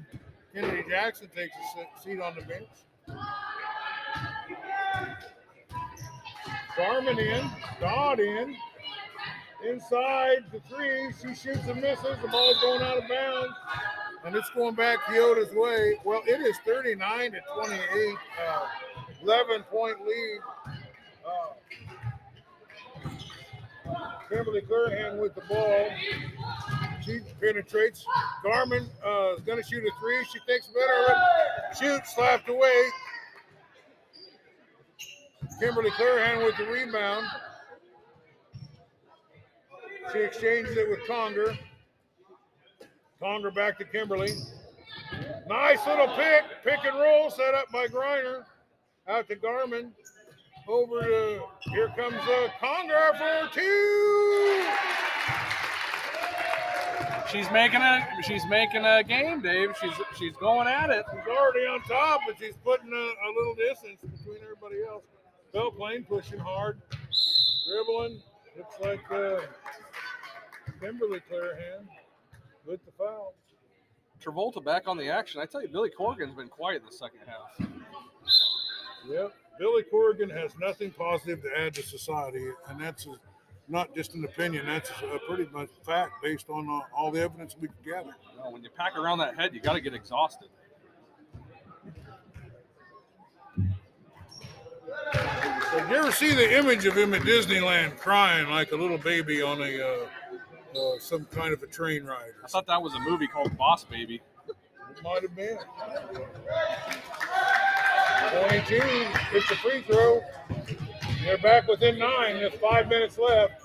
Kennedy 0.54 0.84
Jackson 0.90 1.28
takes 1.36 1.56
a 1.56 2.02
seat 2.02 2.20
on 2.20 2.36
the 2.36 2.42
bench. 2.42 2.68
Garmin 6.78 7.18
in, 7.18 7.50
Dodd 7.80 8.20
in, 8.20 8.56
inside 9.68 10.46
the 10.52 10.60
three. 10.70 11.12
She 11.22 11.34
shoots 11.36 11.68
and 11.68 11.82
misses. 11.82 12.18
The 12.22 12.28
ball's 12.28 12.60
going 12.62 12.82
out 12.82 12.98
of 12.98 13.10
bounds, 13.10 13.54
and 14.26 14.36
it's 14.36 14.50
going 14.52 14.76
back 14.76 15.00
Keota's 15.08 15.54
way. 15.54 15.98
Well, 16.04 16.22
it 16.28 16.42
is 16.42 16.56
39 16.66 17.32
to 17.32 17.40
28, 17.56 18.16
uh, 18.48 18.66
11 19.24 19.64
point 19.64 20.02
lead. 20.06 20.40
Uh, 21.26 21.54
Kimberly 24.30 24.62
Clarahan 24.62 25.20
with 25.20 25.36
the 25.36 25.42
ball. 25.50 25.90
She 27.06 27.20
penetrates. 27.42 28.06
Garmin 28.44 28.88
uh, 29.06 29.36
is 29.36 29.42
going 29.42 29.62
to 29.62 29.64
shoot 29.64 29.84
a 29.84 29.92
three. 30.00 30.26
She 30.32 30.40
takes 30.48 30.68
better. 30.68 31.06
of 31.06 31.12
it. 31.12 31.78
Shoots, 31.78 32.16
slapped 32.16 32.50
away. 32.50 32.90
Kimberly 35.60 35.92
Clarahan 35.92 36.44
with 36.46 36.58
the 36.58 36.66
rebound. 36.66 37.26
She 40.14 40.20
exchanges 40.20 40.78
it 40.78 40.90
with 40.90 41.00
Conger. 41.08 41.58
Conger 43.20 43.52
back 43.52 43.78
to 43.80 43.86
Kimberly. 43.86 44.32
Nice 45.48 45.86
little 45.88 46.08
pick, 46.16 46.44
pick 46.64 46.80
and 46.86 47.00
roll 47.00 47.30
set 47.30 47.54
up 47.54 47.72
by 47.72 47.88
Griner. 47.88 48.44
Out 49.08 49.28
to 49.30 49.36
Garmin. 49.36 49.92
Over 50.68 51.02
to 51.02 51.42
here 51.72 51.88
comes 51.96 52.16
uh, 52.16 52.50
Conger 52.60 53.14
for 53.18 53.50
two. 53.54 54.66
She's 57.32 57.50
making 57.52 57.82
a 57.82 58.06
she's 58.24 58.46
making 58.50 58.86
a 58.86 59.04
game, 59.04 59.42
Dave. 59.42 59.74
She's 59.82 59.94
she's 60.18 60.36
going 60.38 60.68
at 60.68 60.90
it. 60.90 61.06
She's 61.10 61.28
already 61.28 61.66
on 61.68 61.82
top, 61.84 62.22
but 62.28 62.38
she's 62.38 62.56
putting 62.66 62.92
a, 62.92 62.96
a 62.96 63.30
little 63.38 63.56
distance 63.56 64.02
between 64.02 64.42
everybody 64.44 64.84
else. 64.88 65.04
Belle 65.54 65.72
Plaine 65.72 66.04
pushing 66.06 66.40
hard, 66.40 66.82
dribbling. 67.68 68.22
Looks 68.58 68.76
like 68.82 69.12
uh, 69.12 69.42
Kimberly 70.82 71.22
Clarahan 71.32 71.86
with 72.66 72.84
the 72.86 72.92
foul. 72.98 73.34
Travolta 74.22 74.64
back 74.64 74.88
on 74.88 74.98
the 74.98 75.10
action. 75.10 75.40
I 75.40 75.46
tell 75.46 75.62
you, 75.62 75.70
Billy 75.70 75.90
Corgan's 75.90 76.34
been 76.34 76.50
quiet 76.50 76.82
in 76.82 76.88
the 76.88 76.92
second 76.92 77.20
half. 77.26 77.70
Yep. 79.08 79.34
Billy 79.60 79.84
Corrigan 79.84 80.30
has 80.30 80.52
nothing 80.60 80.92
positive 80.92 81.42
to 81.44 81.50
add 81.58 81.74
to 81.76 81.84
society, 81.84 82.48
and 82.70 82.80
that's 82.80 83.08
a, 83.08 83.14
not 83.68 83.94
just 83.96 84.14
an 84.14 84.24
opinion. 84.24 84.66
That's 84.66 84.90
a 84.90 85.20
pretty 85.28 85.50
much 85.52 85.70
fact 85.86 86.14
based 86.22 86.50
on 86.50 86.70
uh, 86.70 86.82
all 86.96 87.12
the 87.12 87.22
evidence 87.22 87.56
we 87.60 87.68
can 87.68 87.78
gather. 87.84 88.16
Know, 88.38 88.52
when 88.52 88.64
you 88.64 88.70
pack 88.70 88.98
around 88.98 89.18
that 89.20 89.36
head, 89.36 89.54
you 89.54 89.60
got 89.60 89.74
to 89.74 89.82
get 89.82 89.94
exhausted. 89.94 90.50
Did 95.78 95.90
you 95.90 95.96
ever 95.96 96.12
see 96.12 96.34
the 96.34 96.58
image 96.58 96.86
of 96.86 96.98
him 96.98 97.14
at 97.14 97.22
Disneyland 97.22 97.98
crying 97.98 98.50
like 98.50 98.72
a 98.72 98.76
little 98.76 98.98
baby 98.98 99.42
on 99.42 99.62
a 99.62 99.82
uh, 99.82 100.80
uh, 100.80 101.00
some 101.00 101.26
kind 101.26 101.54
of 101.54 101.62
a 101.64 101.68
train 101.68 102.04
ride? 102.04 102.32
I 102.44 102.48
thought 102.48 102.68
that 102.68 102.82
was 102.82 102.94
a 102.94 103.00
movie 103.00 103.28
called 103.28 103.58
Boss 103.58 103.84
Baby. 103.84 104.22
Might 105.04 105.22
have 105.22 105.36
been. 105.36 105.58
22. 108.50 108.82
It's 109.34 109.52
a 109.52 109.56
free 109.56 109.82
throw. 109.84 110.22
They're 111.24 111.38
back 111.38 111.68
within 111.68 112.00
nine. 112.00 112.36
There's 112.38 112.54
five 112.56 112.88
minutes 112.88 113.18
left. 113.18 113.62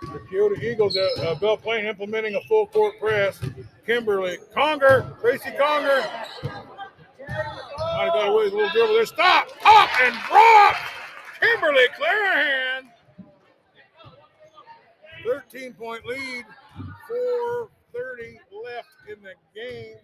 The 0.00 0.20
Keota 0.30 0.62
Eagles, 0.62 0.96
uh, 0.96 1.22
uh, 1.22 1.34
Belle 1.34 1.56
Plaine 1.56 1.84
implementing 1.86 2.34
a 2.34 2.40
full 2.42 2.66
court 2.66 2.98
press. 3.00 3.38
Kimberly 3.84 4.38
Conger, 4.54 5.14
Tracy 5.20 5.50
Conger. 5.58 6.02
Might 6.42 8.04
have 8.04 8.12
got 8.12 8.28
away 8.28 8.44
with 8.44 8.52
a 8.52 8.56
little 8.56 8.70
dribble 8.70 8.94
there. 8.94 9.06
Stop, 9.06 9.48
up, 9.64 9.90
and 10.00 10.14
drop. 10.28 10.76
Kimberly 11.40 11.86
Clarahan. 11.98 12.82
13 15.24 15.74
point 15.74 16.06
lead. 16.06 16.44
4.30 17.10 17.68
left 18.64 18.88
in 19.08 19.22
the 19.22 19.34
game. 19.54 19.96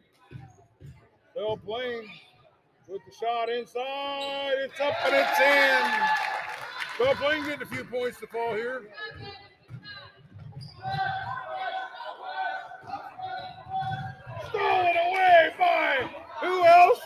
Plain 1.35 2.09
with 2.87 3.01
the 3.07 3.12
shot 3.12 3.49
inside. 3.49 4.53
It's 4.59 4.80
up 4.80 4.95
and 5.05 5.14
it's 5.16 5.41
in. 5.41 7.16
Plain 7.16 7.45
getting 7.45 7.62
a 7.62 7.66
few 7.66 7.85
points 7.85 8.20
to 8.20 8.26
fall 8.28 8.55
here. 8.55 8.82
Stolen 14.49 14.97
away 15.09 15.55
by 15.59 16.11
who 16.41 16.64
else? 16.64 17.01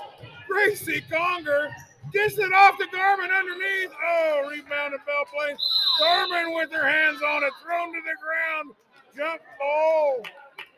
Gracie 0.46 1.02
Conger. 1.10 1.68
Gets 2.12 2.38
it 2.38 2.52
off 2.52 2.76
to 2.78 2.84
Garmin 2.84 3.30
underneath. 3.34 3.90
Oh, 4.04 4.48
rebound 4.50 4.64
rebounded 4.64 5.00
Belle 5.06 5.24
Plaine. 5.32 5.56
Garmin 6.02 6.54
with 6.56 6.72
her 6.72 6.86
hands 6.86 7.20
on 7.22 7.44
it, 7.44 7.52
thrown 7.62 7.92
to 7.92 8.00
the 8.00 8.16
ground. 8.22 8.74
Jump 9.16 9.40
ball. 9.58 10.22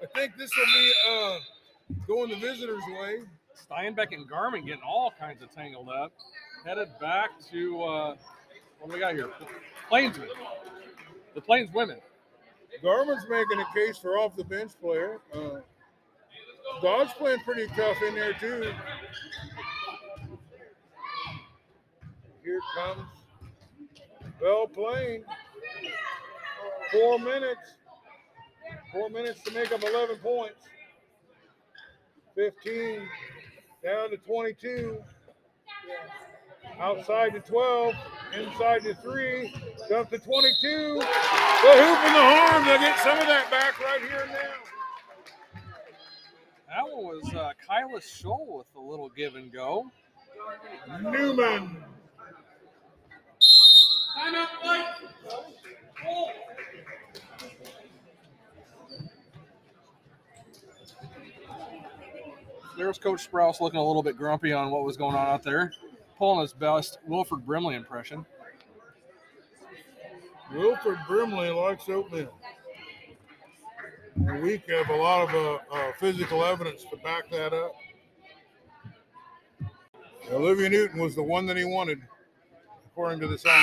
I 0.02 0.06
think 0.18 0.36
this 0.36 0.50
will 0.56 0.66
be 0.66 0.92
uh, 1.08 1.38
going 2.06 2.30
the 2.30 2.36
visitors' 2.36 2.82
way. 3.00 3.20
Steinbeck 3.68 4.12
and 4.12 4.28
Garmin 4.28 4.64
getting 4.66 4.82
all 4.86 5.12
kinds 5.18 5.42
of 5.42 5.52
tangled 5.54 5.88
up. 5.88 6.12
Headed 6.64 6.88
back 7.00 7.30
to 7.50 7.82
uh, 7.82 8.16
what 8.78 8.88
do 8.88 8.94
we 8.94 9.00
got 9.00 9.14
here? 9.14 9.30
Plainsmen. 9.88 10.28
The 11.34 11.40
Plains 11.40 11.70
women. 11.72 11.98
Garmin's 12.82 13.24
making 13.28 13.60
a 13.60 13.74
case 13.74 13.98
for 13.98 14.18
off 14.18 14.36
the 14.36 14.44
bench 14.44 14.72
player. 14.80 15.18
Uh, 15.34 15.60
Dodge 16.82 17.08
playing 17.10 17.40
pretty 17.40 17.66
tough 17.74 17.96
in 18.06 18.14
there 18.14 18.32
too. 18.34 18.72
Here 22.42 22.60
comes 22.76 23.08
Belle 24.40 24.66
Plaine. 24.68 25.24
Four 26.92 27.18
minutes. 27.18 27.74
Four 28.92 29.10
minutes 29.10 29.42
to 29.42 29.52
make 29.52 29.72
up 29.72 29.82
11 29.82 30.16
points. 30.16 30.60
15 32.34 33.00
down 33.82 34.10
to 34.10 34.16
22. 34.16 35.02
Outside 36.78 37.32
to 37.34 37.40
12. 37.40 37.94
Inside 38.34 38.82
to 38.82 38.94
three. 38.94 39.54
Dump 39.88 40.10
to 40.10 40.18
22. 40.18 40.94
The 40.94 41.02
hoop 41.02 41.98
and 42.04 42.14
the 42.14 42.20
harm. 42.20 42.64
They'll 42.64 42.78
get 42.78 42.98
some 43.00 43.18
of 43.18 43.26
that 43.26 43.50
back 43.50 43.80
right 43.80 44.00
here 44.00 44.22
and 44.22 44.32
now. 44.32 44.38
That 46.68 46.84
one 46.84 47.04
was 47.04 47.34
uh, 47.34 47.52
Kyla 47.66 48.00
Scholl 48.00 48.58
with 48.58 48.66
a 48.76 48.80
little 48.80 49.08
give 49.08 49.34
and 49.34 49.52
go. 49.52 49.90
Newman. 51.02 51.84
There's 62.80 62.96
Coach 62.96 63.30
Sprouse 63.30 63.60
looking 63.60 63.78
a 63.78 63.86
little 63.86 64.02
bit 64.02 64.16
grumpy 64.16 64.54
on 64.54 64.70
what 64.70 64.84
was 64.84 64.96
going 64.96 65.14
on 65.14 65.26
out 65.26 65.42
there, 65.42 65.70
pulling 66.16 66.40
his 66.40 66.54
best 66.54 66.98
Wilford 67.06 67.44
Brimley 67.44 67.74
impression. 67.74 68.24
Wilford 70.50 70.98
Brimley 71.06 71.50
likes 71.50 71.90
oatmeal. 71.90 72.34
And 74.16 74.42
we 74.42 74.62
have 74.68 74.88
a 74.88 74.96
lot 74.96 75.28
of 75.28 75.34
uh, 75.34 75.58
uh, 75.70 75.92
physical 75.98 76.42
evidence 76.42 76.86
to 76.90 76.96
back 76.96 77.28
that 77.30 77.52
up. 77.52 77.74
Olivia 80.32 80.70
Newton 80.70 81.00
was 81.00 81.14
the 81.14 81.22
one 81.22 81.44
that 81.48 81.58
he 81.58 81.64
wanted, 81.64 82.00
according 82.86 83.20
to 83.20 83.28
the 83.28 83.36
song. 83.36 83.62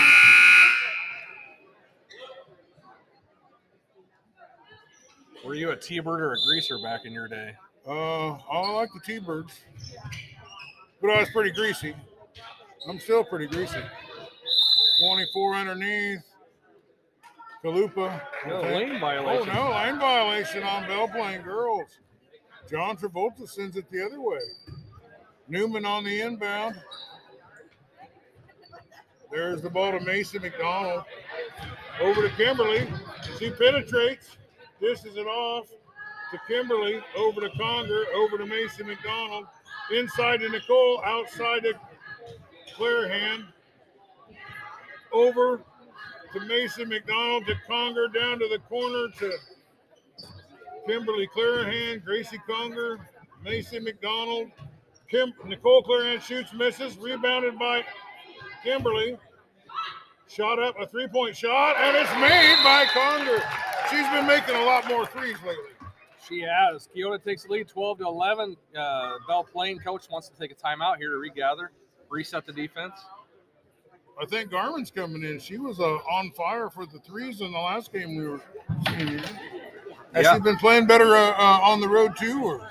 Were 5.43 5.55
you 5.55 5.71
a 5.71 5.75
T-bird 5.75 6.21
or 6.21 6.33
a 6.33 6.37
greaser 6.45 6.77
back 6.83 7.05
in 7.05 7.11
your 7.11 7.27
day? 7.27 7.55
Uh, 7.87 8.31
I 8.51 8.71
like 8.71 8.89
the 8.93 8.99
T-birds, 8.99 9.53
but 11.01 11.09
I 11.09 11.19
was 11.21 11.29
pretty 11.29 11.51
greasy. 11.51 11.95
I'm 12.89 12.99
still 12.99 13.23
pretty 13.23 13.47
greasy. 13.47 13.79
24 15.01 15.55
underneath. 15.55 16.19
Kalupa. 17.63 18.21
No, 18.45 18.61
lane 18.61 18.95
Oh 18.95 18.99
violation. 18.99 19.53
no, 19.53 19.71
lane 19.71 19.99
violation 19.99 20.63
on 20.63 20.87
Belle 20.87 21.07
Plaine 21.07 21.41
girls. 21.43 21.87
John 22.69 22.97
Travolta 22.97 23.47
sends 23.47 23.77
it 23.77 23.89
the 23.89 24.05
other 24.05 24.19
way. 24.21 24.39
Newman 25.47 25.85
on 25.85 26.03
the 26.03 26.21
inbound. 26.21 26.75
There's 29.31 29.61
the 29.61 29.69
ball 29.69 29.93
to 29.93 29.99
Mason 30.01 30.41
McDonald. 30.41 31.03
Over 32.01 32.27
to 32.27 32.35
Kimberly. 32.35 32.87
She 33.39 33.49
penetrates. 33.51 34.37
Dishes 34.81 35.15
it 35.15 35.25
off 35.25 35.67
to 36.31 36.39
Kimberly. 36.47 37.01
Over 37.15 37.41
to 37.41 37.49
Conger. 37.57 38.05
Over 38.15 38.37
to 38.37 38.45
Mason 38.45 38.87
McDonald. 38.87 39.45
Inside 39.91 40.41
to 40.41 40.49
Nicole. 40.49 41.01
Outside 41.05 41.63
to 41.63 41.73
Clarahan. 42.75 43.45
Over 45.11 45.61
to 46.33 46.39
Mason 46.41 46.89
McDonald 46.89 47.45
to 47.47 47.55
Conger. 47.67 48.07
Down 48.07 48.39
to 48.39 48.47
the 48.47 48.59
corner 48.69 49.07
to 49.19 49.31
Kimberly 50.87 51.27
Clarahan. 51.35 52.03
Gracie 52.03 52.39
Conger. 52.47 52.99
Mason 53.43 53.83
McDonald. 53.83 54.51
Kim 55.09 55.33
Nicole 55.45 55.83
Clarahan 55.83 56.21
shoots, 56.21 56.53
misses, 56.53 56.97
rebounded 56.97 57.57
by 57.57 57.81
Kimberly. 58.63 59.17
Shot 60.27 60.59
up 60.59 60.75
a 60.79 60.85
three-point 60.85 61.35
shot, 61.35 61.77
and 61.77 61.95
it's 61.95 62.11
made 62.15 62.57
by 62.61 62.85
Conger. 62.93 63.41
She's 63.89 64.07
been 64.09 64.27
making 64.27 64.55
a 64.55 64.65
lot 64.65 64.85
more 64.89 65.05
threes 65.05 65.37
lately. 65.45 65.76
She 66.27 66.41
has. 66.41 66.89
Keota 66.95 67.23
takes 67.23 67.43
the 67.43 67.51
lead 67.53 67.67
12 67.67 67.99
to 67.99 68.05
11. 68.05 68.57
Uh, 68.77 69.13
Belle 69.27 69.43
Plaine 69.43 69.79
coach 69.79 70.05
wants 70.09 70.29
to 70.29 70.37
take 70.37 70.51
a 70.51 70.55
timeout 70.55 70.97
here 70.97 71.11
to 71.11 71.17
regather, 71.17 71.71
reset 72.09 72.45
the 72.45 72.53
defense. 72.53 72.93
I 74.21 74.25
think 74.25 74.49
Garmin's 74.49 74.89
coming 74.91 75.23
in. 75.23 75.39
She 75.39 75.57
was 75.57 75.79
uh, 75.79 75.83
on 75.83 76.31
fire 76.31 76.69
for 76.69 76.85
the 76.85 76.99
threes 76.99 77.41
in 77.41 77.51
the 77.51 77.59
last 77.59 77.93
game 77.93 78.15
we 78.17 78.27
were 78.27 78.41
seeing 78.87 79.07
here. 79.09 79.19
Has 80.13 80.23
Yeah. 80.25 80.33
she 80.35 80.39
been 80.41 80.57
playing 80.57 80.87
better 80.87 81.15
uh, 81.15 81.31
uh, 81.33 81.59
on 81.63 81.79
the 81.81 81.87
road 81.87 82.17
too? 82.17 82.43
Or 82.43 82.61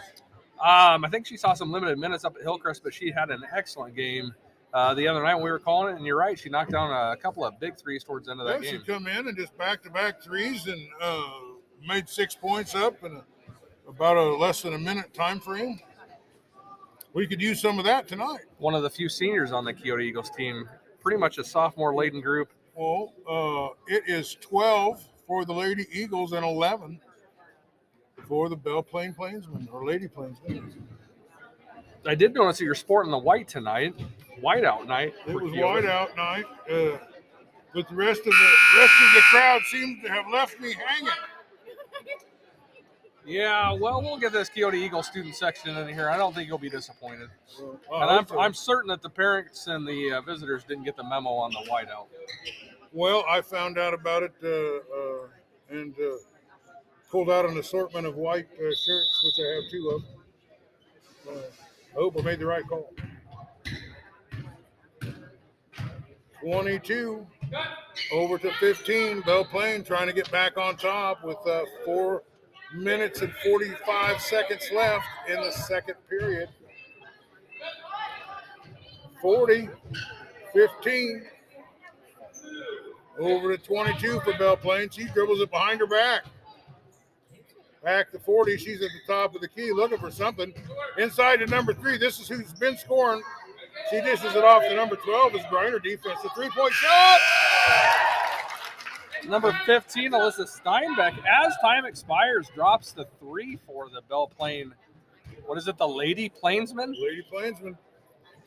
Um, 0.65 1.05
I 1.05 1.09
think 1.11 1.27
she 1.27 1.37
saw 1.37 1.55
some 1.55 1.71
limited 1.71 1.99
minutes 1.99 2.25
up 2.25 2.35
at 2.37 2.43
Hillcrest, 2.43 2.83
but 2.83 2.93
she 2.93 3.13
had 3.13 3.31
an 3.31 3.45
excellent 3.55 3.95
game 3.95 4.35
uh, 4.75 4.93
the 4.95 5.07
other 5.07 5.23
night 5.23 5.35
when 5.37 5.45
we 5.45 5.51
were 5.51 5.61
calling 5.61 5.95
it. 5.95 5.97
And 5.99 6.05
you're 6.07 6.17
right, 6.19 6.37
she 6.39 6.49
knocked 6.49 6.73
down 6.73 6.91
a 6.91 7.17
couple 7.17 7.45
of 7.45 7.61
big 7.61 7.77
threes 7.79 8.03
towards 8.03 8.27
the 8.27 8.33
end 8.33 8.41
of 8.41 8.49
yeah, 8.49 8.59
game. 8.71 8.81
she 8.81 8.93
come 8.93 9.07
in 9.07 9.29
and 9.29 9.37
just 9.37 9.57
back-to-back 9.57 10.21
threes 10.23 10.67
and 10.67 10.89
uh, 11.01 11.23
made 11.87 12.09
six 12.09 12.35
points 12.35 12.75
up 12.75 13.05
in 13.05 13.13
a, 13.17 13.25
about 13.89 14.17
a 14.17 14.23
less 14.37 14.63
than 14.63 14.75
a 14.75 14.79
minute 14.79 15.13
time 15.15 15.41
frame. 15.41 15.81
We 17.13 17.27
could 17.27 17.41
use 17.41 17.61
some 17.61 17.79
of 17.79 17.85
that 17.87 18.09
tonight. 18.09 18.41
One 18.59 18.75
of 18.75 18.83
the 18.83 18.91
few 18.91 19.09
seniors 19.09 19.53
on 19.53 19.65
the 19.65 19.73
Keota 19.73 20.03
Eagles 20.03 20.31
team, 20.31 20.69
pretty 21.01 21.19
much 21.19 21.39
a 21.39 21.45
sophomore 21.45 21.95
laden 21.95 22.21
group. 22.21 22.53
Well, 22.75 23.15
uh, 23.27 23.75
it 23.87 24.05
is 24.07 24.37
12 24.43 25.03
for 25.27 25.45
the 25.45 25.53
Lady 25.53 25.87
Eagles 25.91 26.33
and 26.33 26.45
11 26.45 27.01
for 28.29 28.49
the 28.49 28.57
Belle 28.57 28.83
Plaine 28.83 29.15
Plainsmen 29.15 29.69
or 29.73 29.87
Lady 29.87 30.09
Plainsmen. 30.09 30.75
I 32.07 32.15
did 32.15 32.35
notice 32.35 32.59
that 32.59 32.65
you're 32.65 32.75
sporting 32.75 33.11
the 33.11 33.19
white 33.19 33.49
tonight, 33.49 33.95
whiteout 34.43 34.87
night. 34.87 35.15
It 35.27 35.35
was 35.35 35.53
Keota. 35.53 35.65
white 35.65 35.85
out 35.85 36.17
night, 36.17 36.45
uh, 36.71 36.99
but 37.75 37.89
the 37.89 37.95
rest 37.95 38.21
of 38.21 38.27
the 38.27 38.79
rest 38.79 38.93
of 39.03 39.15
the 39.15 39.21
crowd 39.31 39.63
seems 39.71 40.03
to 40.03 40.11
have 40.11 40.27
left 40.31 40.61
me 40.61 40.75
hanging. 40.75 41.13
Yeah, 43.27 43.73
well, 43.73 44.01
we'll 44.03 44.19
get 44.19 44.33
this 44.33 44.49
Keota 44.49 44.75
Eagle 44.75 45.03
student 45.03 45.35
section 45.35 45.77
in 45.77 45.89
here. 45.89 46.09
I 46.09 46.17
don't 46.17 46.33
think 46.33 46.49
you'll 46.49 46.59
be 46.59 46.71
disappointed. 46.71 47.29
Oh, 47.61 47.79
and 48.01 48.11
I'm, 48.11 48.19
okay. 48.21 48.37
I'm 48.39 48.55
certain 48.55 48.89
that 48.89 49.03
the 49.03 49.11
parents 49.11 49.67
and 49.67 49.87
the 49.87 50.13
uh, 50.13 50.21
visitors 50.21 50.63
didn't 50.63 50.85
get 50.85 50.97
the 50.97 51.03
memo 51.03 51.31
on 51.31 51.51
the 51.51 51.69
whiteout. 51.69 52.07
Well, 52.93 53.25
I 53.29 53.41
found 53.41 53.79
out 53.79 53.95
about 53.95 54.23
it 54.23 54.33
uh, 54.45 54.49
uh, 54.49 55.27
and 55.71 55.93
uh, 55.95 56.17
pulled 57.11 57.29
out 57.29 57.47
an 57.47 57.59
assortment 57.59 58.07
of 58.07 58.15
white 58.15 58.47
uh, 58.55 58.75
shirts, 58.75 59.23
which 59.25 59.45
I 59.45 59.55
have 59.55 59.71
two 59.71 59.91
of. 59.91 61.37
Uh, 61.37 61.41
I 61.41 61.95
hope 61.95 62.17
I 62.19 62.23
made 62.23 62.39
the 62.39 62.47
right 62.47 62.65
call. 62.69 62.93
22 66.43 67.27
over 68.13 68.39
to 68.39 68.53
15. 68.53 69.23
Belle 69.23 69.45
Plaine 69.45 69.85
trying 69.85 70.07
to 70.07 70.13
get 70.13 70.31
back 70.31 70.57
on 70.57 70.77
top 70.77 71.25
with 71.25 71.39
uh, 71.45 71.65
four 71.85 72.23
minutes 72.75 73.23
and 73.23 73.33
45 73.45 74.21
seconds 74.21 74.69
left 74.75 75.07
in 75.29 75.41
the 75.41 75.51
second 75.53 75.97
period. 76.09 76.49
40, 79.23 79.69
15. 80.53 81.23
Over 83.19 83.57
to 83.57 83.63
22 83.63 84.21
for 84.21 84.37
Belle 84.37 84.57
Plaine. 84.57 84.91
She 84.91 85.07
dribbles 85.07 85.41
it 85.41 85.51
behind 85.51 85.81
her 85.81 85.87
back. 85.87 86.25
Back 87.83 88.11
to 88.13 88.19
40. 88.19 88.59
She's 88.59 88.83
at 88.83 88.91
the 88.91 89.13
top 89.13 89.35
of 89.35 89.41
the 89.41 89.49
key 89.49 89.73
looking 89.73 89.99
for 89.99 90.11
something. 90.11 90.53
Inside 90.99 91.37
to 91.37 91.47
number 91.47 91.73
three. 91.73 91.97
This 91.97 92.21
is 92.21 92.29
who's 92.29 92.53
been 92.55 92.77
scoring. 92.77 93.23
She 93.91 94.01
dishes 94.01 94.35
it 94.35 94.45
off 94.45 94.63
to 94.65 94.75
number 94.75 94.97
12 94.97 95.37
as 95.37 95.43
Griner 95.47 95.83
defense. 95.83 96.19
A 96.25 96.29
three 96.35 96.51
point 96.51 96.73
shot. 96.73 97.21
Number 99.29 99.53
15, 99.67 100.13
Alyssa 100.13 100.47
Steinbeck, 100.49 101.19
as 101.27 101.55
time 101.61 101.85
expires, 101.85 102.49
drops 102.55 102.93
the 102.93 103.07
three 103.19 103.59
for 103.67 103.89
the 103.91 104.01
Belle 104.09 104.29
Plaine. 104.29 104.73
What 105.47 105.59
is 105.59 105.67
it, 105.69 105.77
the 105.79 105.89
Lady 105.89 106.29
Plainsman? 106.29 106.95
Lady 106.99 107.23
Plainsman. 107.29 107.77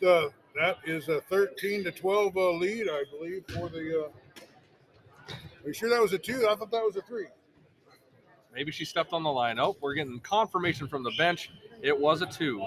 Uh, 0.05 0.27
that 0.55 0.77
is 0.85 1.09
a 1.09 1.21
13 1.21 1.83
to 1.83 1.91
12 1.91 2.37
uh, 2.37 2.51
lead, 2.51 2.87
I 2.89 3.03
believe, 3.11 3.43
for 3.49 3.69
the. 3.69 4.05
Uh, 4.05 5.33
are 5.63 5.67
you 5.67 5.73
sure 5.73 5.89
that 5.89 6.01
was 6.01 6.13
a 6.13 6.17
two? 6.17 6.47
I 6.49 6.55
thought 6.55 6.71
that 6.71 6.83
was 6.83 6.95
a 6.95 7.01
three. 7.01 7.27
Maybe 8.53 8.71
she 8.71 8.85
stepped 8.85 9.13
on 9.13 9.23
the 9.23 9.31
line. 9.31 9.59
Oh, 9.59 9.75
we're 9.81 9.93
getting 9.93 10.19
confirmation 10.21 10.87
from 10.87 11.03
the 11.03 11.11
bench. 11.17 11.51
It 11.81 11.97
was 11.97 12.21
a 12.21 12.25
two. 12.25 12.65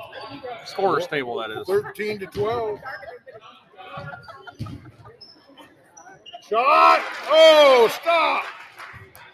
Scorer's 0.65 1.07
table, 1.07 1.37
that 1.39 1.51
is. 1.51 1.67
13 1.67 2.19
to 2.21 2.27
12. 2.27 2.79
Shot. 6.49 7.01
Oh, 7.29 7.89
stop. 8.01 8.45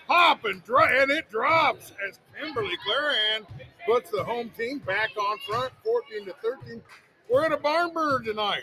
Hop 0.08 0.44
and, 0.44 0.62
dry, 0.64 1.00
and 1.00 1.10
it 1.10 1.30
drops 1.30 1.92
as 2.06 2.18
Kimberly 2.38 2.74
Clarahan 2.86 3.46
puts 3.86 4.10
the 4.10 4.22
home 4.22 4.50
team 4.56 4.78
back 4.80 5.10
on 5.16 5.38
front, 5.48 5.72
14 5.84 6.26
to 6.26 6.34
13. 6.42 6.82
We're 7.30 7.44
at 7.44 7.52
a 7.52 7.56
barn 7.56 7.92
burner 7.92 8.24
tonight. 8.24 8.62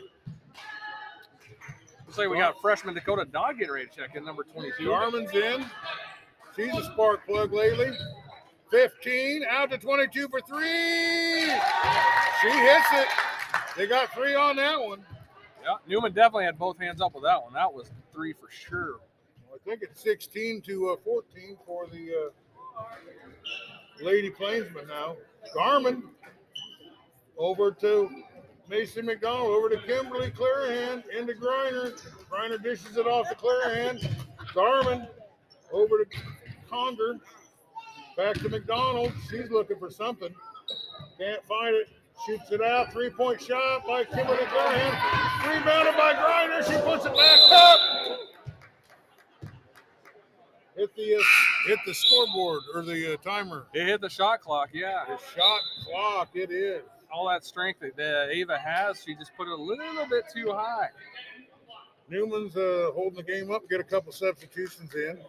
Looks 2.05 2.17
like 2.17 2.29
we 2.29 2.37
got 2.37 2.59
freshman 2.61 2.93
Dakota 2.95 3.25
Dodd 3.25 3.57
getting 3.57 3.73
ready 3.73 3.87
to 3.87 3.95
check 3.95 4.15
in, 4.15 4.23
number 4.25 4.43
22. 4.43 4.85
Garmin's 4.85 5.31
in. 5.31 5.65
She's 6.55 6.73
a 6.73 6.83
spark 6.83 7.25
plug 7.27 7.51
lately. 7.51 7.91
15 8.71 9.43
out 9.49 9.71
to 9.71 9.77
22 9.77 10.27
for 10.29 10.41
three. 10.41 11.45
She 12.41 12.49
hits 12.49 12.87
it. 12.93 13.07
They 13.77 13.87
got 13.87 14.13
three 14.13 14.35
on 14.35 14.55
that 14.55 14.79
one. 14.79 15.05
Yeah, 15.63 15.75
Newman 15.87 16.13
definitely 16.13 16.45
had 16.45 16.57
both 16.57 16.79
hands 16.79 17.01
up 17.01 17.13
with 17.13 17.23
that 17.23 17.41
one. 17.41 17.53
That 17.53 17.73
was 17.73 17.91
three 18.15 18.33
for 18.33 18.49
sure. 18.49 18.99
I 19.53 19.57
think 19.67 19.81
it's 19.83 20.01
16 20.01 20.61
to 20.61 20.89
uh, 20.89 20.95
14 21.03 21.57
for 21.65 21.85
the 21.87 22.31
uh, 22.79 24.03
Lady 24.03 24.29
Plainsman 24.29 24.87
now. 24.87 25.17
Garmin 25.55 26.03
over 27.37 27.71
to 27.71 28.09
Macy 28.69 29.01
McDonald, 29.01 29.49
over 29.49 29.69
to 29.69 29.77
Kimberly 29.77 30.31
Clarahan, 30.31 31.03
into 31.17 31.33
Griner. 31.33 32.01
Griner 32.31 32.61
dishes 32.63 32.97
it 32.97 33.05
off 33.05 33.27
to 33.29 33.35
Clarahan. 33.35 33.99
Garmin 34.53 35.07
over 35.71 36.03
to 36.03 36.05
Conger. 36.69 37.17
Back 38.15 38.35
to 38.37 38.49
McDonald. 38.49 39.11
She's 39.29 39.51
looking 39.51 39.77
for 39.77 39.89
something. 39.91 40.33
Can't 41.19 41.43
find 41.45 41.75
it. 41.75 41.89
Shoots 42.25 42.51
it 42.51 42.61
out. 42.61 42.91
Three 42.91 43.09
point 43.09 43.41
shot 43.41 43.85
by 43.85 44.03
Kimberly 44.05 44.37
Clarahan. 44.37 45.53
Rebounded 45.53 45.95
by 45.95 46.13
Griner. 46.13 46.63
She 46.65 46.77
puts 46.81 47.05
it 47.05 47.15
back 47.15 47.39
up 47.51 47.79
hit 50.75 50.95
the 50.95 51.15
uh, 51.15 51.21
hit 51.67 51.79
the 51.85 51.93
scoreboard 51.93 52.61
or 52.73 52.81
the 52.83 53.13
uh, 53.13 53.17
timer. 53.17 53.67
It 53.73 53.85
hit 53.85 54.01
the 54.01 54.09
shot 54.09 54.41
clock, 54.41 54.69
yeah. 54.73 55.03
The 55.07 55.17
shot 55.35 55.61
clock. 55.85 56.29
It 56.33 56.51
is. 56.51 56.83
All 57.11 57.29
that 57.29 57.45
strength 57.45 57.79
that 57.79 57.99
uh, 57.99 58.29
Ava 58.29 58.57
has, 58.57 59.01
she 59.05 59.15
just 59.15 59.31
put 59.37 59.47
it 59.47 59.51
a 59.51 59.61
little 59.61 60.05
bit 60.09 60.25
too 60.33 60.51
high. 60.51 60.89
Newman's 62.09 62.55
uh, 62.57 62.91
holding 62.93 63.15
the 63.15 63.23
game 63.23 63.51
up. 63.51 63.67
Get 63.69 63.79
a 63.79 63.83
couple 63.83 64.11
substitutions 64.11 64.93
in. 64.93 65.19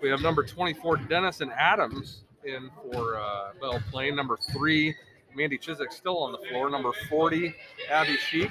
We 0.00 0.08
have 0.08 0.22
number 0.22 0.44
24, 0.44 0.98
Dennison 1.08 1.50
Adams, 1.56 2.22
in 2.48 2.70
for 2.82 3.18
uh, 3.18 3.50
Belle 3.60 3.80
Plaine. 3.90 4.16
Number 4.16 4.36
three, 4.52 4.94
Mandy 5.36 5.58
Chiswick 5.58 5.92
still 5.92 6.18
on 6.18 6.32
the 6.32 6.38
floor. 6.48 6.70
Number 6.70 6.92
40, 7.08 7.54
Abby 7.90 8.16
Sheik 8.16 8.50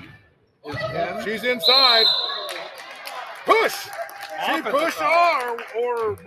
is 0.65 0.75
in. 0.75 1.23
She's 1.25 1.43
inside. 1.43 2.05
Push. 3.45 3.87
She 4.45 4.61
pushed 4.61 4.97
foul. 4.97 5.57
or, 5.77 5.97
or 5.99 6.09
or 6.11 6.17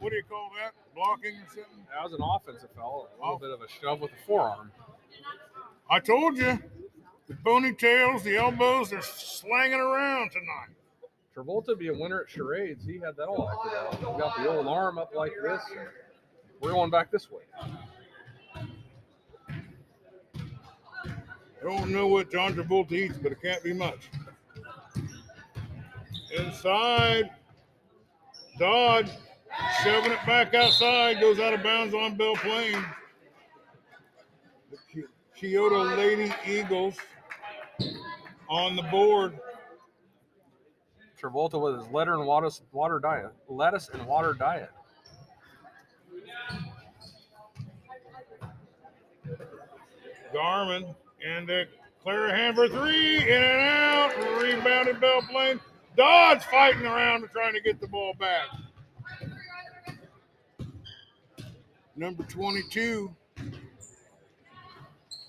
what 0.00 0.10
do 0.10 0.16
you 0.16 0.22
call 0.28 0.50
that? 0.58 0.72
Blocking 0.94 1.36
or 1.36 1.46
something? 1.48 1.86
That 1.94 2.02
was 2.02 2.12
an 2.12 2.20
offensive 2.22 2.70
foul. 2.74 3.08
A 3.16 3.22
little 3.22 3.38
bit 3.38 3.50
of 3.50 3.60
a 3.62 3.68
shove 3.80 4.00
with 4.00 4.10
the 4.10 4.16
forearm. 4.26 4.72
I 5.88 6.00
told 6.00 6.36
you. 6.36 6.58
The 7.28 7.36
ponytails, 7.36 8.24
the 8.24 8.36
elbows, 8.36 8.90
they're 8.90 9.02
slanging 9.02 9.78
around 9.78 10.32
tonight. 10.32 10.74
Travolta 11.36 11.78
be 11.78 11.86
a 11.86 11.92
winner 11.94 12.22
at 12.22 12.28
charades. 12.28 12.84
He 12.84 12.94
had 12.94 13.14
that 13.16 13.26
all 13.26 13.48
acted 13.48 13.78
out. 13.78 14.14
We 14.14 14.20
got 14.20 14.36
the 14.36 14.50
old 14.50 14.66
arm 14.66 14.98
up 14.98 15.14
like 15.14 15.30
this. 15.40 15.62
We're 16.60 16.72
going 16.72 16.90
back 16.90 17.10
this 17.10 17.30
way. 17.30 17.42
I 21.60 21.62
don't 21.62 21.90
know 21.90 22.06
what 22.06 22.30
John 22.30 22.54
Travolta 22.54 22.92
eats, 22.92 23.18
but 23.18 23.32
it 23.32 23.42
can't 23.42 23.62
be 23.62 23.72
much. 23.72 24.10
Inside. 26.36 27.30
Dodd 28.58 29.10
shoving 29.82 30.12
it 30.12 30.18
back 30.26 30.54
outside, 30.54 31.20
goes 31.20 31.40
out 31.40 31.54
of 31.54 31.62
bounds 31.62 31.94
on 31.94 32.14
Belle 32.16 32.36
Plaine. 32.36 32.84
The 34.70 35.04
Keota 35.38 35.96
Lady 35.96 36.32
Eagles 36.46 36.96
on 38.48 38.76
the 38.76 38.82
board. 38.84 39.38
Travolta 41.20 41.60
with 41.60 41.78
his 41.78 41.88
letter 41.92 42.14
and 42.14 42.26
water, 42.26 42.50
water 42.72 42.98
diet, 42.98 43.32
lettuce 43.48 43.88
and 43.92 44.06
water 44.06 44.34
diet. 44.34 44.70
Garmin 50.34 50.94
and 51.24 51.50
uh, 51.50 51.64
Clarahan 52.04 52.54
for 52.54 52.68
three, 52.68 53.18
in 53.18 53.42
and 53.42 53.60
out, 53.60 54.40
rebounded 54.40 55.00
Belle 55.00 55.22
Plaine. 55.22 55.60
Dodd's 55.96 56.44
fighting 56.44 56.86
around 56.86 57.22
and 57.22 57.30
trying 57.30 57.52
to 57.54 57.60
get 57.60 57.80
the 57.80 57.88
ball 57.88 58.14
back. 58.18 58.46
Number 61.96 62.22
22. 62.24 63.14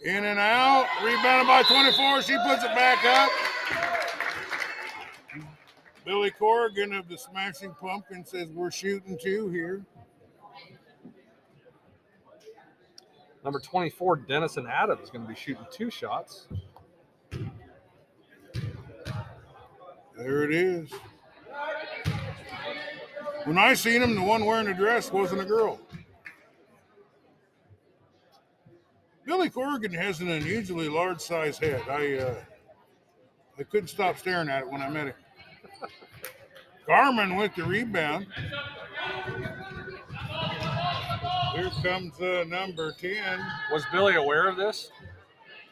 In 0.04 0.24
and 0.24 0.40
out, 0.40 0.88
rebounded 1.04 1.48
by 1.48 1.64
24. 1.64 2.22
She 2.22 2.38
puts 2.48 2.64
it 2.64 2.74
back 2.74 3.04
up. 3.06 3.30
Billy 6.06 6.32
Corrigan 6.32 6.94
of 6.94 7.08
the 7.08 7.18
Smashing 7.18 7.76
Pumpkin 7.80 8.26
says 8.26 8.48
we're 8.48 8.72
shooting 8.72 9.18
two 9.22 9.50
here. 9.50 9.84
Number 13.44 13.60
24, 13.60 14.18
Dennison 14.18 14.68
Adams, 14.68 15.02
is 15.04 15.10
going 15.10 15.24
to 15.24 15.28
be 15.28 15.36
shooting 15.36 15.66
two 15.72 15.90
shots. 15.90 16.48
There 20.16 20.44
it 20.44 20.54
is. 20.54 20.92
When 23.46 23.58
I 23.58 23.74
seen 23.74 24.04
him, 24.04 24.14
the 24.14 24.22
one 24.22 24.46
wearing 24.46 24.68
the 24.68 24.74
dress 24.74 25.12
wasn't 25.12 25.42
a 25.42 25.46
girl. 25.46 25.80
Billy 29.26 29.50
Corrigan 29.50 29.94
has 29.94 30.20
an 30.20 30.30
unusually 30.30 30.90
large 30.90 31.22
size 31.22 31.58
head. 31.58 31.82
I 31.90 32.18
uh, 32.18 32.36
I 33.58 33.64
couldn't 33.64 33.88
stop 33.88 34.18
staring 34.18 34.50
at 34.50 34.64
it 34.64 34.70
when 34.70 34.82
I 34.82 34.90
met 34.90 35.08
him. 35.08 35.14
Garmin 36.88 37.38
with 37.38 37.56
the 37.56 37.64
rebound. 37.64 38.28
Here 41.54 41.70
comes 41.84 42.20
uh, 42.22 42.46
number 42.48 42.94
10. 42.94 43.40
Was 43.74 43.84
Billy 43.92 44.16
aware 44.16 44.48
of 44.48 44.56
this? 44.56 44.90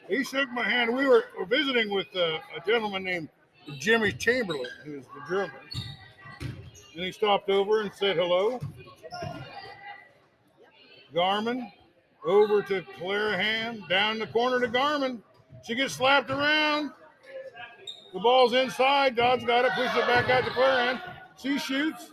He 0.10 0.26
shook 0.26 0.50
my 0.52 0.68
hand. 0.68 0.94
We 0.94 1.08
were, 1.08 1.24
visiting 1.48 1.90
with 1.90 2.08
uh, 2.14 2.40
a 2.58 2.66
gentleman 2.68 3.06
named 3.06 3.30
Jimmy 3.78 4.12
Chamberlin, 4.12 4.70
who's 4.84 5.06
the 5.06 5.22
drummer. 5.26 5.62
And 6.42 7.06
he 7.06 7.14
stopped 7.14 7.50
over 7.50 7.82
and 7.82 7.92
said 7.94 8.18
hello. 8.18 8.60
Garmin 11.16 11.72
over 12.26 12.62
to 12.64 12.82
Clarahan, 13.00 13.88
down 13.88 14.20
the 14.20 14.28
corner 14.28 14.60
to 14.60 14.68
Garmin. 14.68 15.22
She 15.66 15.76
gets 15.76 15.94
slapped 15.94 16.30
around. 16.30 16.92
The 18.14 18.20
ball's 18.20 18.54
inside. 18.54 19.16
Dodd's 19.16 19.46
got 19.46 19.64
it, 19.64 19.72
pushes 19.72 19.96
it 19.96 20.08
back 20.08 20.30
out 20.30 20.44
to 20.44 20.52
Clarahan. 20.52 21.02
She 21.42 21.58
shoots 21.58 22.12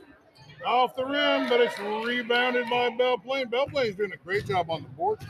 off 0.67 0.97
the 0.97 1.05
rim, 1.05 1.49
but 1.49 1.61
it's 1.61 1.79
rebounded 1.79 2.69
by 2.69 2.91
Belle 2.91 3.19
Plaine. 3.19 3.49
Belle 3.49 3.67
Plaine's 3.67 3.97
doing 3.97 4.12
a 4.12 4.17
great 4.17 4.47
job 4.47 4.71
on 4.71 4.83
the 4.83 4.89
board. 4.91 5.21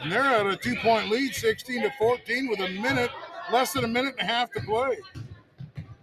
And 0.00 0.10
they're 0.10 0.22
at 0.22 0.46
a 0.46 0.56
two 0.56 0.76
point 0.76 1.10
lead, 1.10 1.34
16 1.34 1.82
to 1.82 1.90
14, 1.98 2.48
with 2.48 2.60
a 2.60 2.68
minute, 2.68 3.10
less 3.52 3.72
than 3.72 3.84
a 3.84 3.88
minute 3.88 4.14
and 4.18 4.28
a 4.28 4.32
half 4.32 4.50
to 4.52 4.60
play. 4.60 4.98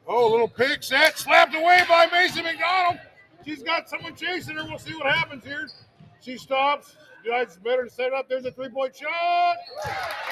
Oh, 0.08 0.30
a 0.30 0.32
little 0.32 0.48
pick 0.48 0.84
set, 0.84 1.18
slapped 1.18 1.56
away 1.56 1.84
by 1.88 2.08
Mason 2.12 2.44
McDonald. 2.44 3.00
She's 3.46 3.64
got 3.64 3.90
someone 3.90 4.16
chasing 4.16 4.56
her. 4.56 4.66
We'll 4.66 4.80
see 4.80 4.96
what 4.96 5.14
happens 5.14 5.44
here. 5.44 5.70
She 6.22 6.38
stops. 6.38 6.96
Guys, 7.26 7.58
better 7.58 7.84
to 7.84 7.90
set 7.90 8.08
it 8.08 8.14
up. 8.14 8.30
There's 8.30 8.46
a 8.46 8.52
three 8.52 8.70
point 8.70 8.96
shot. 8.96 9.58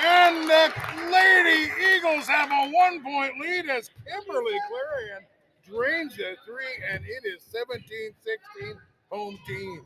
And 0.04 0.50
the 0.50 0.74
Lady 1.12 1.72
Eagles 1.96 2.28
have 2.28 2.50
a 2.52 2.72
one 2.72 3.04
point 3.04 3.34
lead 3.40 3.70
as 3.70 3.90
Kimberly 4.08 4.54
Clarahan 4.54 5.26
drains 5.70 6.14
a 6.14 6.36
three, 6.46 6.78
and 6.92 7.04
it 7.06 7.28
is 7.28 7.44
17 7.44 7.84
16 8.24 8.76
home 9.12 9.38
team. 9.48 9.82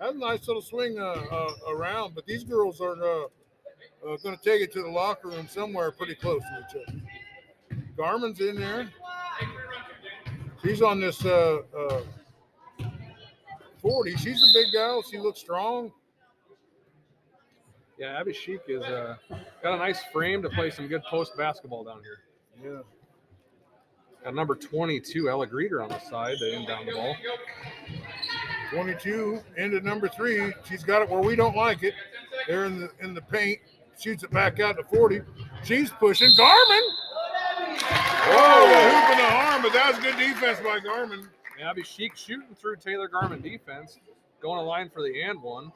That's 0.00 0.14
a 0.14 0.18
nice 0.18 0.46
little 0.46 0.62
swing 0.62 0.98
uh, 0.98 1.02
uh, 1.30 1.50
around, 1.70 2.14
but 2.14 2.26
these 2.26 2.44
girls 2.44 2.80
are 2.80 3.02
uh, 3.02 3.24
uh, 4.06 4.16
going 4.22 4.36
to 4.36 4.42
take 4.42 4.60
it 4.60 4.72
to 4.72 4.82
the 4.82 4.88
locker 4.88 5.28
room 5.28 5.48
somewhere 5.48 5.90
pretty 5.90 6.14
close 6.14 6.42
to 6.42 6.78
each 6.78 6.88
other. 6.88 7.00
Garmin's 7.96 8.40
in 8.40 8.56
there. 8.56 8.90
She's 10.62 10.82
on 10.82 11.00
this 11.00 11.24
uh, 11.24 11.58
uh, 11.76 12.00
40. 13.80 14.16
She's 14.16 14.42
a 14.42 14.46
big 14.52 14.72
gal. 14.72 15.02
She 15.02 15.18
looks 15.18 15.40
strong. 15.40 15.92
Yeah, 17.98 18.18
Abby 18.18 18.32
Sheik 18.32 18.62
is 18.66 18.82
uh, 18.82 19.16
got 19.62 19.74
a 19.74 19.76
nice 19.76 20.00
frame 20.12 20.42
to 20.42 20.48
play 20.50 20.70
some 20.70 20.88
good 20.88 21.04
post 21.04 21.36
basketball 21.36 21.84
down 21.84 22.00
here. 22.02 22.72
Yeah. 22.72 22.93
Got 24.24 24.34
number 24.34 24.54
22, 24.54 25.28
Ella 25.28 25.46
Greeter 25.46 25.82
on 25.82 25.90
the 25.90 25.98
side 26.00 26.38
to 26.38 26.54
end 26.54 26.66
down 26.66 26.86
the 26.86 26.92
ball. 26.92 27.14
22 28.70 29.38
into 29.58 29.80
number 29.80 30.08
three. 30.08 30.50
She's 30.66 30.82
got 30.82 31.02
it 31.02 31.10
where 31.10 31.20
we 31.20 31.36
don't 31.36 31.54
like 31.54 31.82
it. 31.82 31.92
There 32.48 32.64
in 32.64 32.80
the 32.80 32.90
in 33.00 33.12
the 33.12 33.20
paint. 33.20 33.60
Shoots 34.00 34.24
it 34.24 34.30
back 34.30 34.58
out 34.60 34.78
to 34.78 34.84
40. 34.84 35.20
She's 35.62 35.90
pushing. 35.90 36.30
Garmin. 36.30 36.88
Oh, 38.26 38.64
a 38.66 38.90
hoop 38.90 39.12
in 39.12 39.18
the 39.18 39.30
arm, 39.30 39.62
but 39.62 39.72
that 39.74 39.92
was 39.94 40.02
good 40.02 40.16
defense 40.16 40.58
by 40.60 40.80
Garmin. 40.80 41.28
Abby 41.62 41.82
Sheik 41.82 42.16
shooting 42.16 42.56
through 42.56 42.76
Taylor 42.76 43.08
Garmin 43.08 43.42
defense, 43.42 43.98
going 44.40 44.58
a 44.58 44.62
line 44.62 44.90
for 44.90 45.02
the 45.02 45.22
and 45.22 45.40
one. 45.40 45.70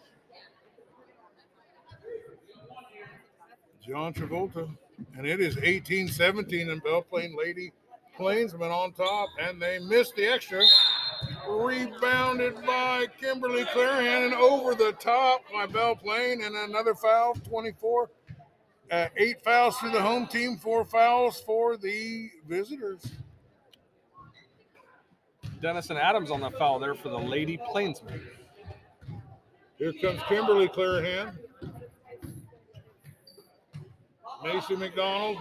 John 3.86 4.14
Travolta. 4.14 4.68
And 5.16 5.26
it 5.26 5.38
is 5.38 5.56
18 5.62 6.08
17 6.08 6.70
and 6.70 6.82
Belle 6.82 7.02
Plaine 7.02 7.36
Lady 7.38 7.72
Plainsman 8.18 8.70
on 8.70 8.92
top, 8.92 9.28
and 9.40 9.62
they 9.62 9.78
missed 9.78 10.16
the 10.16 10.26
extra. 10.26 10.62
Rebounded 11.48 12.54
by 12.66 13.06
Kimberly 13.20 13.64
Clarahan 13.66 14.26
and 14.26 14.34
over 14.34 14.74
the 14.74 14.92
top 14.92 15.42
by 15.52 15.66
Belle 15.66 15.96
Plaine, 15.96 16.44
and 16.44 16.54
another 16.54 16.94
foul, 16.94 17.34
24. 17.34 18.10
Uh, 18.90 19.06
eight 19.16 19.42
fouls 19.44 19.76
for 19.78 19.88
the 19.90 20.00
home 20.00 20.26
team, 20.26 20.56
four 20.56 20.84
fouls 20.84 21.40
for 21.40 21.76
the 21.76 22.28
visitors. 22.46 23.02
Dennison 25.62 25.96
Adams 25.96 26.30
on 26.30 26.40
the 26.40 26.50
foul 26.50 26.78
there 26.78 26.94
for 26.94 27.08
the 27.10 27.18
Lady 27.18 27.58
Plainsmen. 27.70 28.20
Here 29.76 29.92
comes 30.00 30.20
Kimberly 30.28 30.68
Clarahan. 30.68 31.36
Mason 34.42 34.78
McDonald. 34.78 35.38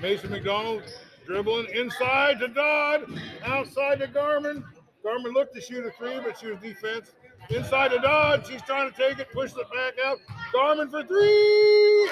Mason 0.00 0.30
McDonald 0.30 0.82
dribbling 1.28 1.66
inside 1.74 2.40
to 2.40 2.48
Dodd, 2.48 3.06
outside 3.44 4.00
to 4.00 4.06
Garmin. 4.06 4.64
Garmin 5.04 5.34
looked 5.34 5.54
to 5.54 5.60
shoot 5.60 5.84
a 5.84 5.90
three, 5.90 6.18
but 6.20 6.38
she 6.38 6.46
was 6.46 6.58
defense. 6.58 7.12
Inside 7.50 7.88
to 7.88 7.98
Dodd. 7.98 8.46
She's 8.46 8.62
trying 8.62 8.90
to 8.90 8.96
take 8.96 9.18
it, 9.18 9.30
push 9.30 9.52
it 9.52 9.66
back 9.70 9.94
out. 10.04 10.18
Garmin 10.54 10.90
for 10.90 11.04
three. 11.04 12.10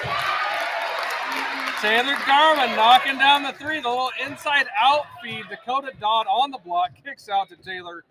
Taylor 1.81 2.13
Garmin 2.13 2.75
knocking 2.75 3.17
down 3.17 3.43
the 3.43 3.53
three. 3.53 3.81
The 3.81 3.89
little 3.89 4.11
inside 4.23 4.67
out 4.79 5.05
feed. 5.23 5.43
Dakota 5.49 5.91
Dodd 5.99 6.27
on 6.27 6.51
the 6.51 6.59
block. 6.59 6.91
Kicks 7.03 7.27
out 7.27 7.49
to 7.49 7.55
Taylor. 7.57 8.03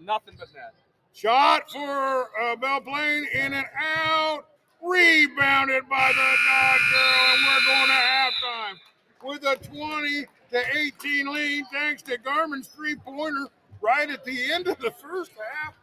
Nothing 0.00 0.34
but 0.38 0.48
net. 0.54 0.74
Shot 1.12 1.70
for 1.70 2.30
uh, 2.40 2.56
Belle 2.56 2.80
Plaine 2.80 3.24
in 3.34 3.52
and 3.52 3.66
out. 3.76 4.46
Rebounded 4.80 5.88
by 5.88 6.12
the 6.12 6.36
Dodd 6.48 6.80
girl, 6.92 7.34
and 7.34 7.46
we're 7.46 7.66
going 7.66 7.88
to 7.88 7.94
halftime 7.94 8.78
with 9.24 9.44
a 9.44 9.68
20 9.68 10.26
to 10.52 10.62
18 10.76 11.32
lead 11.32 11.64
thanks 11.72 12.02
to 12.02 12.18
Garmin's 12.18 12.68
three 12.68 12.94
pointer 12.94 13.46
right 13.80 14.08
at 14.08 14.24
the 14.24 14.52
end 14.52 14.68
of 14.68 14.78
the 14.78 14.90
first 14.90 15.32
half. 15.32 15.74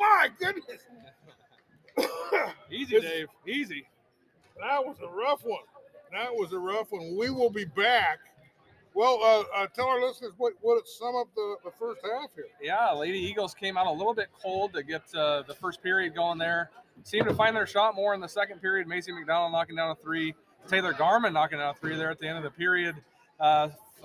My 0.00 0.28
goodness. 0.38 0.82
Easy, 2.70 3.00
Dave. 3.00 3.28
Easy. 3.46 3.86
That 4.58 4.84
was 4.84 4.96
a 5.02 5.08
rough 5.08 5.44
one. 5.44 5.62
That 6.12 6.32
was 6.32 6.52
a 6.52 6.58
rough 6.58 6.90
one. 6.90 7.16
We 7.16 7.30
will 7.30 7.50
be 7.50 7.64
back. 7.64 8.18
Well, 8.94 9.20
uh, 9.22 9.62
uh, 9.62 9.66
tell 9.68 9.86
our 9.86 10.00
listeners 10.00 10.32
what 10.38 10.54
what 10.60 10.88
sum 10.88 11.14
up 11.14 11.28
the, 11.36 11.56
the 11.64 11.70
first 11.70 12.00
half 12.02 12.30
here. 12.34 12.46
Yeah, 12.60 12.92
Lady 12.92 13.18
Eagles 13.18 13.54
came 13.54 13.76
out 13.76 13.86
a 13.86 13.92
little 13.92 14.14
bit 14.14 14.28
cold 14.42 14.72
to 14.72 14.82
get 14.82 15.02
uh, 15.14 15.42
the 15.42 15.54
first 15.54 15.82
period 15.82 16.14
going 16.14 16.38
there. 16.38 16.70
Seemed 17.04 17.28
to 17.28 17.34
find 17.34 17.54
their 17.54 17.66
shot 17.66 17.94
more 17.94 18.14
in 18.14 18.20
the 18.20 18.28
second 18.28 18.60
period. 18.60 18.88
Macy 18.88 19.12
McDonald 19.12 19.52
knocking 19.52 19.76
down 19.76 19.90
a 19.90 19.94
three. 19.94 20.34
Taylor 20.66 20.92
Garmin 20.92 21.32
knocking 21.32 21.58
down 21.58 21.70
a 21.70 21.74
three 21.74 21.96
there 21.96 22.10
at 22.10 22.18
the 22.18 22.26
end 22.26 22.38
of 22.38 22.44
the 22.44 22.50
period. 22.50 22.96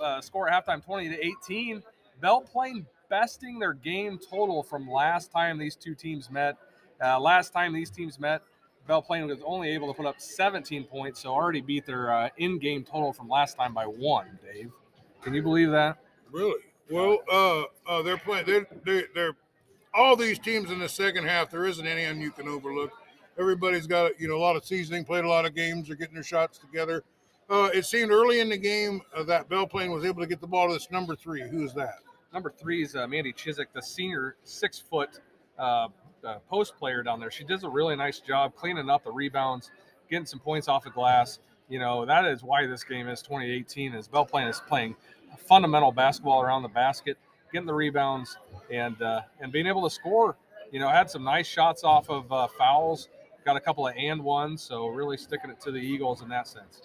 Uh, 0.00 0.20
score 0.20 0.48
at 0.48 0.66
halftime 0.66 0.84
20 0.84 1.08
to 1.10 1.26
18. 1.48 1.82
Belle 2.20 2.42
Plaine 2.42 2.86
besting 3.08 3.58
their 3.58 3.72
game 3.72 4.18
total 4.18 4.62
from 4.62 4.90
last 4.90 5.30
time 5.30 5.58
these 5.58 5.76
two 5.76 5.94
teams 5.94 6.30
met. 6.30 6.56
Uh, 7.02 7.18
last 7.20 7.52
time 7.52 7.72
these 7.72 7.90
teams 7.90 8.18
met, 8.18 8.42
Belle 8.86 9.02
Plaine 9.02 9.26
was 9.26 9.38
only 9.44 9.70
able 9.70 9.88
to 9.88 9.94
put 9.94 10.06
up 10.06 10.20
17 10.20 10.84
points, 10.84 11.20
so 11.20 11.30
already 11.30 11.60
beat 11.60 11.86
their 11.86 12.12
uh, 12.12 12.28
in-game 12.36 12.84
total 12.84 13.12
from 13.12 13.28
last 13.28 13.56
time 13.56 13.72
by 13.72 13.84
one. 13.84 14.38
Dave, 14.44 14.70
can 15.22 15.34
you 15.34 15.42
believe 15.42 15.70
that? 15.70 15.98
Really? 16.30 16.60
Well, 16.90 17.18
uh, 17.30 17.62
uh, 17.86 18.02
they're 18.02 18.18
playing. 18.18 18.44
They're, 18.46 18.66
they're 18.84 19.04
they're 19.14 19.36
all 19.94 20.16
these 20.16 20.38
teams 20.38 20.70
in 20.70 20.78
the 20.78 20.88
second 20.88 21.24
half. 21.24 21.50
There 21.50 21.64
isn't 21.64 21.86
any 21.86 22.20
you 22.20 22.30
can 22.30 22.48
overlook. 22.48 22.92
Everybody's 23.38 23.86
got 23.86 24.20
you 24.20 24.28
know 24.28 24.36
a 24.36 24.38
lot 24.38 24.56
of 24.56 24.64
seasoning, 24.64 25.04
played 25.04 25.24
a 25.24 25.28
lot 25.28 25.46
of 25.46 25.54
games. 25.54 25.88
They're 25.88 25.96
getting 25.96 26.14
their 26.14 26.22
shots 26.22 26.58
together. 26.58 27.04
Uh, 27.50 27.68
it 27.74 27.84
seemed 27.84 28.10
early 28.10 28.40
in 28.40 28.48
the 28.48 28.56
game 28.56 29.02
uh, 29.14 29.22
that 29.22 29.48
Plaine 29.48 29.90
was 29.90 30.04
able 30.04 30.22
to 30.22 30.26
get 30.26 30.40
the 30.40 30.46
ball 30.46 30.68
to 30.68 30.72
this 30.72 30.90
number 30.90 31.14
three. 31.14 31.46
Who 31.46 31.64
is 31.64 31.74
that? 31.74 31.98
Number 32.32 32.50
three 32.50 32.82
is 32.82 32.96
uh, 32.96 33.06
Mandy 33.06 33.32
Chiswick, 33.32 33.72
the 33.74 33.82
senior 33.82 34.36
six 34.44 34.78
foot 34.78 35.20
uh, 35.58 35.88
uh, 36.24 36.38
post 36.48 36.76
player 36.78 37.02
down 37.02 37.20
there. 37.20 37.30
She 37.30 37.44
does 37.44 37.62
a 37.62 37.68
really 37.68 37.96
nice 37.96 38.20
job 38.20 38.54
cleaning 38.56 38.88
up 38.88 39.04
the 39.04 39.12
rebounds, 39.12 39.70
getting 40.10 40.24
some 40.24 40.40
points 40.40 40.68
off 40.68 40.84
the 40.84 40.90
glass. 40.90 41.38
You 41.68 41.78
know, 41.78 42.06
that 42.06 42.24
is 42.24 42.42
why 42.42 42.66
this 42.66 42.82
game 42.82 43.08
is 43.08 43.20
2018 43.20 43.94
is 43.94 44.08
Plaine 44.08 44.48
is 44.48 44.60
playing 44.66 44.96
fundamental 45.46 45.92
basketball 45.92 46.40
around 46.40 46.62
the 46.62 46.68
basket, 46.68 47.18
getting 47.52 47.66
the 47.66 47.74
rebounds 47.74 48.38
and 48.70 49.00
uh, 49.02 49.20
and 49.40 49.52
being 49.52 49.66
able 49.66 49.82
to 49.82 49.90
score. 49.90 50.36
You 50.72 50.80
know, 50.80 50.88
had 50.88 51.10
some 51.10 51.22
nice 51.24 51.46
shots 51.46 51.84
off 51.84 52.08
of 52.08 52.26
fouls, 52.52 53.10
got 53.44 53.56
a 53.56 53.60
couple 53.60 53.86
of 53.86 53.94
and 53.96 54.24
ones, 54.24 54.62
so 54.62 54.86
really 54.88 55.18
sticking 55.18 55.50
it 55.50 55.60
to 55.60 55.70
the 55.70 55.78
Eagles 55.78 56.22
in 56.22 56.28
that 56.30 56.48
sense. 56.48 56.80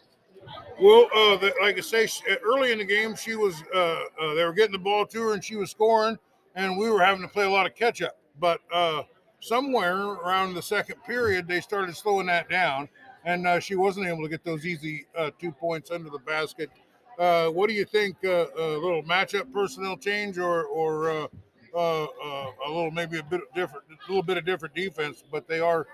Well, 0.81 1.09
uh, 1.13 1.35
the, 1.37 1.53
like 1.61 1.77
I 1.77 1.81
say, 1.81 2.07
early 2.43 2.71
in 2.71 2.77
the 2.77 2.85
game, 2.85 3.15
she 3.15 3.35
was 3.35 3.63
uh, 3.75 4.03
uh, 4.21 4.33
they 4.33 4.45
were 4.45 4.53
getting 4.53 4.71
the 4.71 4.79
ball 4.79 5.05
to 5.07 5.21
her 5.21 5.33
and 5.33 5.43
she 5.43 5.57
was 5.57 5.71
scoring, 5.71 6.17
and 6.55 6.77
we 6.77 6.89
were 6.89 7.01
having 7.01 7.21
to 7.21 7.27
play 7.27 7.45
a 7.45 7.49
lot 7.49 7.65
of 7.65 7.75
catch 7.75 8.01
up. 8.01 8.17
But 8.39 8.61
uh, 8.73 9.03
somewhere 9.41 9.97
around 9.97 10.53
the 10.53 10.61
second 10.61 11.03
period, 11.03 11.47
they 11.47 11.59
started 11.59 11.97
slowing 11.97 12.27
that 12.27 12.49
down, 12.49 12.87
and 13.25 13.45
uh, 13.45 13.59
she 13.59 13.75
wasn't 13.75 14.07
able 14.07 14.23
to 14.23 14.29
get 14.29 14.45
those 14.45 14.65
easy 14.65 15.05
uh, 15.17 15.31
two 15.37 15.51
points 15.51 15.91
under 15.91 16.09
the 16.09 16.19
basket. 16.19 16.69
What 17.17 17.67
do 17.67 17.73
you 17.73 17.83
think? 17.83 18.23
A 18.23 18.47
little 18.55 19.03
matchup 19.03 19.51
personnel 19.51 19.97
change, 19.97 20.37
or 20.37 20.63
or 20.65 21.09
a 21.09 21.27
little 22.67 22.91
maybe 22.91 23.19
a 23.19 23.23
bit 23.23 23.41
different, 23.53 23.83
a 23.89 24.07
little 24.07 24.23
bit 24.23 24.37
of 24.37 24.45
different 24.45 24.73
defense, 24.73 25.25
but 25.29 25.45
they 25.45 25.59
are, 25.59 25.87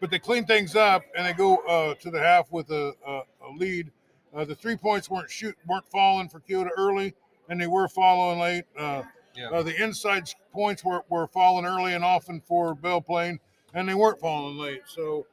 but 0.00 0.10
they 0.10 0.18
clean 0.18 0.44
things 0.46 0.74
up 0.76 1.02
and 1.16 1.26
they 1.26 1.32
go 1.32 1.56
uh, 1.58 1.94
to 1.94 2.10
the 2.10 2.18
half 2.18 2.50
with 2.52 2.70
a, 2.70 2.94
a, 3.06 3.12
a 3.46 3.50
lead. 3.56 3.90
Uh, 4.34 4.44
the 4.44 4.54
three 4.54 4.76
points 4.76 5.10
weren't 5.10 5.30
shoot 5.30 5.56
weren't 5.66 5.86
falling 5.86 6.28
for 6.28 6.40
Keota 6.40 6.68
early, 6.76 7.14
and 7.48 7.60
they 7.60 7.66
were 7.66 7.88
falling 7.88 8.38
late. 8.38 8.64
Uh, 8.78 9.02
Yeah. 9.36 9.50
uh, 9.50 9.62
the 9.62 9.80
inside 9.82 10.28
points 10.52 10.84
were, 10.84 11.04
were 11.08 11.26
falling 11.28 11.64
early 11.64 11.94
and 11.94 12.04
often 12.04 12.40
for 12.40 12.74
Belle 12.74 13.00
Plaine. 13.00 13.38
and 13.74 13.88
they 13.88 13.94
weren't 13.94 14.18
falling 14.18 14.58
late. 14.58 14.82
So 14.86 15.26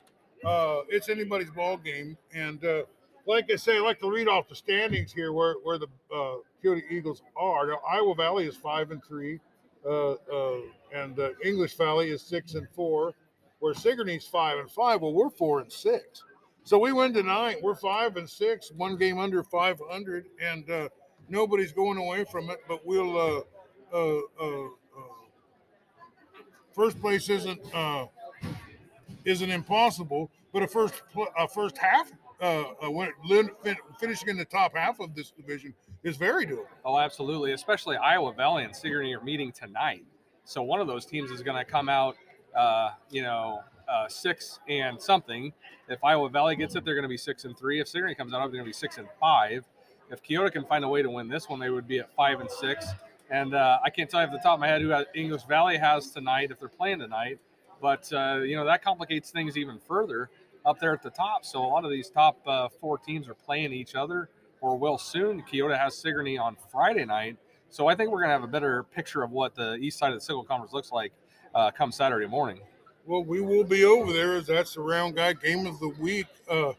uh, 0.46 0.82
it's 0.90 1.10
anybody's 1.10 1.50
ball 1.50 1.78
game. 1.78 2.16
And 2.34 2.64
uh, 2.64 2.84
like 3.26 3.50
I 3.52 3.56
say, 3.56 3.78
I 3.78 3.80
like 3.80 4.00
to 4.02 4.10
read 4.12 4.28
off 4.28 4.48
the 4.48 4.56
standings 4.56 5.12
here 5.12 5.32
where 5.34 5.56
where 5.64 5.78
the 5.80 5.88
uh, 6.14 6.36
Keota 6.64 6.82
Eagles 6.90 7.22
are. 7.36 7.68
Now, 7.68 7.80
Iowa 7.90 8.14
Valley 8.16 8.46
is 8.46 8.56
five 8.56 8.92
and 8.92 9.04
three, 9.04 9.40
uh, 9.86 10.12
uh, 10.14 10.60
and 10.94 11.20
uh, 11.20 11.30
English 11.44 11.76
Valley 11.76 12.10
is 12.10 12.22
six 12.22 12.54
and 12.56 12.68
four. 12.76 13.14
Where 13.60 13.74
Sigourney's 13.74 14.28
five 14.28 14.60
and 14.60 14.70
five. 14.70 15.02
Well, 15.02 15.14
we're 15.14 15.30
four 15.30 15.60
and 15.62 15.72
six. 15.72 16.24
So 16.64 16.78
we 16.78 16.92
win 16.92 17.14
tonight. 17.14 17.58
We're 17.62 17.76
five 17.76 18.18
and 18.18 18.30
six, 18.30 18.72
one 18.76 18.98
game 18.98 19.18
under 19.18 19.42
500, 19.42 20.26
and 20.42 20.70
uh, 20.70 20.90
nobody's 21.30 21.72
going 21.72 21.98
away 21.98 22.26
from 22.26 22.50
it. 22.50 22.60
But 22.68 22.86
we'll. 22.86 23.18
Uh, 23.18 23.42
uh, 23.94 24.18
uh, 24.40 24.66
uh, 24.66 24.68
first 26.76 27.00
place 27.00 27.30
isn't 27.30 27.60
uh, 27.74 28.08
isn't 29.26 29.50
impossible, 29.50 30.30
but 30.54 30.62
a 30.62 30.68
first 30.68 31.02
pl- 31.14 31.30
a 31.38 31.48
first 31.48 31.78
half 31.78 32.12
when 32.82 33.12
lin- 33.26 33.50
fin- 33.64 33.78
finishing 34.00 34.30
in 34.30 34.38
the 34.38 34.46
top 34.46 34.76
half 34.76 35.00
of 35.00 35.16
this 35.16 35.32
division 35.32 35.74
is 36.04 36.18
very 36.18 36.46
doable. 36.46 36.66
Oh, 36.86 37.00
absolutely. 37.00 37.54
Especially 37.54 37.96
Iowa 37.96 38.34
Valley 38.34 38.64
and 38.64 38.76
Sigourney 38.76 39.16
are 39.16 39.24
meeting 39.24 39.52
tonight. 39.52 40.04
So 40.44 40.62
one 40.62 40.80
of 40.80 40.88
those 40.88 41.06
teams 41.06 41.32
is 41.32 41.42
going 41.42 41.58
to 41.58 41.70
come 41.70 41.90
out, 41.90 42.16
uh, 42.58 42.92
you 43.10 43.22
know, 43.22 43.62
uh, 43.88 44.08
six 44.08 44.60
and 44.68 45.02
something. 45.02 45.54
If 45.88 46.04
Iowa 46.04 46.30
Valley 46.30 46.56
gets 46.56 46.76
it, 46.76 46.84
they're 46.84 46.96
going 46.96 47.04
to 47.04 47.10
be 47.10 47.18
six 47.18 47.46
and 47.46 47.58
three. 47.58 47.80
If 47.80 47.88
Sigourney 47.88 48.16
comes 48.16 48.34
out, 48.34 48.40
they're 48.40 48.50
going 48.50 48.64
to 48.64 48.66
be 48.66 48.74
six 48.74 48.98
and 48.98 49.08
five. 49.20 49.64
If 50.12 50.24
Keota 50.24 50.52
can 50.52 50.66
find 50.66 50.84
a 50.84 50.88
way 50.88 51.02
to 51.02 51.10
win 51.10 51.28
this 51.28 51.48
one, 51.50 51.60
they 51.60 51.70
would 51.70 51.88
be 51.88 52.00
at 52.00 52.14
five 52.16 52.40
and 52.40 52.50
six. 52.50 52.88
And 53.30 53.54
uh, 53.54 53.80
I 53.84 53.90
can't 53.90 54.10
tell 54.10 54.22
you 54.22 54.28
off 54.28 54.34
the 54.34 54.40
top 54.40 54.56
of 54.56 54.60
my 54.60 54.68
head 54.68 54.82
who 54.82 54.94
English 55.14 55.44
Valley 55.44 55.78
has 55.78 56.12
tonight 56.12 56.50
if 56.52 56.60
they're 56.60 56.70
playing 56.70 57.00
tonight. 57.00 57.40
But 57.82 58.12
uh, 58.12 58.40
you 58.44 58.56
know 58.56 58.66
that 58.66 58.84
complicates 58.84 59.30
things 59.30 59.58
even 59.58 59.80
further 59.80 60.30
up 60.66 60.80
there 60.80 60.94
at 60.94 61.04
the 61.04 61.10
top. 61.10 61.46
So 61.46 61.64
a 61.64 61.68
lot 61.68 61.86
of 61.86 61.92
these 61.92 62.10
top 62.10 62.40
uh, 62.48 62.70
four 62.70 62.98
teams 62.98 63.28
are 63.28 63.34
playing 63.34 63.74
each 63.74 63.96
other, 63.96 64.30
or 64.62 64.78
will 64.78 64.98
soon. 64.98 65.44
Keota 65.44 65.78
has 65.78 65.96
Sigourney 65.96 66.38
on 66.38 66.58
Friday 66.72 67.06
night, 67.06 67.38
so 67.70 67.88
I 67.88 67.96
think 67.96 68.10
we're 68.10 68.20
going 68.20 68.30
to 68.30 68.34
have 68.34 68.44
a 68.44 68.48
better 68.48 68.84
picture 68.84 69.24
of 69.24 69.32
what 69.32 69.56
the 69.56 69.76
east 69.76 70.00
side 70.00 70.14
of 70.14 70.20
the 70.20 70.22
Sickle 70.22 70.44
Conference 70.44 70.74
looks 70.74 70.92
like 70.92 71.12
uh, 71.58 71.72
come 71.72 71.92
Saturday 71.92 72.28
morning. 72.28 72.60
Well, 73.08 73.24
we 73.24 73.42
will 73.42 73.64
be 73.64 73.84
over 73.84 74.14
there 74.14 74.36
as 74.36 74.46
that's 74.46 74.76
the 74.76 74.82
round 74.82 75.16
guy 75.16 75.34
game 75.34 75.66
of 75.66 75.80
the 75.80 75.90
week. 76.00 76.28
Uh, 76.48 76.74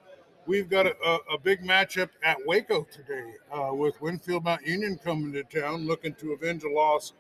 we've 0.47 0.71
got 0.71 0.87
a, 0.87 0.95
a, 1.05 1.19
a 1.35 1.39
big 1.39 1.63
matchup 1.63 2.11
at 2.23 2.37
Waco 2.47 2.85
today 2.85 3.33
uh, 3.51 3.75
with 3.75 4.01
Winfield 4.01 4.45
Mount 4.45 4.65
Union 4.65 4.97
coming 5.03 5.33
to 5.33 5.43
town, 5.43 5.87
looking 5.87 6.15
to 6.15 6.33
avenge 6.33 6.63
a 6.63 6.71
loss 6.71 7.15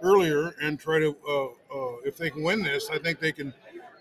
earlier 0.00 0.54
and 0.62 0.80
try 0.80 1.00
to. 1.00 1.14
Uh, 1.28 1.44
uh, 1.44 1.96
if 2.06 2.16
they 2.16 2.30
can 2.30 2.42
win 2.42 2.62
this, 2.62 2.88
I 2.90 2.98
think 2.98 3.20
they 3.20 3.32
can. 3.32 3.52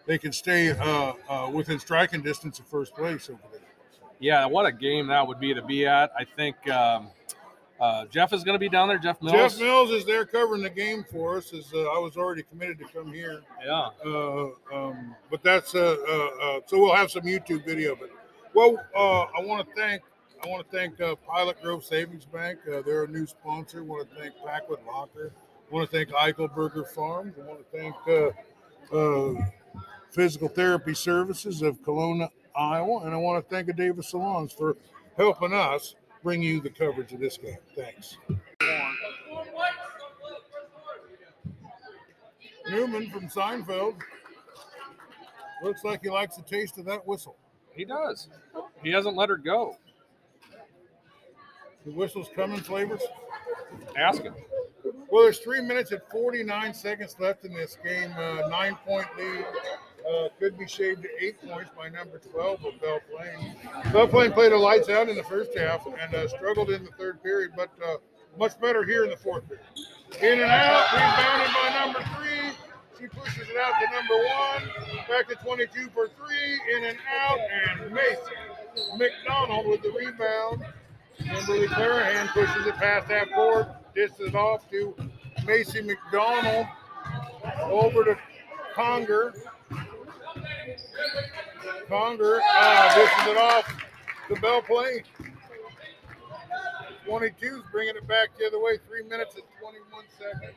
They 0.08 0.18
can 0.18 0.32
stay 0.32 0.72
uh, 0.72 1.14
uh, 1.30 1.52
within 1.54 1.80
striking 1.80 2.24
distance 2.24 2.58
of 2.58 2.66
first 2.66 2.96
place 2.96 3.30
over 3.30 3.40
there. 3.52 3.62
Yeah, 4.20 4.46
what 4.48 4.66
a 4.66 4.72
game 4.72 5.08
that 5.08 5.26
would 5.26 5.40
be 5.40 5.54
to 5.54 5.62
be 5.62 5.86
at. 5.86 6.12
I 6.18 6.26
think 6.26 6.68
um, 6.70 7.10
uh, 7.82 8.06
Jeff 8.06 8.32
is 8.32 8.44
going 8.44 8.54
to 8.56 8.60
be 8.60 8.70
down 8.70 8.88
there. 8.88 9.00
Jeff 9.00 9.22
Mills. 9.22 9.54
Jeff 9.54 9.60
Mills 9.60 9.90
is 9.90 10.06
there 10.06 10.24
covering 10.26 10.62
the 10.62 10.70
game 10.70 11.04
for 11.12 11.38
us. 11.38 11.52
As 11.54 11.74
uh, 11.74 11.80
I 11.80 11.98
was 12.00 12.16
already 12.16 12.44
committed 12.44 12.78
to 12.80 12.86
come 12.86 13.12
here, 13.12 13.42
Yeah. 13.66 13.90
uh, 14.06 14.50
um, 14.72 15.16
but 15.32 15.42
that's 15.44 15.74
uh, 15.76 15.98
uh, 16.08 16.14
uh, 16.14 16.60
so 16.68 16.80
we'll 16.80 16.96
have 16.96 17.10
some 17.12 17.24
YouTube 17.24 17.66
video. 17.66 17.96
But 17.96 18.12
well, 18.54 18.78
uh, 18.96 19.22
I 19.38 19.44
want 19.44 19.68
to 19.68 19.76
thank 19.76 20.04
I 20.44 20.48
want 20.48 20.70
to 20.70 20.78
thank 20.78 21.02
uh, 21.02 21.16
Pilot 21.16 21.62
Grove 21.62 21.84
Savings 21.84 22.26
Bank. 22.26 22.60
Uh, 22.72 22.82
they're 22.84 23.04
a 23.04 23.08
new 23.08 23.26
sponsor. 23.26 23.80
I 23.80 23.82
want 23.84 24.10
to 24.10 24.16
thank 24.16 24.34
Packwood 24.46 24.80
Locker. 24.88 25.32
I 25.70 25.74
want 25.74 25.90
to 25.90 25.96
thank 25.98 26.10
Eichelberger 26.10 26.88
Farms. 26.88 27.36
I 27.42 27.48
want 27.48 27.60
to 27.72 27.78
thank 27.78 27.96
uh, 28.94 28.96
uh, 28.96 29.46
Physical 30.12 30.50
Therapy 30.50 30.94
Services 30.94 31.62
of 31.62 31.82
Kalona, 31.84 32.30
Iowa, 32.56 33.06
and 33.06 33.14
I 33.14 33.18
want 33.18 33.44
to 33.48 33.50
thank 33.56 33.74
Davis 33.76 34.10
Salons 34.12 34.52
for 34.52 34.76
helping 35.18 35.54
us 35.54 35.96
bring 36.24 36.42
you 36.42 36.62
the 36.62 36.70
coverage 36.70 37.12
of 37.14 37.20
this 37.20 37.38
game. 37.38 37.58
Thanks. 37.76 38.18
Newman 42.70 43.10
from 43.10 43.28
Seinfeld. 43.28 43.96
Looks 45.64 45.84
like 45.84 46.02
he 46.04 46.10
likes 46.10 46.38
the 46.38 46.44
taste 46.44 46.78
of 46.78 46.86
that 46.86 47.06
whistle. 47.06 47.36
He 47.74 47.86
does. 47.86 48.30
He 48.84 48.92
hasn't 48.92 49.16
let 49.16 49.30
her 49.30 49.38
go. 49.38 49.78
The 51.86 51.92
whistle's 51.92 52.30
come 52.36 52.54
in 52.54 52.60
flavors. 52.62 53.02
Ask 53.98 54.24
him. 54.24 54.36
Well, 55.10 55.24
there's 55.24 55.40
three 55.40 55.62
minutes 55.62 55.92
and 55.92 56.02
49 56.12 56.74
seconds 56.74 57.16
left 57.20 57.44
in 57.44 57.54
this 57.54 57.78
game. 57.84 58.12
Uh, 58.18 58.48
nine 58.50 58.78
point 58.86 59.08
lead. 59.18 59.46
Uh, 60.10 60.30
could 60.40 60.58
be 60.58 60.68
shaved 60.68 61.04
to 61.04 61.10
eight 61.20 61.40
points 61.42 61.70
by 61.78 61.90
number 61.90 62.18
12 62.18 62.66
of 62.66 62.82
Belle 62.82 63.00
Plaine. 63.12 63.94
Belle 63.94 64.08
Plaine 64.08 64.32
played 64.32 64.52
a 64.52 64.58
lights 64.58 64.90
out 64.90 65.10
in 65.10 65.16
the 65.16 65.24
first 65.24 65.56
half 65.58 65.86
and 65.86 66.14
uh, 66.16 66.28
struggled 66.28 66.70
in 66.70 66.84
the 66.84 66.92
third 66.92 67.22
period, 67.22 67.52
but 67.56 67.70
uh, 67.86 67.98
much 68.38 68.60
better 68.60 68.84
here 68.84 69.04
in 69.04 69.10
the 69.10 69.18
fourth 69.18 69.44
period. 69.48 69.66
In 70.22 70.42
and 70.42 70.52
out, 70.52 70.92
rebounded 70.94 71.56
by 71.56 71.80
number 71.80 72.00
three. 72.18 72.52
She 73.00 73.08
pushes 73.08 73.50
it 73.50 73.58
out 73.58 73.74
to 73.80 73.88
number 73.96 74.16
one. 74.16 75.08
Back 75.08 75.28
to 75.30 75.36
22 75.36 75.90
for 75.94 76.08
three. 76.08 76.60
In 76.76 76.86
and 76.86 76.98
out, 77.22 77.40
and 77.40 77.94
Mason 77.94 78.98
McDonald 78.98 79.68
with 79.68 79.82
the 79.82 79.92
rebound. 79.92 80.66
Kimberly 81.18 81.68
Clarahan 81.68 82.28
pushes 82.30 82.66
it 82.66 82.76
past 82.76 83.08
that 83.08 83.32
court, 83.34 83.68
dishes 83.96 84.20
it 84.20 84.36
off 84.36 84.70
to 84.72 84.96
Macy 85.46 85.82
McDonald. 85.82 86.68
Over 87.64 88.04
to 88.04 88.18
Conger. 88.76 89.34
Conger 91.88 92.42
uh, 92.42 92.96
dishes 92.96 93.28
it 93.28 93.38
off 93.38 93.74
to 94.28 94.36
Belle 94.42 94.62
Plaine. 94.62 95.04
22's 97.08 97.64
bringing 97.72 97.96
it 97.96 98.08
back 98.08 98.30
the 98.40 98.46
other 98.48 98.60
way. 98.60 98.78
Three 98.88 99.04
minutes 99.04 99.36
and 99.36 99.44
21 99.60 100.06
seconds. 100.18 100.56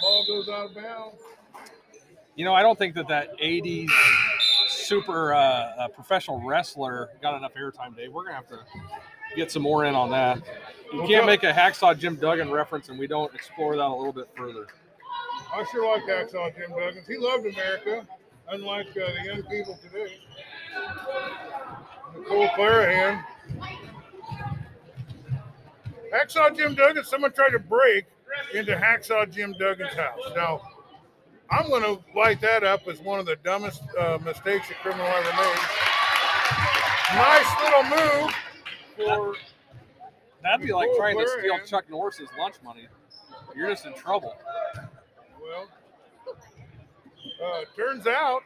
Ball 0.00 0.26
goes 0.26 0.48
out 0.48 0.70
of 0.70 0.74
bounds. 0.74 1.16
You 2.36 2.44
know, 2.44 2.52
I 2.52 2.62
don't 2.62 2.76
think 2.78 2.94
that 2.96 3.06
that 3.08 3.38
80s 3.38 3.88
super 4.68 5.32
uh, 5.32 5.38
uh, 5.38 5.88
professional 5.88 6.40
wrestler 6.40 7.10
got 7.22 7.36
enough 7.36 7.54
airtime, 7.54 7.96
Dave. 7.96 8.12
We're 8.12 8.24
going 8.24 8.32
to 8.32 8.36
have 8.36 8.48
to 8.48 8.58
get 9.36 9.52
some 9.52 9.62
more 9.62 9.84
in 9.84 9.94
on 9.94 10.10
that. 10.10 10.42
You 10.92 11.06
can't 11.06 11.26
make 11.26 11.42
a 11.44 11.52
Hacksaw 11.52 11.98
Jim 11.98 12.16
Duggan 12.16 12.50
reference 12.50 12.88
and 12.88 12.98
we 12.98 13.06
don't 13.06 13.32
explore 13.34 13.76
that 13.76 13.86
a 13.86 13.94
little 13.94 14.12
bit 14.12 14.28
further. 14.36 14.66
I 15.54 15.64
sure 15.70 15.88
like 15.88 16.02
Hacksaw 16.02 16.54
Jim 16.56 16.72
Duggins. 16.72 17.06
He 17.06 17.16
loved 17.16 17.46
America, 17.46 18.06
unlike 18.48 18.88
uh, 18.88 19.12
the 19.12 19.24
young 19.24 19.42
people 19.44 19.78
today. 19.80 20.18
Nicole 22.16 22.48
Clarahan. 22.48 23.24
Hacksaw 26.12 26.56
Jim 26.56 26.74
Duggins, 26.74 27.06
someone 27.06 27.32
tried 27.32 27.50
to 27.50 27.60
break 27.60 28.06
into 28.52 28.74
Hacksaw 28.74 29.30
Jim 29.30 29.54
Duggan's 29.54 29.94
house. 29.94 30.18
Now, 30.34 30.60
I'm 31.50 31.68
going 31.68 31.82
to 31.82 32.02
light 32.16 32.40
that 32.40 32.64
up 32.64 32.88
as 32.88 33.00
one 33.00 33.20
of 33.20 33.26
the 33.26 33.36
dumbest 33.44 33.82
uh, 33.98 34.18
mistakes 34.24 34.70
a 34.70 34.74
criminal 34.74 35.06
ever 35.06 35.32
made. 35.36 35.58
Nice 37.14 37.46
little 37.62 37.82
move 37.84 38.34
for 38.96 39.34
That'd 40.42 40.66
be 40.66 40.72
like 40.72 40.88
Nicole 40.88 40.98
trying 40.98 41.18
to 41.18 41.28
steal 41.28 41.58
Chuck 41.64 41.88
Norris's 41.88 42.28
lunch 42.38 42.56
money. 42.64 42.88
You're 43.56 43.70
just 43.70 43.86
in 43.86 43.94
trouble. 43.94 44.34
Well, 45.44 45.68
uh, 47.44 47.64
turns 47.76 48.06
out, 48.06 48.42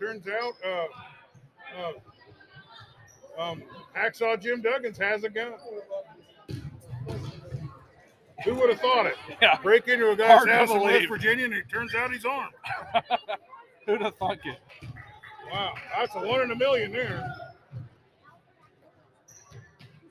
turns 0.00 0.26
out, 0.26 0.52
uh, 0.66 0.86
uh, 3.38 3.40
um, 3.40 3.62
Hacksaw 3.96 4.40
Jim 4.40 4.60
Duggins 4.60 4.98
has 4.98 5.22
a 5.22 5.28
gun. 5.30 5.52
Who 8.44 8.54
would 8.56 8.70
have 8.70 8.80
thought 8.80 9.06
it? 9.06 9.14
Yeah. 9.40 9.58
Break 9.62 9.86
into 9.86 10.10
a 10.10 10.16
guy's 10.16 10.38
Hard 10.38 10.48
house 10.48 10.70
in 10.70 10.80
West. 10.80 11.08
Virginia, 11.08 11.44
and 11.44 11.54
it 11.54 11.68
turns 11.70 11.94
out 11.94 12.12
he's 12.12 12.24
armed. 12.24 12.52
Who'd 13.86 14.02
have 14.02 14.16
thunk 14.16 14.40
it? 14.44 14.58
Wow, 15.52 15.74
that's 15.96 16.14
a 16.16 16.18
one 16.18 16.40
in 16.42 16.50
a 16.50 16.56
million 16.56 16.90
there. 16.90 17.32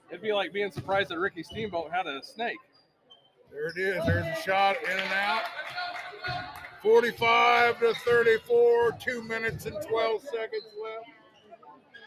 It'd 0.10 0.22
be 0.22 0.32
like 0.32 0.54
being 0.54 0.72
surprised 0.72 1.10
that 1.10 1.20
Ricky 1.20 1.44
Steamboat 1.44 1.92
had 1.92 2.08
a 2.08 2.24
snake. 2.24 2.58
There 3.52 3.68
it 3.68 3.78
is. 3.78 4.06
There's 4.06 4.26
a 4.26 4.42
shot 4.42 4.78
in 4.84 4.92
and 4.92 5.14
out. 5.14 5.44
45 6.82 7.80
to 7.80 7.94
34, 7.94 8.92
two 9.00 9.24
minutes 9.24 9.66
and 9.66 9.76
12 9.88 10.22
seconds 10.22 10.64
left. 10.82 11.10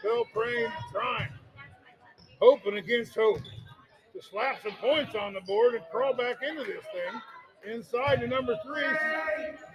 Belle 0.03 0.25
Plaine 0.33 0.71
trying, 0.91 1.29
hoping 2.39 2.77
against 2.77 3.15
hope 3.15 3.39
to 4.13 4.21
slap 4.21 4.61
some 4.61 4.73
points 4.73 5.15
on 5.15 5.33
the 5.33 5.41
board 5.41 5.73
and 5.73 5.83
crawl 5.91 6.13
back 6.13 6.37
into 6.47 6.63
this 6.63 6.83
thing. 6.93 7.21
Inside 7.73 8.21
to 8.21 8.27
number 8.27 8.55
three. 8.63 8.83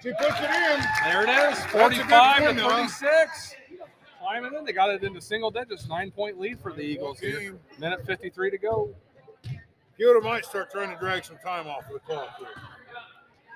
She 0.03 0.13
puts 0.13 0.39
it 0.39 0.51
in. 0.51 0.85
There 1.05 1.25
it 1.25 1.53
is, 1.53 1.59
45 1.67 2.57
to 2.57 2.69
36. 2.69 3.55
Climbing 4.21 4.55
in, 4.55 4.65
they 4.65 4.73
got 4.73 4.91
it 4.91 5.03
into 5.03 5.21
single 5.21 5.51
digits, 5.51 5.89
nine 5.89 6.13
point 6.13 6.39
lead 6.39 6.61
for 6.61 6.73
the 6.73 6.81
Eagles 6.81 7.19
here. 7.19 7.57
Minute 7.79 8.07
53 8.07 8.51
to 8.53 8.59
go. 8.59 8.95
Keota 9.99 10.23
might 10.23 10.45
start 10.45 10.71
trying 10.71 10.91
to 10.91 10.99
drag 10.99 11.25
some 11.25 11.39
time 11.45 11.67
off 11.67 11.87
of 11.87 11.95
the 11.95 11.99
clock 12.01 12.39
here. 12.39 12.49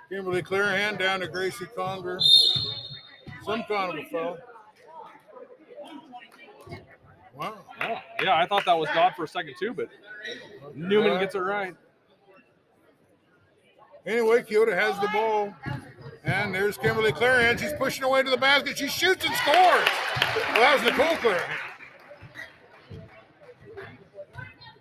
Kimberly 0.09 0.43
Clarahan 0.43 0.99
down 0.99 1.21
to 1.21 1.29
Gracie 1.29 1.67
Conger. 1.77 2.21
Some 3.45 3.65
kind 3.65 3.99
of 3.99 4.05
a 4.05 4.09
foul. 4.09 4.39
Wow. 7.35 7.55
Oh, 7.83 7.99
yeah, 8.23 8.37
I 8.37 8.47
thought 8.47 8.65
that 8.65 8.79
was 8.79 8.89
Dodd 8.95 9.15
for 9.15 9.25
a 9.25 9.29
second 9.29 9.55
too, 9.61 9.75
but 9.75 9.89
Newman 10.75 11.21
gets 11.21 11.35
it 11.35 11.41
right. 11.41 11.77
Anyway, 14.07 14.43
Keota 14.43 14.75
has 14.75 14.99
the 15.01 15.09
ball. 15.09 15.55
And 16.25 16.53
there's 16.53 16.77
Kimberly 16.77 17.13
Clarahan. 17.13 17.59
She's 17.59 17.73
pushing 17.75 18.03
away 18.03 18.23
to 18.23 18.31
the 18.31 18.37
basket. 18.37 18.77
She 18.77 18.89
shoots 18.89 19.25
and 19.25 19.35
scores. 19.37 19.57
Well, 19.57 20.61
that 20.61 20.75
was 20.75 20.83
Nicole 20.83 21.17
Clarahan. 21.17 21.57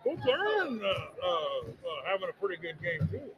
Nicole 0.05 0.17
Clarahan 0.25 0.81
uh, 0.81 0.87
uh, 0.87 1.27
uh, 1.27 1.71
having 2.07 2.29
a 2.29 2.33
pretty 2.39 2.59
good 2.59 2.81
game, 2.81 3.07
too. 3.11 3.31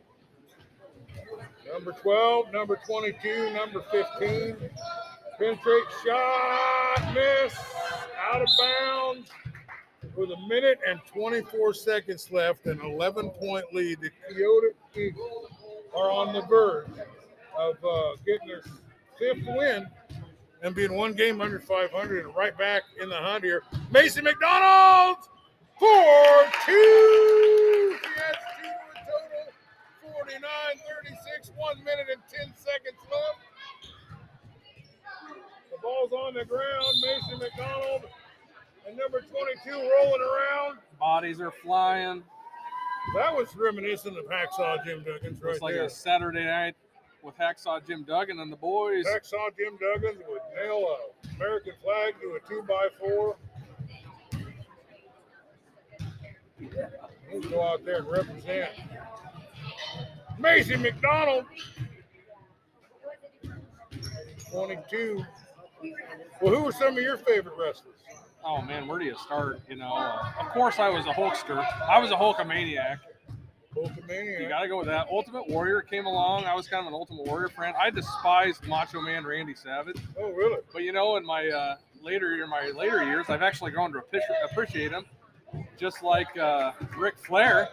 Number 1.72 1.91
12, 1.91 2.51
number 2.53 2.80
22, 2.86 3.53
number 3.53 3.84
15. 3.91 4.55
Penetrate 5.38 5.84
shot, 6.05 7.13
miss, 7.13 7.55
out 8.32 8.41
of 8.41 8.47
bounds. 8.57 9.30
With 10.15 10.32
a 10.32 10.47
minute 10.47 10.80
and 10.88 10.99
24 11.13 11.74
seconds 11.74 12.32
left, 12.32 12.65
an 12.65 12.82
11 12.82 13.30
point 13.32 13.65
lead. 13.74 13.99
The 14.01 14.09
Keota 14.09 14.72
Eagles 14.95 15.51
are 15.95 16.09
on 16.09 16.34
the 16.34 16.41
verge 16.41 16.88
of 17.57 17.76
uh, 17.84 18.15
getting 18.26 18.47
their 18.47 18.63
fifth 19.20 19.45
win 19.45 19.88
and 20.63 20.74
being 20.74 20.93
one 20.93 21.13
game 21.13 21.41
under 21.41 21.59
500 21.59 22.26
and 22.26 22.36
right 22.36 22.57
back 22.57 22.84
in 22.99 23.09
the 23.09 23.15
hunt 23.15 23.43
here. 23.43 23.63
Mason 23.91 24.24
McDonald 24.24 25.18
for 25.78 26.51
two. 26.65 27.97
She 28.01 28.57
49 30.38 30.43
36, 31.03 31.51
one 31.55 31.78
minute 31.86 32.07
and 32.11 32.21
10 32.28 32.53
seconds 32.57 32.99
left. 33.09 33.39
The 35.71 35.78
ball's 35.82 36.11
on 36.11 36.34
the 36.34 36.43
ground. 36.43 36.97
Mason 37.01 37.39
McDonald 37.39 38.01
and 38.86 38.97
number 38.97 39.21
22 39.21 39.71
rolling 39.71 40.21
around. 40.21 40.80
Bodies 40.99 41.39
are 41.39 41.51
flying. 41.51 42.23
That 43.15 43.34
was 43.34 43.55
reminiscent 43.55 44.17
of 44.17 44.25
Hacksaw 44.25 44.84
Jim 44.84 45.05
Duggins 45.05 45.41
right 45.41 45.53
It's 45.53 45.61
like 45.61 45.75
there. 45.75 45.86
a 45.86 45.89
Saturday 45.89 46.43
night 46.43 46.75
with 47.23 47.38
Hacksaw 47.38 47.86
Jim 47.88 48.03
Duggan 48.03 48.39
and 48.41 48.51
the 48.51 48.57
boys. 48.57 49.05
Hacksaw 49.05 49.55
Jim 49.57 49.78
Duggins 49.78 50.17
would 50.28 50.41
nail 50.61 50.97
a 51.23 51.36
American 51.38 51.73
flag 51.82 52.15
to 52.19 52.36
a 52.36 52.49
two 52.49 52.63
by 52.67 52.88
four. 52.99 53.38
He'll 57.32 57.41
go 57.49 57.61
out 57.65 57.86
there 57.86 57.97
and 57.97 58.07
represent. 58.07 58.71
Macy 60.39 60.75
McDonald, 60.75 61.45
22. 64.51 65.25
Well, 66.41 66.55
who 66.55 66.63
were 66.63 66.71
some 66.71 66.97
of 66.97 67.03
your 67.03 67.17
favorite 67.17 67.55
wrestlers? 67.57 67.95
Oh 68.43 68.61
man, 68.61 68.88
where 68.88 68.99
do 68.99 69.05
you 69.05 69.15
start? 69.17 69.61
You 69.69 69.75
know, 69.75 69.93
uh, 69.93 70.31
of 70.39 70.49
course 70.49 70.79
I 70.79 70.89
was 70.89 71.05
a 71.05 71.11
Hulkster. 71.11 71.65
I 71.88 71.99
was 71.99 72.11
a 72.11 72.15
Hulkamaniac. 72.15 72.99
Hulkamania. 73.75 74.41
You 74.41 74.47
got 74.47 74.61
to 74.61 74.67
go 74.67 74.77
with 74.77 74.88
that. 74.88 75.07
Ultimate 75.11 75.49
Warrior 75.49 75.81
came 75.81 76.05
along. 76.05 76.45
I 76.45 76.55
was 76.55 76.67
kind 76.67 76.81
of 76.81 76.88
an 76.88 76.93
Ultimate 76.93 77.25
Warrior 77.25 77.49
fan. 77.49 77.73
I 77.79 77.89
despised 77.89 78.65
Macho 78.65 79.01
Man 79.01 79.25
Randy 79.25 79.53
Savage, 79.53 79.97
oh, 80.19 80.31
really? 80.31 80.59
but 80.71 80.83
you 80.83 80.93
know, 80.93 81.17
in 81.17 81.25
my 81.25 81.47
uh, 81.47 81.75
later 82.01 82.41
in 82.41 82.49
my 82.49 82.71
later 82.75 83.03
years, 83.03 83.25
I've 83.29 83.41
actually 83.41 83.71
grown 83.71 83.91
to 83.93 83.99
appreciate, 83.99 84.38
appreciate 84.49 84.91
him. 84.91 85.05
Just 85.77 86.03
like 86.03 86.38
uh, 86.38 86.71
Ric 86.97 87.17
Flair. 87.17 87.69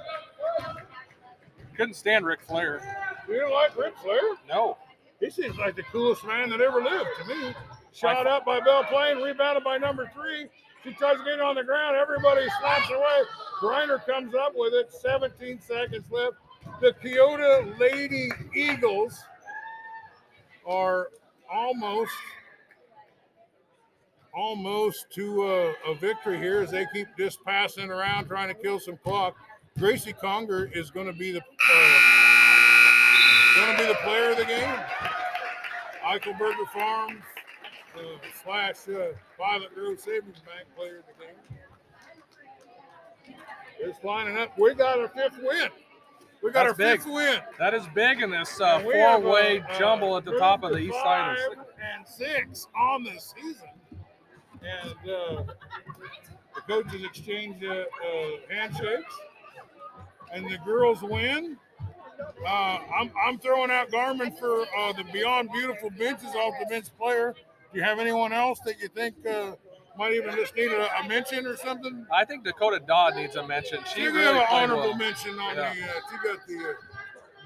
Couldn't 1.76 1.94
stand 1.94 2.24
Ric 2.24 2.40
Flair. 2.42 2.80
You 3.28 3.34
didn't 3.34 3.52
like 3.52 3.76
Ric 3.76 3.96
Flair? 3.98 4.20
No. 4.48 4.78
He 5.20 5.30
seems 5.30 5.56
like 5.56 5.76
the 5.76 5.82
coolest 5.84 6.24
man 6.24 6.50
that 6.50 6.60
ever 6.60 6.82
lived 6.82 7.08
to 7.20 7.34
me. 7.34 7.54
Shot 7.92 8.26
up 8.26 8.44
by 8.44 8.60
Belle 8.60 8.84
Plaine, 8.84 9.22
rebounded 9.22 9.64
by 9.64 9.78
number 9.78 10.10
three. 10.14 10.48
She 10.82 10.92
tries 10.92 11.16
to 11.16 11.24
get 11.24 11.34
it 11.34 11.40
on 11.40 11.54
the 11.54 11.64
ground. 11.64 11.96
Everybody 11.96 12.46
slaps 12.60 12.90
away. 12.90 13.22
Griner 13.60 14.04
comes 14.04 14.34
up 14.34 14.52
with 14.54 14.74
it. 14.74 14.92
17 14.92 15.60
seconds 15.60 16.04
left. 16.10 16.36
The 16.80 16.92
Keota 17.02 17.78
Lady 17.78 18.30
Eagles 18.54 19.18
are 20.66 21.08
almost 21.50 22.12
almost 24.34 25.06
to 25.10 25.44
a, 25.48 25.90
a 25.90 25.94
victory 25.94 26.38
here 26.38 26.60
as 26.60 26.70
they 26.72 26.84
keep 26.92 27.06
just 27.16 27.42
passing 27.44 27.90
around 27.90 28.26
trying 28.26 28.48
to 28.48 28.54
kill 28.54 28.80
some 28.80 28.96
clock. 28.96 29.36
Gracie 29.78 30.12
Conger 30.12 30.70
is 30.74 30.90
going 30.90 31.06
to 31.06 31.12
be 31.12 31.32
the 31.32 31.42
uh, 31.72 32.00
going 33.56 33.76
to 33.76 33.82
be 33.82 33.88
the 33.88 33.98
player 34.02 34.30
of 34.30 34.36
the 34.36 34.44
game. 34.44 34.78
Eichelberger 36.04 36.68
Farms 36.72 37.22
uh, 37.96 38.00
slash 38.42 38.76
uh, 38.88 39.12
Pilot 39.38 39.74
Grove 39.74 39.98
Savings 39.98 40.40
Bank 40.40 40.66
player 40.76 40.98
of 40.98 41.04
the 41.06 41.24
game. 41.24 41.36
It's 43.80 44.02
lining 44.04 44.36
up. 44.38 44.56
We 44.58 44.74
got 44.74 44.98
our 44.98 45.08
fifth 45.08 45.38
win. 45.42 45.68
We 46.42 46.50
got 46.50 46.64
That's 46.66 46.72
our 46.72 46.74
big. 46.74 47.00
fifth 47.02 47.12
win. 47.12 47.38
That 47.58 47.74
is 47.74 47.84
big 47.94 48.20
in 48.20 48.30
this 48.30 48.60
uh, 48.60 48.76
And 48.78 48.86
we 48.86 48.94
have 48.98 49.22
four-way 49.22 49.64
a 49.68 49.78
jumble 49.78 50.16
at 50.16 50.24
the 50.24 50.36
top 50.38 50.62
of 50.62 50.72
the 50.72 50.78
east 50.78 50.94
side. 51.02 51.36
and 51.96 52.06
six 52.06 52.66
on 52.78 53.02
the 53.04 53.18
season, 53.18 53.68
and 54.62 55.10
uh, 55.10 55.42
the 56.54 56.60
coaches 56.68 57.02
exchange 57.02 57.62
uh, 57.64 57.72
uh, 57.72 57.84
handshakes, 58.50 59.14
and 60.34 60.44
the 60.50 60.58
girls 60.58 61.02
win. 61.02 61.56
Uh, 62.46 62.78
I'm, 62.98 63.10
I'm 63.26 63.38
throwing 63.38 63.70
out 63.70 63.90
Garmin 63.90 64.38
for 64.38 64.62
uh, 64.78 64.92
the 64.92 65.04
Beyond 65.12 65.50
Beautiful 65.52 65.90
benches 65.90 66.34
off 66.34 66.54
the 66.60 66.66
bench 66.66 66.86
player. 66.98 67.34
Do 67.72 67.78
you 67.78 67.84
have 67.84 67.98
anyone 67.98 68.32
else 68.32 68.60
that 68.64 68.80
you 68.80 68.88
think 68.88 69.14
uh, 69.26 69.52
might 69.98 70.12
even 70.12 70.32
just 70.34 70.54
need 70.54 70.70
a, 70.70 70.88
a 71.00 71.08
mention 71.08 71.46
or 71.46 71.56
something? 71.56 72.06
I 72.12 72.24
think 72.24 72.44
Dakota 72.44 72.80
Dodd 72.86 73.16
needs 73.16 73.36
a 73.36 73.46
mention. 73.46 73.78
She 73.86 74.02
She 74.02 74.06
really 74.06 74.38
an 74.38 74.46
honorable 74.50 74.90
well. 74.90 74.96
mention 74.96 75.38
on 75.38 75.56
Yeah. 75.56 75.74
the. 75.74 75.82
Uh, 75.82 75.92
she 76.10 76.28
got 76.28 76.46
the. 76.46 76.56
Uh, 76.70 76.72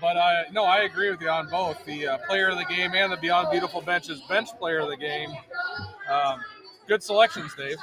But 0.00 0.16
I 0.16 0.44
no, 0.52 0.64
I 0.64 0.80
agree 0.82 1.10
with 1.10 1.20
you 1.20 1.28
on 1.30 1.48
both 1.48 1.84
the 1.84 2.06
uh, 2.06 2.18
player 2.28 2.48
of 2.48 2.58
the 2.58 2.64
game 2.66 2.92
and 2.94 3.10
the 3.12 3.16
Beyond 3.16 3.50
Beautiful 3.50 3.80
benches 3.80 4.20
bench 4.28 4.48
player 4.58 4.78
of 4.80 4.88
the 4.88 4.96
game. 4.96 5.30
Um, 6.10 6.40
good 6.86 7.02
selections, 7.02 7.54
Dave. 7.56 7.78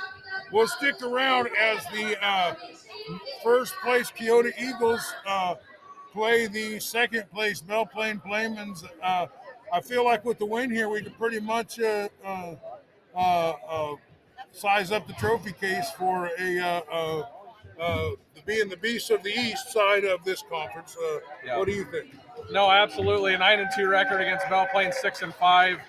We'll 0.52 0.68
stick 0.68 1.02
around 1.02 1.50
as 1.60 1.84
the 1.94 2.16
uh, 2.24 2.54
first 3.44 3.74
place 3.84 4.12
Keota 4.12 4.52
Eagles 4.60 5.14
uh, 5.28 5.56
play 6.14 6.48
the 6.48 6.80
second 6.80 7.30
place 7.32 7.62
Belle 7.62 7.86
Plaine 7.86 8.20
Plainsmen. 8.20 8.74
Uh, 9.04 9.28
I 9.74 9.82
feel 9.82 10.06
like 10.06 10.24
with 10.26 10.40
the 10.40 10.46
win 10.46 10.70
here, 10.72 10.90
we 10.90 11.02
could 11.02 11.18
pretty 11.18 11.40
much 11.40 11.80
uh, 11.80 12.08
uh, 12.24 12.56
uh, 13.16 13.54
uh, 13.68 13.96
size 14.52 14.92
up 14.92 15.08
the 15.08 15.14
trophy 15.14 15.52
case 15.52 15.90
for 15.98 16.30
a 16.40 16.60
uh, 16.60 16.82
uh, 16.92 17.24
uh, 17.80 18.10
being 18.46 18.70
the 18.70 18.78
beast 18.78 19.10
of 19.12 19.24
the 19.24 19.32
east 19.32 19.72
side 19.72 20.06
of 20.06 20.24
this 20.24 20.44
conference. 20.50 20.96
Uh, 20.96 21.20
Yeah. 21.46 21.58
What 21.58 21.68
do 21.68 21.74
you 21.74 21.86
think? 21.86 22.16
No, 22.52 22.70
absolutely. 22.70 23.34
A 23.34 23.38
nine 23.38 23.60
and 23.60 23.70
two 23.76 23.88
record 23.88 24.22
against 24.22 24.48
Belle 24.50 24.68
Plaine, 24.68 24.94
six 24.94 25.22
and 25.24 25.34
five. 25.34 25.80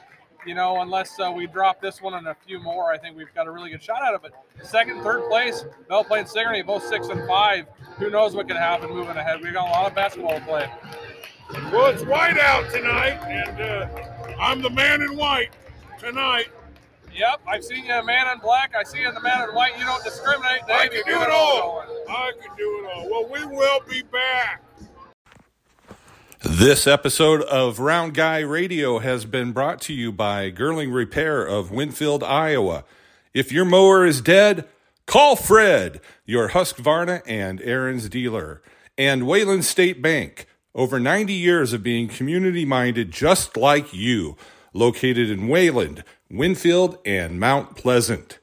You 0.47 0.55
know, 0.55 0.81
unless 0.81 1.19
uh, 1.19 1.33
we 1.35 1.49
drop 1.49 1.81
this 1.81 2.01
one 2.01 2.15
and 2.15 2.29
a 2.29 2.37
few 2.47 2.61
more, 2.61 2.93
I 2.93 2.99
think 2.99 3.17
we've 3.17 3.35
got 3.35 3.49
a 3.49 3.51
really 3.51 3.71
good 3.71 3.83
shot 3.83 4.01
at 4.07 4.15
it. 4.15 4.21
But 4.23 4.33
second, 4.65 5.03
third 5.03 5.29
place, 5.29 5.65
Belle 5.89 6.05
Plaine, 6.05 6.27
Sigourney, 6.27 6.63
both 6.63 6.85
six 6.85 7.09
and 7.09 7.27
five. 7.27 7.67
Who 7.99 8.11
knows 8.11 8.37
what 8.37 8.47
could 8.47 8.57
happen 8.57 8.91
moving 8.91 9.17
ahead? 9.17 9.43
We've 9.43 9.53
got 9.53 9.69
a 9.69 9.73
lot 9.73 9.87
of 9.87 9.97
basketball 9.97 10.39
to 10.39 10.45
play. 10.45 10.71
Well, 11.73 11.87
it's 11.87 12.05
white 12.05 12.39
out 12.39 12.71
tonight, 12.71 13.19
and 13.27 13.61
uh, 13.61 14.37
I'm 14.41 14.63
the 14.63 14.71
man 14.71 15.03
in 15.03 15.17
white 15.17 15.51
tonight. 15.99 16.49
Yep, 17.13 17.41
I've 17.49 17.65
seen 17.65 17.85
you 17.85 17.95
a 17.95 18.05
man 18.05 18.33
in 18.33 18.39
black. 18.39 18.75
I 18.79 18.85
see 18.85 19.01
you 19.01 19.09
in 19.09 19.15
the 19.15 19.21
man 19.21 19.49
in 19.49 19.55
white. 19.55 19.77
You 19.79 19.85
don't 19.85 20.05
discriminate, 20.05 20.61
Dave. 20.69 20.77
I 20.77 20.89
can 20.89 21.03
do 21.07 21.23
it 21.23 21.31
all. 21.31 21.83
going. 21.87 22.05
I 22.09 22.33
can 22.41 22.57
do 22.57 22.85
it 22.85 22.91
all. 22.95 23.11
Well, 23.11 23.29
we 23.33 23.57
will 23.57 23.81
be 23.89 24.03
back. 24.03 24.63
This 26.49 26.87
episode 26.87 27.43
of 27.43 27.81
Round 27.81 28.15
Guy 28.15 28.39
Radio 28.39 29.01
has 29.01 29.25
been 29.25 29.51
brought 29.51 29.81
to 29.83 29.93
you 29.93 30.13
by 30.13 30.53
Gerling 30.53 30.95
Repair 30.95 31.45
of 31.45 31.73
Winfield, 31.73 32.23
Iowa. 32.23 32.85
If 33.35 33.51
your 33.51 33.65
mower 33.65 34.07
is 34.07 34.21
dead, 34.21 34.65
call 35.07 35.35
Fred, 35.35 36.01
your 36.25 36.51
Husqvarna 36.51 37.23
and 37.27 37.59
Ariens 37.59 38.09
dealer. 38.09 38.63
And 38.97 39.27
Wayland 39.27 39.65
State 39.65 40.01
Bank, 40.01 40.47
over 40.73 41.01
90 41.01 41.33
years 41.33 41.73
of 41.73 41.83
being 41.83 42.07
community 42.07 42.65
minded 42.65 43.11
just 43.11 43.57
like 43.57 43.93
you, 43.93 44.37
located 44.73 45.29
in 45.29 45.49
Wayland, 45.49 46.05
Winfield, 46.31 46.97
and 47.05 47.41
Mount 47.41 47.77
Pleasant. 47.77 48.39